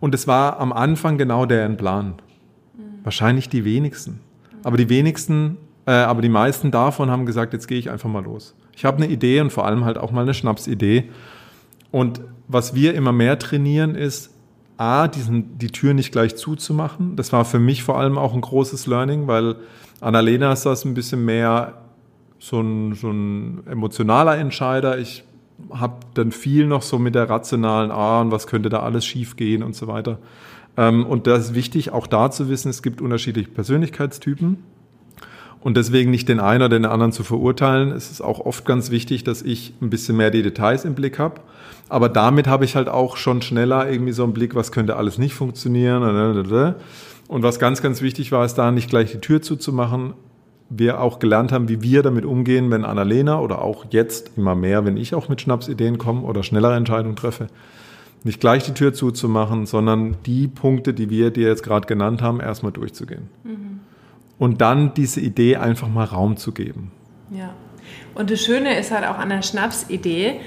und 0.00 0.14
es 0.14 0.26
war 0.26 0.60
am 0.60 0.72
Anfang 0.72 1.18
genau 1.18 1.46
deren 1.46 1.76
Plan. 1.76 2.14
Mhm. 2.76 2.82
Wahrscheinlich 3.04 3.48
die 3.48 3.64
wenigsten. 3.64 4.20
Aber 4.64 4.76
die 4.76 4.88
wenigsten, 4.88 5.56
äh, 5.86 5.92
aber 5.92 6.22
die 6.22 6.28
meisten 6.28 6.70
davon 6.70 7.10
haben 7.10 7.26
gesagt, 7.26 7.52
jetzt 7.52 7.66
gehe 7.66 7.78
ich 7.78 7.90
einfach 7.90 8.08
mal 8.08 8.24
los. 8.24 8.54
Ich 8.74 8.84
habe 8.84 8.98
eine 8.98 9.12
Idee 9.12 9.40
und 9.40 9.50
vor 9.50 9.66
allem 9.66 9.84
halt 9.84 9.98
auch 9.98 10.12
mal 10.12 10.22
eine 10.22 10.34
Schnapsidee. 10.34 11.08
Und 11.90 12.20
was 12.46 12.74
wir 12.74 12.94
immer 12.94 13.12
mehr 13.12 13.38
trainieren 13.38 13.94
ist, 13.94 14.30
A, 14.78 15.08
diesen, 15.08 15.58
die 15.58 15.68
Tür 15.68 15.92
nicht 15.92 16.12
gleich 16.12 16.36
zuzumachen. 16.36 17.16
Das 17.16 17.32
war 17.32 17.44
für 17.44 17.58
mich 17.58 17.82
vor 17.82 17.98
allem 17.98 18.16
auch 18.16 18.32
ein 18.32 18.40
großes 18.40 18.86
Learning, 18.86 19.26
weil 19.26 19.56
Annalena 20.00 20.52
ist 20.52 20.64
das 20.64 20.84
ein 20.84 20.94
bisschen 20.94 21.24
mehr 21.24 21.74
so 22.38 22.60
ein, 22.60 22.94
so 22.94 23.10
ein 23.10 23.66
emotionaler 23.66 24.38
Entscheider. 24.38 24.98
Ich 24.98 25.24
habe 25.70 25.94
dann 26.14 26.30
viel 26.30 26.66
noch 26.66 26.82
so 26.82 26.98
mit 26.98 27.16
der 27.16 27.28
rationalen, 27.28 27.90
ah, 27.90 28.20
und 28.20 28.30
was 28.30 28.46
könnte 28.46 28.68
da 28.68 28.80
alles 28.80 29.04
schiefgehen 29.04 29.64
und 29.64 29.74
so 29.74 29.88
weiter. 29.88 30.18
Ähm, 30.76 31.04
und 31.04 31.26
das 31.26 31.46
ist 31.46 31.54
wichtig, 31.54 31.90
auch 31.90 32.06
da 32.06 32.30
zu 32.30 32.48
wissen, 32.48 32.68
es 32.68 32.82
gibt 32.82 33.00
unterschiedliche 33.00 33.50
Persönlichkeitstypen. 33.50 34.62
Und 35.60 35.76
deswegen 35.76 36.10
nicht 36.10 36.28
den 36.28 36.40
einen 36.40 36.62
oder 36.62 36.78
den 36.78 36.84
anderen 36.84 37.12
zu 37.12 37.24
verurteilen. 37.24 37.90
Es 37.90 38.10
ist 38.10 38.20
auch 38.20 38.40
oft 38.40 38.64
ganz 38.64 38.90
wichtig, 38.90 39.24
dass 39.24 39.42
ich 39.42 39.74
ein 39.80 39.90
bisschen 39.90 40.16
mehr 40.16 40.30
die 40.30 40.42
Details 40.42 40.84
im 40.84 40.94
Blick 40.94 41.18
habe. 41.18 41.40
Aber 41.88 42.08
damit 42.08 42.46
habe 42.46 42.64
ich 42.64 42.76
halt 42.76 42.88
auch 42.88 43.16
schon 43.16 43.42
schneller 43.42 43.90
irgendwie 43.90 44.12
so 44.12 44.22
einen 44.24 44.34
Blick, 44.34 44.54
was 44.54 44.72
könnte 44.72 44.96
alles 44.96 45.18
nicht 45.18 45.34
funktionieren. 45.34 46.02
Und 47.28 47.42
was 47.42 47.58
ganz, 47.58 47.82
ganz 47.82 48.02
wichtig 48.02 48.30
war, 48.30 48.44
ist 48.44 48.54
da 48.54 48.70
nicht 48.70 48.88
gleich 48.88 49.12
die 49.12 49.20
Tür 49.20 49.42
zuzumachen. 49.42 50.14
Wir 50.70 51.00
auch 51.00 51.18
gelernt 51.18 51.50
haben, 51.50 51.68
wie 51.68 51.82
wir 51.82 52.02
damit 52.02 52.24
umgehen, 52.24 52.70
wenn 52.70 52.84
Annalena 52.84 53.40
oder 53.40 53.62
auch 53.62 53.86
jetzt 53.90 54.32
immer 54.36 54.54
mehr, 54.54 54.84
wenn 54.84 54.96
ich 54.98 55.14
auch 55.14 55.28
mit 55.28 55.40
Schnapsideen 55.40 55.98
komme 55.98 56.22
oder 56.22 56.42
schnellere 56.42 56.76
Entscheidungen 56.76 57.16
treffe, 57.16 57.46
nicht 58.22 58.38
gleich 58.40 58.64
die 58.64 58.74
Tür 58.74 58.92
zuzumachen, 58.92 59.64
sondern 59.64 60.16
die 60.26 60.46
Punkte, 60.46 60.92
die 60.92 61.08
wir 61.08 61.30
dir 61.30 61.48
jetzt 61.48 61.62
gerade 61.62 61.86
genannt 61.86 62.20
haben, 62.20 62.40
erstmal 62.40 62.72
durchzugehen. 62.72 63.28
Mhm. 63.44 63.67
Und 64.38 64.60
dann 64.60 64.94
diese 64.94 65.20
Idee 65.20 65.56
einfach 65.56 65.88
mal 65.88 66.04
Raum 66.04 66.36
zu 66.36 66.52
geben. 66.52 66.92
Ja. 67.30 67.54
Und 68.14 68.30
das 68.30 68.40
Schöne 68.40 68.78
ist 68.78 68.90
halt 68.90 69.06
auch 69.06 69.18
an 69.18 69.28
der 69.30 69.42
Schnapsidee, 69.42 70.40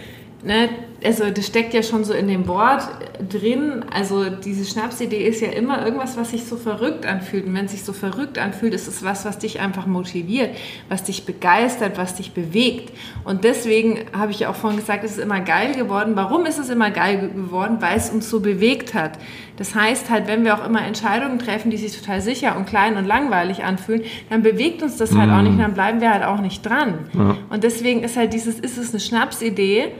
ne, 0.43 0.69
also 1.03 1.29
das 1.31 1.47
steckt 1.47 1.73
ja 1.73 1.81
schon 1.81 2.03
so 2.03 2.13
in 2.13 2.27
dem 2.27 2.47
Wort 2.47 2.87
drin. 3.29 3.83
Also 3.91 4.29
diese 4.29 4.65
Schnapsidee 4.65 5.27
ist 5.27 5.41
ja 5.41 5.49
immer 5.49 5.83
irgendwas, 5.83 6.15
was 6.17 6.31
sich 6.31 6.45
so 6.45 6.57
verrückt 6.57 7.05
anfühlt. 7.05 7.45
Und 7.47 7.55
wenn 7.55 7.65
es 7.65 7.71
sich 7.71 7.83
so 7.83 7.93
verrückt 7.93 8.37
anfühlt, 8.37 8.73
ist 8.73 8.87
es 8.87 9.03
was, 9.03 9.25
was 9.25 9.39
dich 9.39 9.59
einfach 9.59 9.87
motiviert, 9.87 10.55
was 10.89 11.03
dich 11.03 11.25
begeistert, 11.25 11.97
was 11.97 12.15
dich 12.15 12.33
bewegt. 12.33 12.95
Und 13.23 13.43
deswegen 13.43 13.99
habe 14.13 14.31
ich 14.31 14.41
ja 14.41 14.49
auch 14.49 14.55
vorhin 14.55 14.79
gesagt, 14.79 15.03
es 15.03 15.13
ist 15.13 15.19
immer 15.19 15.39
geil 15.39 15.73
geworden. 15.73 16.13
Warum 16.15 16.45
ist 16.45 16.59
es 16.59 16.69
immer 16.69 16.91
geil 16.91 17.31
geworden? 17.35 17.77
Weil 17.79 17.97
es 17.97 18.09
uns 18.09 18.29
so 18.29 18.39
bewegt 18.39 18.93
hat. 18.93 19.17
Das 19.57 19.75
heißt 19.75 20.09
halt, 20.09 20.27
wenn 20.27 20.43
wir 20.43 20.55
auch 20.55 20.65
immer 20.65 20.83
Entscheidungen 20.85 21.39
treffen, 21.39 21.71
die 21.71 21.77
sich 21.77 21.99
total 21.99 22.21
sicher 22.21 22.55
und 22.57 22.65
klein 22.65 22.97
und 22.97 23.05
langweilig 23.05 23.63
anfühlen, 23.63 24.03
dann 24.29 24.41
bewegt 24.41 24.81
uns 24.81 24.97
das 24.97 25.15
halt 25.15 25.29
auch 25.29 25.41
nicht, 25.41 25.53
mhm. 25.53 25.59
dann 25.59 25.73
bleiben 25.73 26.01
wir 26.01 26.11
halt 26.11 26.23
auch 26.23 26.41
nicht 26.41 26.65
dran. 26.65 27.09
Ja. 27.13 27.37
Und 27.49 27.63
deswegen 27.63 28.03
ist 28.03 28.17
halt 28.17 28.33
dieses, 28.33 28.59
ist 28.59 28.77
es 28.77 28.91
eine 28.91 28.99
Schnapsidee? 28.99 29.91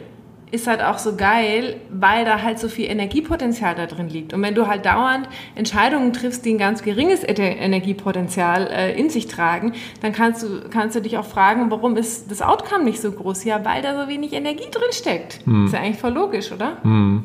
Ist 0.51 0.67
halt 0.67 0.81
auch 0.81 0.97
so 0.97 1.15
geil, 1.15 1.77
weil 1.89 2.25
da 2.25 2.41
halt 2.41 2.59
so 2.59 2.67
viel 2.67 2.89
Energiepotenzial 2.89 3.73
da 3.75 3.85
drin 3.85 4.09
liegt. 4.09 4.33
Und 4.33 4.41
wenn 4.41 4.53
du 4.53 4.67
halt 4.67 4.85
dauernd 4.85 5.27
Entscheidungen 5.55 6.11
triffst, 6.11 6.45
die 6.45 6.53
ein 6.53 6.57
ganz 6.57 6.83
geringes 6.83 7.21
Energiepotenzial 7.23 8.67
äh, 8.67 8.99
in 8.99 9.09
sich 9.09 9.27
tragen, 9.27 9.73
dann 10.01 10.11
kannst 10.11 10.43
du, 10.43 10.61
kannst 10.69 10.95
du 10.95 11.01
dich 11.01 11.17
auch 11.17 11.25
fragen, 11.25 11.71
warum 11.71 11.95
ist 11.95 12.29
das 12.29 12.41
Outcome 12.41 12.83
nicht 12.83 13.01
so 13.01 13.11
groß? 13.11 13.45
Ja, 13.45 13.63
weil 13.63 13.81
da 13.81 13.99
so 13.99 14.09
wenig 14.09 14.33
Energie 14.33 14.69
drin 14.69 14.91
steckt. 14.91 15.45
Hm. 15.45 15.65
Ist 15.65 15.73
ja 15.73 15.79
eigentlich 15.79 15.99
voll 15.99 16.13
logisch, 16.13 16.51
oder? 16.51 16.77
Hm. 16.83 17.23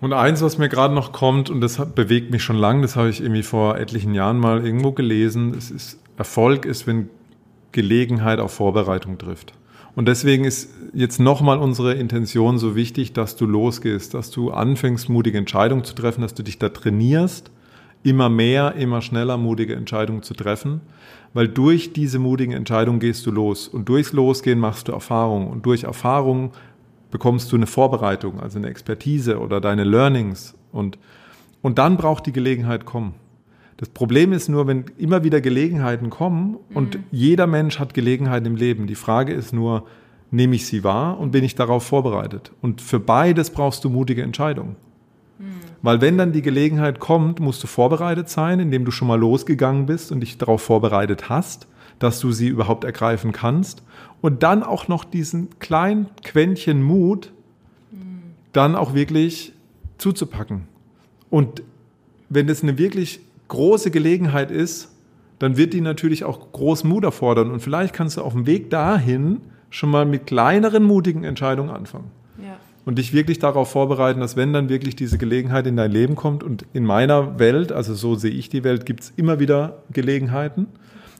Und 0.00 0.12
eins, 0.12 0.42
was 0.42 0.58
mir 0.58 0.68
gerade 0.68 0.94
noch 0.94 1.12
kommt, 1.12 1.50
und 1.50 1.60
das 1.60 1.80
bewegt 1.94 2.30
mich 2.30 2.42
schon 2.42 2.56
lange, 2.56 2.82
das 2.82 2.96
habe 2.96 3.08
ich 3.08 3.20
irgendwie 3.20 3.42
vor 3.42 3.78
etlichen 3.78 4.14
Jahren 4.14 4.38
mal 4.38 4.64
irgendwo 4.64 4.92
gelesen, 4.92 5.54
es 5.56 5.70
ist, 5.70 5.98
Erfolg 6.16 6.64
ist, 6.64 6.86
wenn 6.86 7.08
Gelegenheit 7.72 8.38
auf 8.38 8.52
Vorbereitung 8.52 9.18
trifft. 9.18 9.54
Und 9.96 10.06
deswegen 10.08 10.44
ist 10.44 10.70
jetzt 10.92 11.20
nochmal 11.20 11.58
unsere 11.58 11.94
Intention 11.94 12.58
so 12.58 12.74
wichtig, 12.74 13.12
dass 13.12 13.36
du 13.36 13.46
losgehst, 13.46 14.14
dass 14.14 14.30
du 14.30 14.50
anfängst, 14.50 15.08
mutige 15.08 15.38
Entscheidungen 15.38 15.84
zu 15.84 15.94
treffen, 15.94 16.22
dass 16.22 16.34
du 16.34 16.42
dich 16.42 16.58
da 16.58 16.68
trainierst, 16.68 17.50
immer 18.02 18.28
mehr, 18.28 18.74
immer 18.74 19.02
schneller 19.02 19.36
mutige 19.36 19.76
Entscheidungen 19.76 20.22
zu 20.22 20.34
treffen, 20.34 20.80
weil 21.32 21.48
durch 21.48 21.92
diese 21.92 22.18
mutigen 22.18 22.52
Entscheidungen 22.52 23.00
gehst 23.00 23.24
du 23.26 23.30
los. 23.30 23.68
Und 23.68 23.88
durchs 23.88 24.12
Losgehen 24.12 24.58
machst 24.58 24.88
du 24.88 24.92
Erfahrung 24.92 25.48
und 25.48 25.64
durch 25.64 25.84
Erfahrung 25.84 26.52
bekommst 27.10 27.52
du 27.52 27.56
eine 27.56 27.68
Vorbereitung, 27.68 28.40
also 28.40 28.58
eine 28.58 28.68
Expertise 28.68 29.38
oder 29.38 29.60
deine 29.60 29.84
Learnings. 29.84 30.54
Und, 30.72 30.98
und 31.62 31.78
dann 31.78 31.96
braucht 31.96 32.26
die 32.26 32.32
Gelegenheit 32.32 32.84
kommen. 32.84 33.14
Das 33.84 33.90
Problem 33.90 34.32
ist 34.32 34.48
nur, 34.48 34.66
wenn 34.66 34.86
immer 34.96 35.24
wieder 35.24 35.42
Gelegenheiten 35.42 36.08
kommen 36.08 36.56
und 36.72 36.94
mhm. 36.94 37.04
jeder 37.10 37.46
Mensch 37.46 37.78
hat 37.78 37.92
Gelegenheiten 37.92 38.46
im 38.46 38.56
Leben. 38.56 38.86
Die 38.86 38.94
Frage 38.94 39.34
ist 39.34 39.52
nur, 39.52 39.86
nehme 40.30 40.56
ich 40.56 40.64
sie 40.64 40.84
wahr 40.84 41.20
und 41.20 41.32
bin 41.32 41.44
ich 41.44 41.54
darauf 41.54 41.84
vorbereitet? 41.84 42.50
Und 42.62 42.80
für 42.80 42.98
beides 42.98 43.50
brauchst 43.50 43.84
du 43.84 43.90
mutige 43.90 44.22
Entscheidungen. 44.22 44.76
Mhm. 45.38 45.44
Weil 45.82 46.00
wenn 46.00 46.16
dann 46.16 46.32
die 46.32 46.40
Gelegenheit 46.40 46.98
kommt, 46.98 47.40
musst 47.40 47.62
du 47.62 47.66
vorbereitet 47.66 48.30
sein, 48.30 48.58
indem 48.58 48.86
du 48.86 48.90
schon 48.90 49.06
mal 49.06 49.20
losgegangen 49.20 49.84
bist 49.84 50.12
und 50.12 50.20
dich 50.20 50.38
darauf 50.38 50.62
vorbereitet 50.62 51.28
hast, 51.28 51.66
dass 51.98 52.20
du 52.20 52.32
sie 52.32 52.48
überhaupt 52.48 52.84
ergreifen 52.84 53.32
kannst. 53.32 53.82
Und 54.22 54.42
dann 54.42 54.62
auch 54.62 54.88
noch 54.88 55.04
diesen 55.04 55.58
kleinen 55.58 56.06
Quäntchen 56.22 56.82
Mut, 56.82 57.34
mhm. 57.90 58.22
dann 58.54 58.76
auch 58.76 58.94
wirklich 58.94 59.52
zuzupacken. 59.98 60.62
Und 61.28 61.62
wenn 62.30 62.48
es 62.48 62.62
eine 62.62 62.78
wirklich 62.78 63.20
große 63.48 63.90
Gelegenheit 63.90 64.50
ist, 64.50 64.90
dann 65.38 65.56
wird 65.56 65.72
die 65.72 65.80
natürlich 65.80 66.24
auch 66.24 66.52
großen 66.52 66.88
Mut 66.88 67.04
erfordern. 67.04 67.50
Und 67.50 67.60
vielleicht 67.60 67.94
kannst 67.94 68.16
du 68.16 68.22
auf 68.22 68.32
dem 68.32 68.46
Weg 68.46 68.70
dahin 68.70 69.40
schon 69.70 69.90
mal 69.90 70.06
mit 70.06 70.26
kleineren, 70.26 70.84
mutigen 70.84 71.24
Entscheidungen 71.24 71.70
anfangen. 71.70 72.10
Ja. 72.38 72.56
Und 72.84 72.98
dich 72.98 73.12
wirklich 73.12 73.38
darauf 73.38 73.70
vorbereiten, 73.70 74.20
dass 74.20 74.36
wenn 74.36 74.52
dann 74.52 74.68
wirklich 74.68 74.94
diese 74.94 75.18
Gelegenheit 75.18 75.66
in 75.66 75.76
dein 75.76 75.90
Leben 75.90 76.14
kommt 76.14 76.42
und 76.44 76.64
in 76.72 76.84
meiner 76.84 77.38
Welt, 77.38 77.72
also 77.72 77.94
so 77.94 78.14
sehe 78.14 78.30
ich 78.30 78.48
die 78.48 78.62
Welt, 78.62 78.86
gibt 78.86 79.00
es 79.00 79.12
immer 79.16 79.40
wieder 79.40 79.82
Gelegenheiten, 79.90 80.66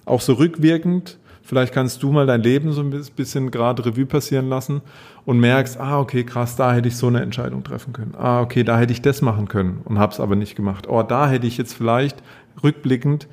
auch 0.04 0.20
so 0.20 0.34
rückwirkend, 0.34 1.18
Vielleicht 1.44 1.74
kannst 1.74 2.02
du 2.02 2.10
mal 2.10 2.26
dein 2.26 2.42
Leben 2.42 2.72
so 2.72 2.80
ein 2.80 2.90
bisschen 2.90 3.50
gerade 3.50 3.84
Revue 3.84 4.06
passieren 4.06 4.48
lassen 4.48 4.80
und 5.26 5.38
merkst, 5.38 5.78
ah, 5.78 6.00
okay, 6.00 6.24
krass, 6.24 6.56
da 6.56 6.72
hätte 6.72 6.88
ich 6.88 6.96
so 6.96 7.06
eine 7.06 7.20
Entscheidung 7.20 7.62
treffen 7.62 7.92
können. 7.92 8.14
Ah, 8.16 8.40
okay, 8.40 8.64
da 8.64 8.78
hätte 8.78 8.92
ich 8.94 9.02
das 9.02 9.20
machen 9.20 9.46
können 9.46 9.82
und 9.84 9.98
habe 9.98 10.12
es 10.12 10.20
aber 10.20 10.36
nicht 10.36 10.56
gemacht. 10.56 10.88
Oh, 10.88 11.02
da 11.02 11.28
hätte 11.28 11.46
ich 11.46 11.58
jetzt 11.58 11.74
vielleicht 11.74 12.22
rückblickend 12.62 13.28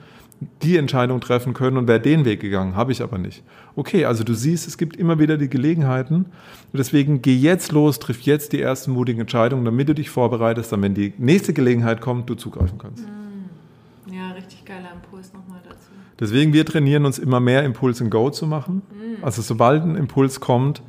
die 0.62 0.78
Entscheidung 0.78 1.22
treffen 1.22 1.54
können 1.54 1.78
und 1.78 1.88
wäre 1.88 2.00
den 2.00 2.26
Weg 2.26 2.42
gegangen, 2.42 2.76
habe 2.76 2.92
ich 2.92 3.02
aber 3.02 3.18
nicht. 3.18 3.44
Okay, 3.76 4.06
also 4.06 4.24
du 4.24 4.34
siehst, 4.34 4.68
es 4.68 4.78
gibt 4.78 4.98
immer 4.98 5.20
wieder 5.20 5.38
die 5.38 5.50
Gelegenheiten 5.50 6.26
deswegen 6.74 7.22
geh 7.22 7.36
jetzt 7.36 7.72
los, 7.72 8.00
triff 8.00 8.22
jetzt 8.22 8.52
die 8.52 8.62
ersten 8.62 8.92
mutigen 8.92 9.22
Entscheidungen, 9.22 9.66
damit 9.66 9.88
du 9.90 9.96
dich 9.96 10.10
vorbereitest, 10.10 10.72
damit 10.72 10.82
wenn 10.82 10.96
die 10.96 11.14
nächste 11.18 11.54
Gelegenheit 11.54 12.02
kommt, 12.02 12.30
du 12.30 12.36
zugreifen 12.36 12.78
kannst. 12.78 13.06
Hm. 13.06 14.14
Ja, 14.14 14.32
richtig 14.32 14.66
geiler 14.66 14.92
Impuls 14.94 15.32
nochmal 15.32 15.62
dazu. 15.64 15.92
Deswegen, 16.22 16.54
wir 16.54 16.66
trainieren 16.66 17.06
uns 17.06 17.18
immer 17.18 17.40
mehr 17.40 17.66
Impuls 17.66 18.00
and 18.00 18.12
Go 18.12 18.30
zu 18.30 18.46
machen. 18.46 18.84
Mhm. 18.92 19.24
Also 19.24 19.42
sobald 19.42 19.84
ein 19.84 19.96
Impuls 19.96 20.40
kommt, 20.40 20.84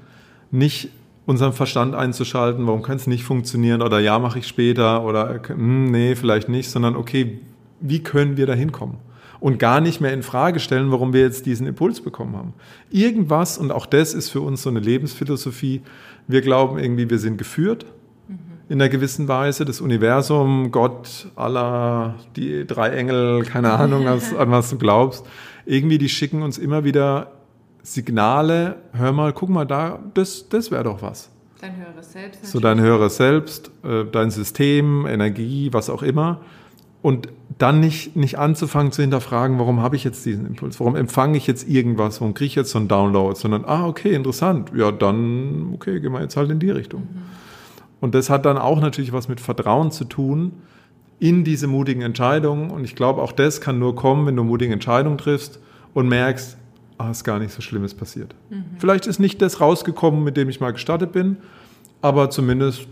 nicht 0.50 0.90
unseren 1.24 1.54
Verstand 1.54 1.94
einzuschalten, 1.94 2.66
warum 2.66 2.82
kann 2.82 2.96
es 2.96 3.06
nicht 3.06 3.24
funktionieren 3.24 3.80
oder 3.80 3.98
ja, 3.98 4.18
mache 4.18 4.40
ich 4.40 4.46
später 4.46 5.04
oder 5.04 5.40
hm, 5.46 5.90
nee, 5.90 6.14
vielleicht 6.16 6.48
nicht, 6.48 6.68
sondern 6.68 6.96
okay, 6.96 7.40
wie 7.80 8.02
können 8.02 8.36
wir 8.36 8.46
da 8.46 8.52
hinkommen? 8.52 8.98
Und 9.40 9.58
gar 9.58 9.80
nicht 9.80 10.00
mehr 10.00 10.12
in 10.12 10.22
Frage 10.22 10.60
stellen, 10.60 10.92
warum 10.92 11.12
wir 11.12 11.22
jetzt 11.22 11.46
diesen 11.46 11.66
Impuls 11.66 12.00
bekommen 12.00 12.36
haben. 12.36 12.52
Irgendwas, 12.90 13.56
und 13.56 13.72
auch 13.72 13.86
das 13.86 14.14
ist 14.14 14.28
für 14.28 14.40
uns 14.40 14.62
so 14.62 14.70
eine 14.70 14.80
Lebensphilosophie, 14.80 15.80
wir 16.28 16.42
glauben 16.42 16.78
irgendwie, 16.78 17.08
wir 17.08 17.18
sind 17.18 17.38
geführt 17.38 17.86
in 18.68 18.80
einer 18.80 18.88
gewissen 18.88 19.28
Weise. 19.28 19.64
Das 19.64 19.80
Universum, 19.80 20.70
Gott, 20.70 21.28
Allah, 21.36 22.14
die 22.36 22.66
drei 22.66 22.90
Engel, 22.90 23.42
keine 23.44 23.72
Ahnung, 23.72 24.04
was, 24.04 24.34
an 24.34 24.50
was 24.50 24.70
du 24.70 24.78
glaubst. 24.78 25.26
Irgendwie, 25.66 25.98
die 25.98 26.08
schicken 26.08 26.42
uns 26.42 26.58
immer 26.58 26.84
wieder 26.84 27.32
Signale, 27.82 28.76
hör 28.92 29.12
mal, 29.12 29.32
guck 29.32 29.48
mal 29.48 29.64
da, 29.64 29.98
das, 30.14 30.48
das 30.48 30.70
wäre 30.70 30.84
doch 30.84 31.02
was. 31.02 31.30
Dein 31.60 31.76
höheres 31.76 32.12
Selbst. 32.12 32.34
Natürlich. 32.34 32.50
So 32.50 32.60
dein 32.60 32.80
höheres 32.80 33.16
Selbst, 33.16 33.70
äh, 33.84 34.04
dein 34.10 34.30
System, 34.30 35.06
Energie, 35.06 35.72
was 35.72 35.90
auch 35.90 36.02
immer. 36.02 36.40
Und 37.02 37.28
dann 37.58 37.80
nicht, 37.80 38.16
nicht 38.16 38.38
anzufangen 38.38 38.92
zu 38.92 39.02
hinterfragen, 39.02 39.58
warum 39.58 39.80
habe 39.80 39.96
ich 39.96 40.04
jetzt 40.04 40.24
diesen 40.24 40.46
Impuls? 40.46 40.78
Warum 40.78 40.94
empfange 40.94 41.36
ich 41.36 41.46
jetzt 41.48 41.68
irgendwas? 41.68 42.20
Warum 42.20 42.34
kriege 42.34 42.46
ich 42.46 42.54
jetzt 42.54 42.70
so 42.70 42.78
einen 42.78 42.88
Download? 42.88 43.38
Sondern, 43.38 43.64
ah, 43.64 43.86
okay, 43.86 44.14
interessant. 44.14 44.70
Ja, 44.74 44.92
dann, 44.92 45.72
okay, 45.74 46.00
gehen 46.00 46.12
wir 46.12 46.20
jetzt 46.20 46.36
halt 46.36 46.50
in 46.50 46.60
die 46.60 46.70
Richtung. 46.70 47.02
Mhm. 47.02 47.41
Und 48.02 48.16
das 48.16 48.30
hat 48.30 48.44
dann 48.44 48.58
auch 48.58 48.80
natürlich 48.80 49.12
was 49.12 49.28
mit 49.28 49.40
Vertrauen 49.40 49.92
zu 49.92 50.04
tun 50.04 50.54
in 51.20 51.44
diese 51.44 51.68
mutigen 51.68 52.02
Entscheidungen. 52.02 52.72
Und 52.72 52.82
ich 52.82 52.96
glaube, 52.96 53.22
auch 53.22 53.30
das 53.30 53.60
kann 53.60 53.78
nur 53.78 53.94
kommen, 53.94 54.26
wenn 54.26 54.34
du 54.34 54.42
mutige 54.42 54.72
Entscheidungen 54.72 55.18
triffst 55.18 55.60
und 55.94 56.08
merkst, 56.08 56.58
ah, 56.98 57.12
ist 57.12 57.22
gar 57.22 57.38
nicht 57.38 57.52
so 57.52 57.62
Schlimmes 57.62 57.94
passiert. 57.94 58.34
Mhm. 58.50 58.64
Vielleicht 58.78 59.06
ist 59.06 59.20
nicht 59.20 59.40
das 59.40 59.60
rausgekommen, 59.60 60.24
mit 60.24 60.36
dem 60.36 60.48
ich 60.48 60.60
mal 60.60 60.72
gestartet 60.72 61.12
bin, 61.12 61.36
aber 62.00 62.28
zumindest 62.30 62.88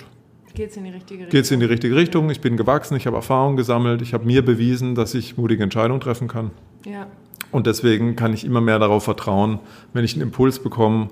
geht 0.55 0.70
es 0.70 0.77
in 0.77 0.85
die 0.85 0.90
richtige 0.90 1.25
Richtung. 1.25 1.31
Geht's 1.31 1.51
in 1.51 1.59
die 1.59 1.66
richtige 1.66 1.96
Richtung. 1.96 2.31
Ich 2.31 2.40
bin 2.40 2.57
gewachsen, 2.57 2.96
ich 2.96 3.09
habe 3.09 3.16
Erfahrung 3.16 3.57
gesammelt, 3.57 4.03
ich 4.03 4.14
habe 4.14 4.25
mir 4.25 4.44
bewiesen, 4.44 4.94
dass 4.94 5.14
ich 5.14 5.37
mutige 5.37 5.64
Entscheidungen 5.64 6.01
treffen 6.01 6.29
kann. 6.29 6.53
Ja. 6.87 7.09
Und 7.51 7.66
deswegen 7.66 8.14
kann 8.14 8.33
ich 8.33 8.44
immer 8.44 8.61
mehr 8.61 8.79
darauf 8.79 9.03
vertrauen, 9.03 9.59
wenn 9.92 10.05
ich 10.05 10.14
einen 10.14 10.23
Impuls 10.23 10.61
bekomme, 10.61 11.09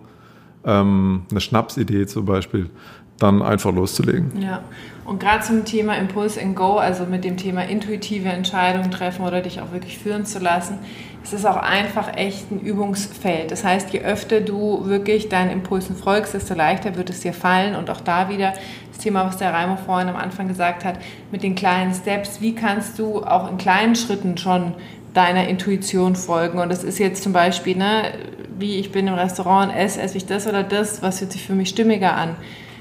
ähm, 0.64 1.22
eine 1.32 1.40
Schnapsidee 1.40 2.06
zum 2.06 2.26
Beispiel, 2.26 2.70
dann 3.18 3.42
einfach 3.42 3.72
loszulegen. 3.72 4.40
Ja, 4.40 4.62
und 5.04 5.20
gerade 5.20 5.42
zum 5.42 5.64
Thema 5.64 5.96
Impuls 5.96 6.38
and 6.38 6.54
Go, 6.54 6.76
also 6.76 7.04
mit 7.04 7.24
dem 7.24 7.37
Thema 7.37 7.62
intuitive 7.62 8.28
Entscheidungen 8.28 8.90
treffen 8.90 9.24
oder 9.24 9.40
dich 9.40 9.61
auch 9.61 9.72
wirklich 9.72 9.98
führen 9.98 10.26
zu 10.26 10.38
lassen, 10.38 10.78
es 11.24 11.33
ist 11.33 11.46
auch 11.46 11.57
einfach 11.57 12.16
echt 12.16 12.50
ein 12.50 12.61
Übungsfeld. 12.61 13.50
Das 13.50 13.64
heißt, 13.64 13.90
je 13.90 14.00
öfter 14.00 14.40
du 14.40 14.87
wirklich 14.87 15.28
deinen 15.28 15.50
Impulsen 15.50 15.96
folgst, 15.96 16.33
desto 16.33 16.54
leichter 16.54 16.96
wird 16.96 17.11
es 17.11 17.20
dir 17.20 17.33
fallen. 17.33 17.74
Und 17.74 17.90
auch 17.90 18.00
da 18.00 18.28
wieder 18.28 18.52
das 18.92 18.98
Thema, 18.98 19.26
was 19.26 19.37
der 19.37 19.52
Raimo 19.52 19.76
vorhin 19.76 20.09
am 20.09 20.16
Anfang 20.16 20.48
gesagt 20.48 20.85
hat, 20.85 20.98
mit 21.31 21.42
den 21.42 21.54
kleinen 21.54 21.92
Steps. 21.92 22.40
Wie 22.40 22.54
kannst 22.54 22.98
du 22.98 23.24
auch 23.24 23.50
in 23.50 23.59
kleinen 23.59 23.94
Schritten 23.94 24.38
schon 24.38 24.74
deiner 25.12 25.48
Intuition 25.48 26.16
folgen? 26.16 26.59
Und 26.59 26.70
das 26.70 26.85
ist 26.85 26.98
jetzt 26.98 27.22
zum 27.22 27.33
Beispiel, 27.33 27.76
ne, 27.76 28.12
wie 28.59 28.76
ich 28.76 28.92
bin 28.92 29.07
im 29.07 29.14
Restaurant, 29.14 29.74
esse, 29.74 30.00
esse 30.00 30.16
ich 30.16 30.26
das 30.26 30.46
oder 30.46 30.62
das, 30.62 31.02
was 31.02 31.20
hört 31.20 31.33
sich 31.33 31.46
für 31.46 31.54
mich 31.54 31.68
stimmiger 31.68 32.14
an? 32.14 32.37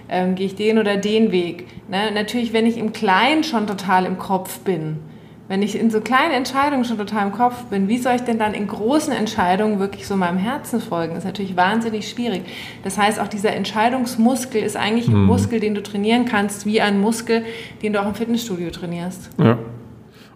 Ähm, 0.09 0.35
gehe 0.35 0.47
ich 0.47 0.55
den 0.55 0.79
oder 0.79 0.97
den 0.97 1.31
Weg. 1.31 1.67
Ne? 1.89 2.11
Natürlich, 2.13 2.53
wenn 2.53 2.65
ich 2.65 2.77
im 2.77 2.93
Kleinen 2.93 3.43
schon 3.43 3.67
total 3.67 4.05
im 4.05 4.17
Kopf 4.17 4.59
bin, 4.59 4.99
wenn 5.47 5.61
ich 5.61 5.79
in 5.79 5.89
so 5.89 6.01
kleinen 6.01 6.33
Entscheidungen 6.33 6.83
schon 6.83 6.97
total 6.97 7.27
im 7.27 7.31
Kopf 7.31 7.65
bin, 7.65 7.87
wie 7.87 7.97
soll 7.97 8.15
ich 8.15 8.21
denn 8.21 8.37
dann 8.37 8.53
in 8.53 8.67
großen 8.67 9.13
Entscheidungen 9.13 9.79
wirklich 9.79 10.05
so 10.05 10.17
meinem 10.17 10.37
Herzen 10.37 10.81
folgen? 10.81 11.13
Das 11.13 11.23
ist 11.23 11.27
natürlich 11.27 11.55
wahnsinnig 11.55 12.09
schwierig. 12.09 12.41
Das 12.83 12.97
heißt, 12.97 13.19
auch 13.19 13.29
dieser 13.29 13.53
Entscheidungsmuskel 13.53 14.61
ist 14.61 14.75
eigentlich 14.75 15.07
ein 15.07 15.21
mhm. 15.21 15.25
Muskel, 15.25 15.61
den 15.61 15.73
du 15.73 15.81
trainieren 15.81 16.25
kannst, 16.25 16.65
wie 16.65 16.81
ein 16.81 16.99
Muskel, 16.99 17.43
den 17.81 17.93
du 17.93 18.01
auch 18.01 18.07
im 18.07 18.15
Fitnessstudio 18.15 18.71
trainierst. 18.71 19.29
Ja. 19.39 19.57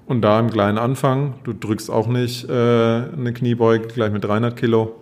Und 0.05 0.21
da 0.21 0.39
im 0.39 0.49
kleinen 0.49 0.77
Anfang, 0.77 1.35
du 1.43 1.53
drückst 1.53 1.91
auch 1.91 2.07
nicht 2.07 2.49
äh, 2.49 2.53
eine 2.53 3.33
Kniebeuge 3.33 3.87
gleich 3.87 4.11
mit 4.11 4.23
300 4.23 4.55
Kilo, 4.57 4.95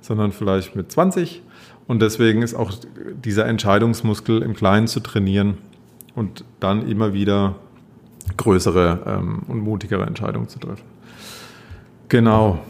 sondern 0.00 0.32
vielleicht 0.32 0.74
mit 0.74 0.90
20 0.90 1.42
und 1.90 2.00
deswegen 2.00 2.42
ist 2.42 2.54
auch 2.54 2.70
dieser 3.24 3.46
Entscheidungsmuskel 3.46 4.42
im 4.42 4.54
Kleinen 4.54 4.86
zu 4.86 5.00
trainieren 5.00 5.58
und 6.14 6.44
dann 6.60 6.88
immer 6.88 7.14
wieder 7.14 7.56
größere 8.36 9.02
ähm, 9.04 9.42
und 9.48 9.58
mutigere 9.58 10.06
Entscheidungen 10.06 10.46
zu 10.48 10.60
treffen. 10.60 10.84
Genau. 12.08 12.60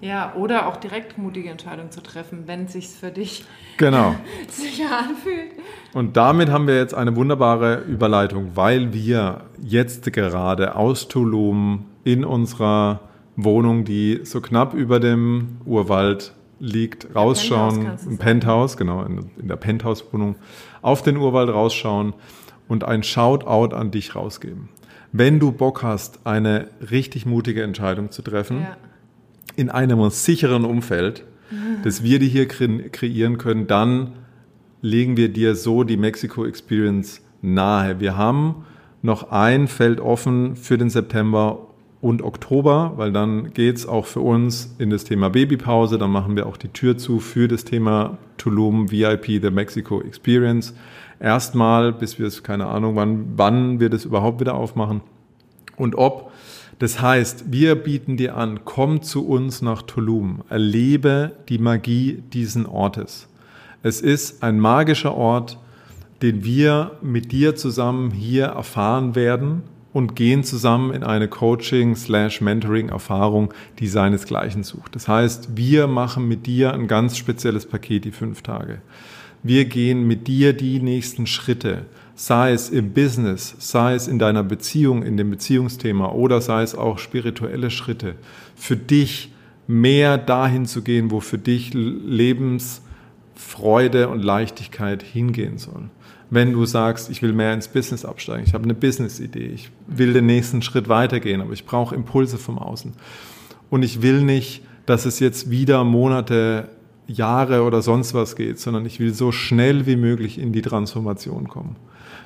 Ja, 0.00 0.34
oder 0.34 0.66
auch 0.66 0.76
direkt 0.76 1.18
mutige 1.18 1.50
Entscheidungen 1.50 1.92
zu 1.92 2.02
treffen, 2.02 2.48
wenn 2.48 2.64
es 2.64 2.72
sich 2.72 2.88
für 2.88 3.12
dich 3.12 3.44
genau. 3.76 4.16
sicher 4.48 4.98
anfühlt. 4.98 5.52
Und 5.94 6.16
damit 6.16 6.50
haben 6.50 6.66
wir 6.66 6.76
jetzt 6.76 6.94
eine 6.94 7.14
wunderbare 7.14 7.82
Überleitung, 7.82 8.56
weil 8.56 8.92
wir 8.92 9.42
jetzt 9.62 10.12
gerade 10.12 10.74
aus 10.74 11.06
Tulum 11.06 11.84
in 12.02 12.24
unserer 12.24 13.02
Wohnung, 13.36 13.84
die 13.84 14.22
so 14.24 14.40
knapp 14.40 14.74
über 14.74 14.98
dem 14.98 15.58
Urwald 15.64 16.32
liegt, 16.62 17.08
rausschauen, 17.14 17.80
Penthouse 17.80 18.06
im 18.06 18.18
Penthouse, 18.18 18.76
genau, 18.76 19.02
in, 19.02 19.30
in 19.36 19.48
der 19.48 19.56
Penthouse-Wohnung, 19.56 20.36
auf 20.80 21.02
den 21.02 21.16
Urwald 21.16 21.50
rausschauen 21.50 22.14
und 22.68 22.84
ein 22.84 23.02
Shoutout 23.02 23.74
an 23.74 23.90
dich 23.90 24.14
rausgeben. 24.14 24.68
Wenn 25.10 25.40
du 25.40 25.50
Bock 25.50 25.82
hast, 25.82 26.24
eine 26.24 26.68
richtig 26.90 27.26
mutige 27.26 27.64
Entscheidung 27.64 28.12
zu 28.12 28.22
treffen, 28.22 28.60
ja. 28.60 28.76
in 29.56 29.70
einem 29.70 30.08
sicheren 30.10 30.64
Umfeld, 30.64 31.24
das 31.82 32.04
wir 32.04 32.20
dir 32.20 32.28
hier 32.28 32.46
kre 32.46 32.88
kreieren 32.90 33.38
können, 33.38 33.66
dann 33.66 34.12
legen 34.80 35.16
wir 35.16 35.30
dir 35.30 35.56
so 35.56 35.82
die 35.82 35.96
Mexico 35.96 36.46
Experience 36.46 37.22
nahe. 37.40 37.98
Wir 37.98 38.16
haben 38.16 38.64
noch 39.02 39.32
ein 39.32 39.66
Feld 39.66 39.98
offen 39.98 40.54
für 40.54 40.78
den 40.78 40.90
September 40.90 41.71
und 42.02 42.20
Oktober, 42.20 42.94
weil 42.96 43.12
dann 43.12 43.54
geht 43.54 43.76
es 43.76 43.86
auch 43.86 44.06
für 44.06 44.20
uns 44.20 44.74
in 44.78 44.90
das 44.90 45.04
Thema 45.04 45.30
Babypause. 45.30 45.98
Dann 45.98 46.10
machen 46.10 46.34
wir 46.34 46.46
auch 46.46 46.56
die 46.56 46.68
Tür 46.68 46.98
zu 46.98 47.20
für 47.20 47.46
das 47.46 47.64
Thema 47.64 48.18
Tulum 48.38 48.90
VIP, 48.90 49.40
the 49.40 49.50
Mexico 49.50 50.02
Experience. 50.02 50.74
Erstmal, 51.20 51.92
bis 51.92 52.18
wir 52.18 52.26
es, 52.26 52.42
keine 52.42 52.66
Ahnung, 52.66 52.96
wann, 52.96 53.26
wann 53.36 53.78
wir 53.78 53.88
das 53.88 54.04
überhaupt 54.04 54.40
wieder 54.40 54.54
aufmachen 54.54 55.00
und 55.76 55.94
ob. 55.94 56.32
Das 56.80 57.00
heißt, 57.00 57.52
wir 57.52 57.76
bieten 57.76 58.16
dir 58.16 58.36
an, 58.36 58.64
komm 58.64 59.02
zu 59.02 59.24
uns 59.24 59.62
nach 59.62 59.82
Tulum, 59.82 60.42
erlebe 60.48 61.30
die 61.48 61.58
Magie 61.58 62.24
diesen 62.32 62.66
Ortes. 62.66 63.28
Es 63.84 64.00
ist 64.00 64.42
ein 64.42 64.58
magischer 64.58 65.14
Ort, 65.14 65.56
den 66.20 66.42
wir 66.42 66.98
mit 67.00 67.30
dir 67.30 67.54
zusammen 67.54 68.10
hier 68.10 68.46
erfahren 68.46 69.14
werden 69.14 69.62
und 69.92 70.16
gehen 70.16 70.42
zusammen 70.44 70.92
in 70.92 71.04
eine 71.04 71.28
Coaching-Mentoring-Erfahrung, 71.28 73.52
die 73.78 73.88
seinesgleichen 73.88 74.64
sucht. 74.64 74.94
Das 74.94 75.08
heißt, 75.08 75.56
wir 75.56 75.86
machen 75.86 76.26
mit 76.28 76.46
dir 76.46 76.72
ein 76.72 76.88
ganz 76.88 77.18
spezielles 77.18 77.66
Paket, 77.66 78.06
die 78.06 78.12
fünf 78.12 78.40
Tage. 78.42 78.80
Wir 79.42 79.64
gehen 79.64 80.06
mit 80.06 80.28
dir 80.28 80.52
die 80.52 80.80
nächsten 80.80 81.26
Schritte, 81.26 81.86
sei 82.14 82.52
es 82.52 82.70
im 82.70 82.92
Business, 82.92 83.56
sei 83.58 83.94
es 83.94 84.06
in 84.06 84.18
deiner 84.18 84.44
Beziehung, 84.44 85.02
in 85.02 85.16
dem 85.16 85.30
Beziehungsthema 85.30 86.12
oder 86.12 86.40
sei 86.40 86.62
es 86.62 86.74
auch 86.74 86.98
spirituelle 86.98 87.70
Schritte, 87.70 88.14
für 88.54 88.76
dich 88.76 89.32
mehr 89.66 90.18
dahin 90.18 90.66
zu 90.66 90.82
gehen, 90.82 91.10
wo 91.10 91.20
für 91.20 91.38
dich 91.38 91.72
Lebensfreude 93.34 94.08
und 94.08 94.22
Leichtigkeit 94.22 95.02
hingehen 95.02 95.58
soll 95.58 95.90
wenn 96.34 96.54
du 96.54 96.64
sagst, 96.64 97.10
ich 97.10 97.20
will 97.20 97.34
mehr 97.34 97.52
ins 97.52 97.68
Business 97.68 98.06
absteigen, 98.06 98.44
ich 98.46 98.54
habe 98.54 98.64
eine 98.64 98.72
Business-Idee, 98.72 99.48
ich 99.48 99.70
will 99.86 100.14
den 100.14 100.24
nächsten 100.24 100.62
Schritt 100.62 100.88
weitergehen, 100.88 101.42
aber 101.42 101.52
ich 101.52 101.66
brauche 101.66 101.94
Impulse 101.94 102.38
vom 102.38 102.58
Außen. 102.58 102.94
Und 103.68 103.82
ich 103.82 104.00
will 104.00 104.22
nicht, 104.22 104.62
dass 104.86 105.04
es 105.04 105.20
jetzt 105.20 105.50
wieder 105.50 105.84
Monate, 105.84 106.70
Jahre 107.06 107.64
oder 107.64 107.82
sonst 107.82 108.14
was 108.14 108.34
geht, 108.34 108.58
sondern 108.58 108.86
ich 108.86 108.98
will 108.98 109.12
so 109.12 109.30
schnell 109.30 109.84
wie 109.84 109.96
möglich 109.96 110.38
in 110.38 110.54
die 110.54 110.62
Transformation 110.62 111.48
kommen. 111.48 111.76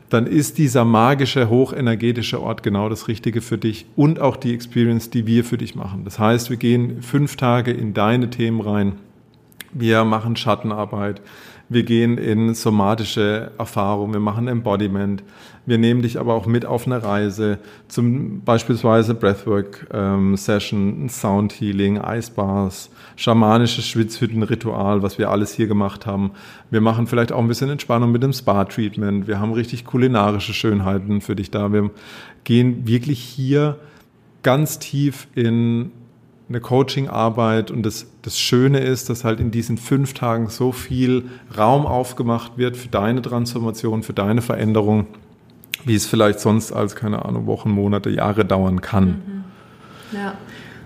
Dann 0.09 0.29
ist 0.29 0.59
dieser 0.59 0.85
magische, 0.85 1.51
hochenergetische 1.51 2.41
Ort 2.41 2.63
genau 2.63 2.89
das 2.89 3.09
Richtige 3.09 3.41
für 3.41 3.59
dich 3.59 3.87
und 3.97 4.21
auch 4.21 4.37
die 4.37 4.55
Experience, 4.55 5.11
die 5.11 5.27
wir 5.27 5.43
für 5.43 5.59
dich 5.59 5.75
machen. 5.75 6.05
Das 6.05 6.21
heißt, 6.21 6.49
wir 6.49 6.59
gehen 6.59 7.03
fünf 7.03 7.35
Tage 7.35 7.73
in 7.73 7.93
deine 7.93 8.31
Themen 8.31 8.61
rein. 8.61 8.93
Wir 9.73 10.05
machen 10.05 10.37
Schattenarbeit. 10.37 11.21
Wir 11.69 11.83
gehen 11.83 12.17
in 12.17 12.55
somatische 12.55 13.51
Erfahrungen, 13.59 14.13
wir 14.13 14.21
machen 14.21 14.47
Embodiment. 14.47 15.25
Wir 15.67 15.79
nehmen 15.79 16.03
dich 16.03 16.21
aber 16.21 16.35
auch 16.35 16.47
mit 16.47 16.65
auf 16.65 16.87
eine 16.87 17.03
Reise, 17.03 17.59
zum 17.89 18.43
beispielsweise 18.43 19.15
Breathwork-Session, 19.15 21.01
ähm, 21.03 21.09
Sound 21.09 21.53
Healing, 21.55 21.99
Eisbars, 21.99 22.89
schamanisches 23.17 23.85
Schwitzhüttenritual, 23.89 25.03
was 25.03 25.19
wir 25.19 25.29
alles 25.29 25.55
hier 25.55 25.67
gemacht 25.67 26.07
haben. 26.07 26.31
Wir 26.71 26.81
machen 26.81 27.09
vielleicht 27.09 27.33
auch 27.33 27.41
ein 27.41 27.49
bisschen 27.49 27.71
Entspannung 27.71 28.13
mit 28.13 28.23
dem 28.23 28.33
Spa-Treatment. 28.33 29.27
Wir 29.27 29.41
haben 29.41 29.53
richtig 29.53 29.85
kulinarische 29.85 30.55
Schönheiten 30.55 31.21
für 31.21 31.35
dich 31.35 31.51
da. 31.51 31.73
Wir 31.73 31.91
gehen 32.45 32.87
wirklich 32.87 33.19
hier 33.19 33.77
ganz 34.45 34.79
tief 34.79 35.27
in 35.35 35.91
eine 36.49 36.61
Coaching-Arbeit 36.61 37.71
und 37.71 37.83
das, 37.85 38.07
das 38.23 38.39
Schöne 38.39 38.79
ist, 38.79 39.11
dass 39.11 39.25
halt 39.25 39.41
in 39.41 39.51
diesen 39.51 39.79
fünf 39.79 40.15
Tagen 40.15 40.49
so 40.49 40.71
viel 40.71 41.29
Raum 41.57 41.87
aufgemacht 41.87 42.57
wird 42.57 42.77
für 42.77 42.89
deine 42.89 43.21
Transformation, 43.21 44.03
für 44.03 44.13
deine 44.13 44.43
Veränderung, 44.43 45.07
wie 45.85 45.97
es 45.97 46.07
vielleicht 46.07 46.39
sonst 46.39 46.73
als, 46.73 46.95
keine 46.95 47.25
Ahnung, 47.25 47.47
Wochen, 47.47 47.71
Monate, 47.71 48.11
Jahre 48.11 48.45
dauern 48.45 48.81
kann. 48.81 49.45
Mhm. 50.13 50.17
Ja. 50.17 50.35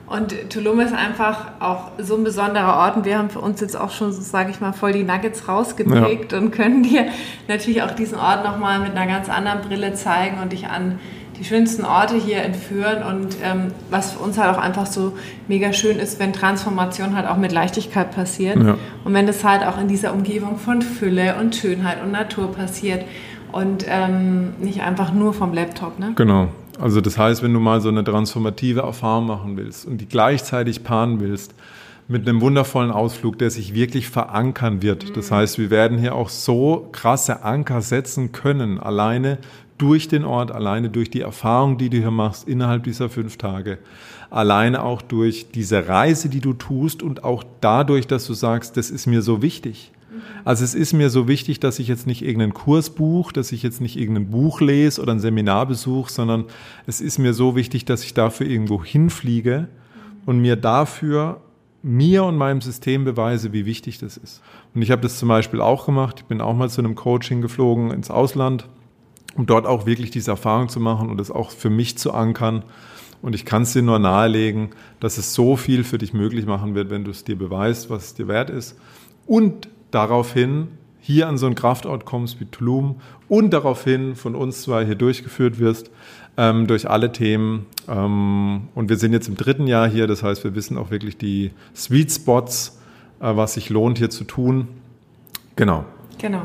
Und 0.06 0.50
Tulum 0.50 0.80
ist 0.80 0.92
einfach 0.92 1.52
auch 1.60 1.92
so 1.98 2.16
ein 2.16 2.24
besonderer 2.24 2.78
Ort 2.78 2.96
und 2.96 3.04
wir 3.04 3.16
haben 3.16 3.30
für 3.30 3.38
uns 3.38 3.60
jetzt 3.60 3.76
auch 3.76 3.90
schon, 3.90 4.12
so 4.12 4.20
sage 4.20 4.50
ich 4.50 4.60
mal, 4.60 4.72
voll 4.72 4.92
die 4.92 5.04
Nuggets 5.04 5.46
rausgeprägt 5.46 6.32
ja. 6.32 6.38
und 6.38 6.50
können 6.50 6.82
dir 6.82 7.06
natürlich 7.46 7.82
auch 7.82 7.92
diesen 7.92 8.18
Ort 8.18 8.42
nochmal 8.42 8.80
mit 8.80 8.96
einer 8.96 9.06
ganz 9.06 9.28
anderen 9.28 9.60
Brille 9.60 9.94
zeigen 9.94 10.40
und 10.40 10.52
dich 10.52 10.66
an 10.66 10.98
die 11.40 11.46
schönsten 11.46 11.84
Orte 11.86 12.16
hier 12.16 12.42
entführen 12.42 13.02
und 13.02 13.38
ähm, 13.42 13.72
was 13.88 14.12
für 14.12 14.18
uns 14.18 14.38
halt 14.38 14.54
auch 14.54 14.60
einfach 14.60 14.84
so 14.84 15.14
mega 15.48 15.72
schön 15.72 15.98
ist, 15.98 16.20
wenn 16.20 16.34
Transformation 16.34 17.16
halt 17.16 17.26
auch 17.26 17.38
mit 17.38 17.50
Leichtigkeit 17.50 18.14
passiert 18.14 18.62
ja. 18.62 18.76
und 19.04 19.14
wenn 19.14 19.26
das 19.26 19.42
halt 19.42 19.66
auch 19.66 19.80
in 19.80 19.88
dieser 19.88 20.12
Umgebung 20.12 20.58
von 20.58 20.82
Fülle 20.82 21.36
und 21.40 21.56
Schönheit 21.56 22.02
und 22.04 22.12
Natur 22.12 22.52
passiert 22.52 23.06
und 23.52 23.86
ähm, 23.88 24.52
nicht 24.60 24.82
einfach 24.82 25.14
nur 25.14 25.32
vom 25.32 25.54
Laptop. 25.54 25.98
Ne? 25.98 26.12
Genau. 26.14 26.48
Also 26.78 27.00
das 27.00 27.16
heißt, 27.16 27.42
wenn 27.42 27.54
du 27.54 27.60
mal 27.60 27.80
so 27.80 27.88
eine 27.88 28.04
transformative 28.04 28.80
Erfahrung 28.80 29.26
machen 29.26 29.56
willst 29.56 29.86
und 29.86 29.98
die 29.98 30.06
gleichzeitig 30.06 30.84
paaren 30.84 31.20
willst 31.20 31.54
mit 32.06 32.28
einem 32.28 32.40
wundervollen 32.40 32.90
Ausflug, 32.90 33.38
der 33.38 33.50
sich 33.50 33.72
wirklich 33.72 34.08
verankern 34.08 34.82
wird. 34.82 35.16
Das 35.16 35.30
mhm. 35.30 35.36
heißt, 35.36 35.58
wir 35.58 35.70
werden 35.70 35.96
hier 35.96 36.14
auch 36.14 36.28
so 36.28 36.88
krasse 36.92 37.44
Anker 37.44 37.80
setzen 37.80 38.32
können, 38.32 38.78
alleine 38.78 39.38
durch 39.80 40.08
den 40.08 40.24
Ort, 40.24 40.52
alleine 40.52 40.90
durch 40.90 41.10
die 41.10 41.22
Erfahrung, 41.22 41.78
die 41.78 41.88
du 41.88 41.96
hier 41.96 42.10
machst 42.10 42.46
innerhalb 42.46 42.84
dieser 42.84 43.08
fünf 43.08 43.38
Tage, 43.38 43.78
alleine 44.28 44.82
auch 44.82 45.00
durch 45.00 45.50
diese 45.52 45.88
Reise, 45.88 46.28
die 46.28 46.40
du 46.40 46.52
tust 46.52 47.02
und 47.02 47.24
auch 47.24 47.42
dadurch, 47.62 48.06
dass 48.06 48.26
du 48.26 48.34
sagst, 48.34 48.76
das 48.76 48.90
ist 48.90 49.06
mir 49.06 49.22
so 49.22 49.40
wichtig. 49.40 49.92
Also 50.44 50.64
es 50.64 50.74
ist 50.74 50.92
mir 50.92 51.08
so 51.08 51.28
wichtig, 51.28 51.60
dass 51.60 51.78
ich 51.78 51.88
jetzt 51.88 52.06
nicht 52.06 52.22
irgendeinen 52.22 52.52
Kurs 52.52 52.90
buche, 52.90 53.32
dass 53.32 53.52
ich 53.52 53.62
jetzt 53.62 53.80
nicht 53.80 53.96
irgendein 53.96 54.30
Buch 54.30 54.60
lese 54.60 55.00
oder 55.00 55.12
ein 55.12 55.20
Seminar 55.20 55.64
besuche, 55.66 56.12
sondern 56.12 56.44
es 56.86 57.00
ist 57.00 57.18
mir 57.18 57.32
so 57.32 57.56
wichtig, 57.56 57.86
dass 57.86 58.04
ich 58.04 58.12
dafür 58.12 58.46
irgendwo 58.46 58.84
hinfliege 58.84 59.68
und 60.26 60.40
mir 60.40 60.56
dafür 60.56 61.40
mir 61.82 62.24
und 62.24 62.36
meinem 62.36 62.60
System 62.60 63.04
beweise, 63.04 63.54
wie 63.54 63.64
wichtig 63.64 63.98
das 63.98 64.18
ist. 64.18 64.42
Und 64.74 64.82
ich 64.82 64.90
habe 64.90 65.00
das 65.00 65.18
zum 65.18 65.30
Beispiel 65.30 65.62
auch 65.62 65.86
gemacht. 65.86 66.16
Ich 66.18 66.24
bin 66.26 66.42
auch 66.42 66.54
mal 66.54 66.68
zu 66.68 66.82
einem 66.82 66.94
Coaching 66.94 67.40
geflogen 67.40 67.90
ins 67.90 68.10
Ausland 68.10 68.68
um 69.36 69.46
dort 69.46 69.66
auch 69.66 69.86
wirklich 69.86 70.10
diese 70.10 70.30
Erfahrung 70.30 70.68
zu 70.68 70.80
machen 70.80 71.08
und 71.08 71.20
es 71.20 71.30
auch 71.30 71.50
für 71.50 71.70
mich 71.70 71.98
zu 71.98 72.12
ankern. 72.12 72.62
Und 73.22 73.34
ich 73.34 73.44
kann 73.44 73.62
es 73.62 73.72
dir 73.72 73.82
nur 73.82 73.98
nahelegen, 73.98 74.70
dass 74.98 75.18
es 75.18 75.34
so 75.34 75.56
viel 75.56 75.84
für 75.84 75.98
dich 75.98 76.14
möglich 76.14 76.46
machen 76.46 76.74
wird, 76.74 76.90
wenn 76.90 77.04
du 77.04 77.10
es 77.10 77.24
dir 77.24 77.36
beweist, 77.36 77.90
was 77.90 78.06
es 78.06 78.14
dir 78.14 78.28
wert 78.28 78.50
ist. 78.50 78.78
Und 79.26 79.68
daraufhin 79.90 80.68
hier 81.00 81.28
an 81.28 81.38
so 81.38 81.46
einen 81.46 81.54
Kraftort 81.54 82.04
kommst 82.04 82.40
wie 82.40 82.46
Tulum 82.46 83.00
und 83.28 83.50
daraufhin 83.50 84.14
von 84.14 84.34
uns 84.34 84.62
zwei 84.62 84.84
hier 84.84 84.94
durchgeführt 84.94 85.58
wirst 85.58 85.90
ähm, 86.36 86.66
durch 86.66 86.88
alle 86.88 87.12
Themen. 87.12 87.66
Ähm, 87.88 88.68
und 88.74 88.88
wir 88.88 88.96
sind 88.96 89.12
jetzt 89.12 89.28
im 89.28 89.36
dritten 89.36 89.66
Jahr 89.66 89.88
hier, 89.88 90.06
das 90.06 90.22
heißt, 90.22 90.44
wir 90.44 90.54
wissen 90.54 90.78
auch 90.78 90.90
wirklich 90.90 91.16
die 91.16 91.50
Sweet 91.74 92.12
Spots, 92.12 92.80
äh, 93.20 93.34
was 93.34 93.54
sich 93.54 93.70
lohnt 93.70 93.98
hier 93.98 94.10
zu 94.10 94.24
tun. 94.24 94.68
Genau. 95.56 95.84
Genau. 96.18 96.42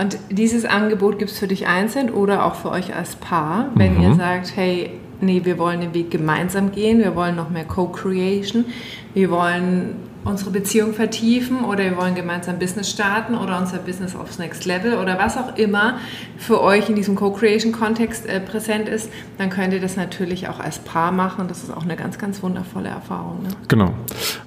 Und 0.00 0.18
dieses 0.30 0.64
Angebot 0.64 1.18
gibt 1.18 1.30
es 1.30 1.38
für 1.38 1.46
dich 1.46 1.66
einzeln 1.66 2.08
oder 2.08 2.46
auch 2.46 2.54
für 2.54 2.70
euch 2.70 2.94
als 2.96 3.16
Paar, 3.16 3.70
wenn 3.74 3.98
mhm. 3.98 4.02
ihr 4.02 4.14
sagt, 4.14 4.56
hey, 4.56 4.92
nee, 5.20 5.42
wir 5.44 5.58
wollen 5.58 5.82
den 5.82 5.92
Weg 5.92 6.10
gemeinsam 6.10 6.72
gehen, 6.72 7.00
wir 7.00 7.14
wollen 7.14 7.36
noch 7.36 7.50
mehr 7.50 7.64
Co-Creation, 7.64 8.64
wir 9.12 9.30
wollen 9.30 9.96
unsere 10.24 10.50
Beziehung 10.50 10.92
vertiefen 10.92 11.64
oder 11.64 11.84
wir 11.84 11.96
wollen 11.96 12.14
gemeinsam 12.14 12.58
Business 12.58 12.90
starten 12.90 13.34
oder 13.34 13.58
unser 13.58 13.78
Business 13.78 14.14
aufs 14.14 14.38
Next 14.38 14.66
Level 14.66 14.98
oder 14.98 15.18
was 15.18 15.36
auch 15.36 15.56
immer 15.56 15.98
für 16.36 16.60
euch 16.60 16.88
in 16.88 16.94
diesem 16.94 17.14
Co-Creation-Kontext 17.14 18.26
äh, 18.26 18.40
präsent 18.40 18.88
ist, 18.88 19.10
dann 19.38 19.48
könnt 19.48 19.72
ihr 19.72 19.80
das 19.80 19.96
natürlich 19.96 20.48
auch 20.48 20.60
als 20.60 20.78
Paar 20.78 21.10
machen. 21.10 21.48
Das 21.48 21.62
ist 21.62 21.74
auch 21.74 21.84
eine 21.84 21.96
ganz, 21.96 22.18
ganz 22.18 22.42
wundervolle 22.42 22.88
Erfahrung. 22.88 23.42
Ne? 23.42 23.48
Genau. 23.68 23.94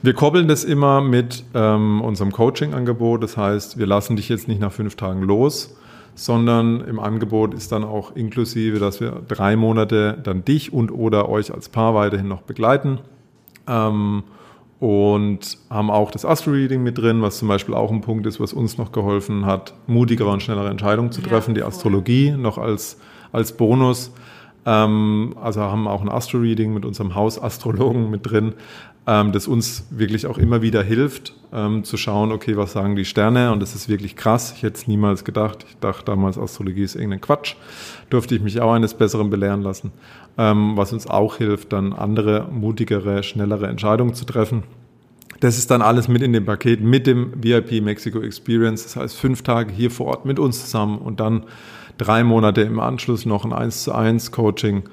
Wir 0.01 0.13
koppeln 0.13 0.47
das 0.47 0.63
immer 0.63 1.01
mit 1.01 1.43
ähm, 1.55 2.01
unserem 2.01 2.31
Coaching-Angebot. 2.31 3.23
Das 3.23 3.37
heißt, 3.37 3.77
wir 3.77 3.87
lassen 3.87 4.15
dich 4.15 4.29
jetzt 4.29 4.47
nicht 4.47 4.61
nach 4.61 4.71
fünf 4.71 4.95
Tagen 4.95 5.23
los, 5.23 5.75
sondern 6.13 6.81
im 6.81 6.99
Angebot 6.99 7.55
ist 7.55 7.71
dann 7.71 7.83
auch 7.83 8.15
inklusive, 8.15 8.77
dass 8.77 9.01
wir 9.01 9.23
drei 9.27 9.55
Monate 9.55 10.19
dann 10.23 10.45
dich 10.45 10.71
und 10.71 10.91
oder 10.91 11.29
euch 11.29 11.51
als 11.51 11.69
Paar 11.69 11.95
weiterhin 11.95 12.27
noch 12.27 12.43
begleiten. 12.43 12.99
Ähm, 13.67 14.23
und 14.83 15.59
haben 15.69 15.89
auch 15.89 16.11
das 16.11 16.25
Astro-Reading 16.25 16.83
mit 16.83 16.97
drin, 16.97 17.21
was 17.21 17.37
zum 17.37 17.47
Beispiel 17.47 17.73
auch 17.73 17.89
ein 17.89 18.01
Punkt 18.01 18.25
ist, 18.25 18.41
was 18.41 18.51
uns 18.51 18.77
noch 18.77 18.91
geholfen 18.91 19.45
hat, 19.45 19.73
mutigere 19.87 20.29
und 20.29 20.43
schnellere 20.43 20.69
Entscheidungen 20.69 21.09
zu 21.13 21.21
treffen. 21.21 21.51
Ja, 21.51 21.61
die 21.61 21.63
Astrologie 21.63 22.31
noch 22.31 22.57
als, 22.57 22.99
als 23.31 23.55
Bonus. 23.55 24.11
Ähm, 24.65 25.35
also 25.41 25.61
haben 25.61 25.87
auch 25.87 26.01
ein 26.01 26.09
Astro-Reading 26.09 26.73
mit 26.73 26.83
unserem 26.83 27.15
Hausastrologen 27.15 28.09
mit 28.09 28.29
drin, 28.29 28.55
ähm, 29.05 29.31
das 29.31 29.47
uns 29.47 29.85
wirklich 29.89 30.27
auch 30.27 30.37
immer 30.37 30.61
wieder 30.61 30.83
hilft, 30.83 31.33
ähm, 31.51 31.83
zu 31.83 31.97
schauen, 31.97 32.31
okay, 32.31 32.57
was 32.57 32.73
sagen 32.73 32.95
die 32.95 33.05
Sterne? 33.05 33.51
Und 33.51 33.61
das 33.61 33.75
ist 33.75 33.89
wirklich 33.89 34.15
krass. 34.15 34.53
Ich 34.55 34.63
hätte 34.63 34.77
es 34.77 34.87
niemals 34.87 35.23
gedacht. 35.25 35.65
Ich 35.67 35.77
dachte 35.77 36.05
damals, 36.05 36.37
Astrologie 36.37 36.83
ist 36.83 36.95
irgendein 36.95 37.21
Quatsch. 37.21 37.55
Durfte 38.09 38.35
ich 38.35 38.41
mich 38.41 38.61
auch 38.61 38.73
eines 38.73 38.93
Besseren 38.93 39.29
belehren 39.29 39.61
lassen 39.61 39.91
ähm, 40.37 40.75
was 40.75 40.93
uns 40.93 41.07
auch 41.07 41.37
hilft, 41.37 41.73
dann 41.73 41.93
andere, 41.93 42.47
mutigere, 42.51 43.23
schnellere 43.23 43.67
Entscheidungen 43.67 44.13
zu 44.13 44.25
treffen. 44.25 44.63
Das 45.39 45.57
ist 45.57 45.69
dann 45.71 45.81
alles 45.81 46.07
mit 46.07 46.21
in 46.21 46.33
dem 46.33 46.45
Paket 46.45 46.81
mit 46.81 47.05
dem 47.05 47.33
VIP 47.35 47.83
Mexico 47.83 48.21
Experience. 48.21 48.83
Das 48.83 48.95
heißt, 48.95 49.17
fünf 49.17 49.41
Tage 49.41 49.71
hier 49.73 49.91
vor 49.91 50.07
Ort 50.07 50.25
mit 50.25 50.39
uns 50.39 50.61
zusammen 50.61 50.99
und 50.99 51.19
dann 51.19 51.43
drei 51.97 52.23
Monate 52.23 52.61
im 52.61 52.79
Anschluss 52.79 53.25
noch 53.25 53.43
ein 53.43 53.53
1 53.53 53.83
zu 53.83 53.93
1 53.93 54.31
Coaching. 54.31 54.83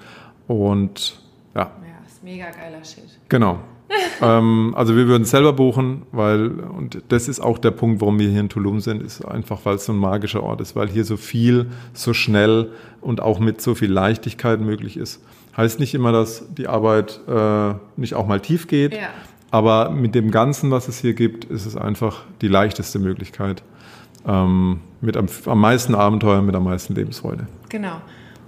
Und 0.49 1.21
ja. 1.55 1.63
Ja, 1.63 2.07
ist 2.07 2.23
mega 2.25 2.51
geiler 2.51 2.85
Shit. 2.85 3.05
Genau. 3.29 3.61
ähm, 4.23 4.73
also 4.77 4.97
wir 4.97 5.07
würden 5.07 5.23
es 5.23 5.31
selber 5.31 5.53
buchen, 5.53 6.03
weil, 6.13 6.51
und 6.51 7.03
das 7.09 7.29
ist 7.29 7.41
auch 7.41 7.59
der 7.59 7.71
Punkt, 7.71 8.01
warum 8.01 8.19
wir 8.19 8.29
hier 8.29 8.41
in 8.41 8.49
Tulum 8.49 8.81
sind, 8.81 9.03
ist 9.03 9.25
einfach, 9.25 9.61
weil 9.65 9.77
es 9.77 9.87
so 9.87 9.93
ein 9.93 9.99
magischer 9.99 10.43
Ort 10.43 10.61
ist, 10.61 10.77
weil 10.77 10.89
hier 10.89 11.05
so 11.05 11.17
viel, 11.17 11.67
so 11.93 12.13
schnell 12.13 12.71
und 13.01 13.21
auch 13.21 13.41
mit 13.41 13.61
so 13.61 13.75
viel 13.75 13.91
Leichtigkeit 13.91 14.61
möglich 14.61 14.97
ist. 14.97 15.23
Heißt 15.57 15.81
nicht 15.81 15.95
immer, 15.95 16.13
dass 16.13 16.45
die 16.55 16.69
Arbeit 16.69 17.21
äh, 17.29 17.75
nicht 17.97 18.15
auch 18.15 18.27
mal 18.27 18.41
tief 18.41 18.69
geht, 18.69 18.95
ja. 18.95 19.09
aber 19.51 19.91
mit 19.91 20.15
dem 20.15 20.31
Ganzen, 20.31 20.71
was 20.71 20.89
es 20.89 21.01
hier 21.01 21.15
gibt, 21.15 21.45
ist 21.47 21.67
es 21.67 21.77
einfach 21.77 22.23
die 22.41 22.49
leichteste 22.49 22.99
Möglichkeit. 22.99 23.63
Ähm, 24.27 24.81
mit 25.01 25.17
am, 25.17 25.27
am 25.47 25.61
meisten 25.61 25.95
Abenteuer, 25.95 26.43
mit 26.43 26.55
am 26.55 26.65
meisten 26.65 26.95
Lebensfreude. 26.95 27.47
Genau. 27.71 28.01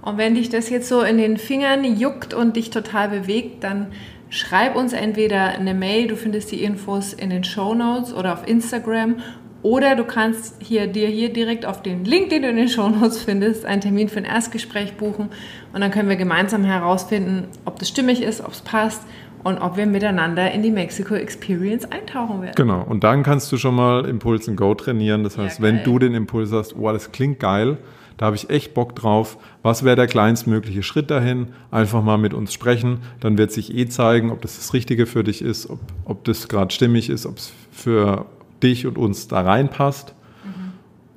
Und 0.03 0.17
wenn 0.17 0.35
dich 0.35 0.49
das 0.49 0.69
jetzt 0.69 0.89
so 0.89 1.01
in 1.01 1.17
den 1.17 1.37
Fingern 1.37 1.83
juckt 1.83 2.33
und 2.33 2.57
dich 2.57 2.69
total 2.69 3.07
bewegt, 3.07 3.63
dann 3.63 3.87
schreib 4.33 4.75
uns 4.75 4.93
entweder 4.93 5.49
eine 5.49 5.75
Mail, 5.75 6.07
du 6.07 6.15
findest 6.15 6.51
die 6.51 6.63
Infos 6.63 7.13
in 7.13 7.29
den 7.29 7.43
Show 7.43 7.75
Notes 7.75 8.13
oder 8.13 8.33
auf 8.33 8.47
Instagram 8.47 9.17
oder 9.61 9.95
du 9.95 10.03
kannst 10.03 10.55
hier, 10.59 10.87
dir 10.87 11.07
hier 11.07 11.31
direkt 11.31 11.65
auf 11.65 11.83
den 11.83 12.03
Link, 12.03 12.29
den 12.31 12.41
du 12.41 12.49
in 12.49 12.57
den 12.57 12.67
Show 12.67 12.89
Notes 12.89 13.21
findest, 13.21 13.63
einen 13.63 13.81
Termin 13.81 14.09
für 14.09 14.17
ein 14.17 14.25
Erstgespräch 14.25 14.95
buchen 14.95 15.29
und 15.71 15.81
dann 15.81 15.91
können 15.91 16.09
wir 16.09 16.15
gemeinsam 16.15 16.63
herausfinden, 16.63 17.47
ob 17.65 17.77
das 17.77 17.89
stimmig 17.89 18.23
ist, 18.23 18.43
ob 18.43 18.53
es 18.53 18.61
passt 18.61 19.03
und 19.43 19.59
ob 19.59 19.77
wir 19.77 19.85
miteinander 19.85 20.51
in 20.51 20.63
die 20.63 20.71
Mexico 20.71 21.13
Experience 21.13 21.85
eintauchen 21.85 22.41
werden. 22.41 22.55
Genau, 22.55 22.81
und 22.81 23.03
dann 23.03 23.21
kannst 23.21 23.51
du 23.51 23.57
schon 23.57 23.75
mal 23.75 24.05
Impuls 24.05 24.49
and 24.49 24.57
Go 24.57 24.73
trainieren. 24.73 25.23
Das 25.23 25.37
heißt, 25.37 25.59
ja, 25.59 25.65
wenn 25.65 25.83
du 25.83 25.99
den 25.99 26.15
Impuls 26.15 26.51
hast, 26.51 26.75
oh, 26.75 26.91
das 26.91 27.11
klingt 27.11 27.39
geil, 27.39 27.77
da 28.17 28.27
habe 28.27 28.35
ich 28.35 28.49
echt 28.49 28.73
Bock 28.73 28.95
drauf. 28.95 29.37
Was 29.61 29.83
wäre 29.83 29.95
der 29.95 30.07
kleinstmögliche 30.07 30.83
Schritt 30.83 31.09
dahin? 31.11 31.47
Einfach 31.71 32.03
mal 32.03 32.17
mit 32.17 32.33
uns 32.33 32.53
sprechen. 32.53 32.99
Dann 33.19 33.37
wird 33.37 33.51
sich 33.51 33.73
eh 33.73 33.87
zeigen, 33.87 34.31
ob 34.31 34.41
das 34.41 34.57
das 34.57 34.73
Richtige 34.73 35.05
für 35.05 35.23
dich 35.23 35.41
ist, 35.41 35.69
ob, 35.69 35.79
ob 36.05 36.23
das 36.23 36.47
gerade 36.47 36.73
stimmig 36.73 37.09
ist, 37.09 37.25
ob 37.25 37.37
es 37.37 37.53
für 37.71 38.25
dich 38.61 38.85
und 38.85 38.97
uns 38.97 39.27
da 39.27 39.41
reinpasst. 39.41 40.13
Mhm. 40.43 40.73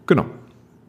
Genau. 0.06 0.26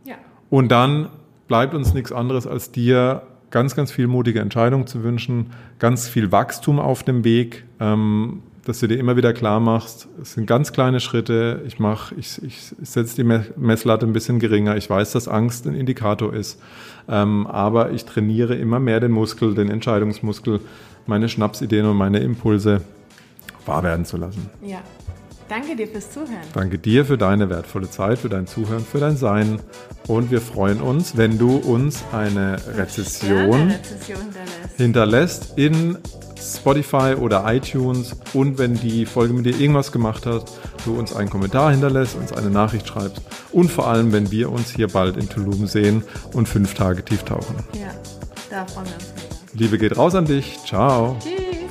Ja. 0.06 0.16
Und 0.50 0.70
dann 0.72 1.10
bleibt 1.48 1.74
uns 1.74 1.94
nichts 1.94 2.12
anderes, 2.12 2.48
als 2.48 2.72
dir 2.72 3.24
ganz, 3.50 3.76
ganz 3.76 3.92
viel 3.92 4.08
mutige 4.08 4.40
Entscheidungen 4.40 4.88
zu 4.88 5.04
wünschen, 5.04 5.52
ganz 5.80 6.08
viel 6.08 6.32
Wachstum 6.32 6.80
auf 6.80 7.04
dem 7.04 7.24
Weg. 7.24 7.66
Ähm, 7.80 8.42
dass 8.68 8.80
du 8.80 8.88
dir 8.88 9.00
immer 9.00 9.16
wieder 9.16 9.32
klar 9.32 9.62
machst, 9.62 10.10
es 10.22 10.34
sind 10.34 10.46
ganz 10.46 10.74
kleine 10.74 11.00
Schritte, 11.00 11.62
ich 11.66 11.80
mache, 11.80 12.14
ich, 12.16 12.44
ich 12.44 12.74
setze 12.82 13.16
die 13.16 13.24
Messlatte 13.24 14.06
ein 14.06 14.12
bisschen 14.12 14.40
geringer, 14.40 14.76
ich 14.76 14.90
weiß, 14.90 15.14
dass 15.14 15.30
Angst 15.30 15.66
ein 15.68 15.74
Indikator 15.74 16.34
ist, 16.34 16.60
ähm, 17.08 17.48
aber 17.48 17.92
ich 17.92 18.04
trainiere 18.04 18.56
immer 18.56 18.82
mehr 18.82 19.00
den 19.00 19.12
Muskel, 19.12 19.56
den 19.56 19.70
Entscheidungsmuskel, 19.70 20.60
meine 21.06 21.30
Schnapsideen 21.30 21.86
und 21.86 21.96
meine 21.96 22.20
Impulse 22.20 22.82
wahr 23.66 23.84
werden 23.84 24.04
zu 24.04 24.18
lassen. 24.18 24.50
Ja. 24.62 24.80
Danke 25.48 25.78
dir 25.78 25.88
fürs 25.88 26.12
Zuhören. 26.12 26.42
Danke 26.54 26.78
dir 26.78 27.06
für 27.06 27.18
deine 27.18 27.50
wertvolle 27.50 27.90
Zeit, 27.90 28.20
für 28.20 28.28
dein 28.28 28.48
Zuhören, 28.48 28.84
für 28.84 29.00
dein 29.00 29.16
Sein. 29.16 29.62
Und 30.06 30.30
wir 30.30 30.42
freuen 30.42 30.82
uns, 30.82 31.16
wenn 31.16 31.38
du 31.38 31.56
uns 31.56 32.04
eine 32.12 32.58
Rezession, 32.76 33.70
Rezession 33.70 34.18
hinterlässt. 34.76 34.76
hinterlässt 34.76 35.58
in 35.58 35.98
Spotify 36.42 37.16
oder 37.20 37.44
iTunes 37.54 38.16
und 38.34 38.58
wenn 38.58 38.76
die 38.76 39.06
Folge 39.06 39.34
mit 39.34 39.46
dir 39.46 39.60
irgendwas 39.60 39.92
gemacht 39.92 40.26
hat, 40.26 40.52
du 40.86 40.98
uns 40.98 41.16
einen 41.16 41.30
Kommentar 41.30 41.72
hinterlässt, 41.72 42.16
uns 42.16 42.34
eine 42.34 42.50
Nachricht 42.50 42.88
schreibst 42.88 43.22
und 43.52 43.72
vor 43.72 43.88
allem, 43.88 44.12
wenn 44.12 44.32
wir 44.32 44.52
uns 44.52 44.72
hier 44.72 44.88
bald 44.88 45.18
in 45.18 45.30
Tulum 45.30 45.68
sehen 45.68 46.04
und 46.34 46.48
fünf 46.48 46.74
Tage 46.74 47.04
tief 47.04 47.24
tauchen. 47.24 47.56
Ja, 47.74 47.92
da 48.50 48.66
freuen 48.66 48.88
wir 48.88 48.96
uns. 48.96 49.14
Liebe 49.54 49.78
geht 49.78 49.98
raus 49.98 50.16
an 50.16 50.26
dich. 50.26 50.58
Ciao. 50.66 51.18
Tschüss. 51.20 51.67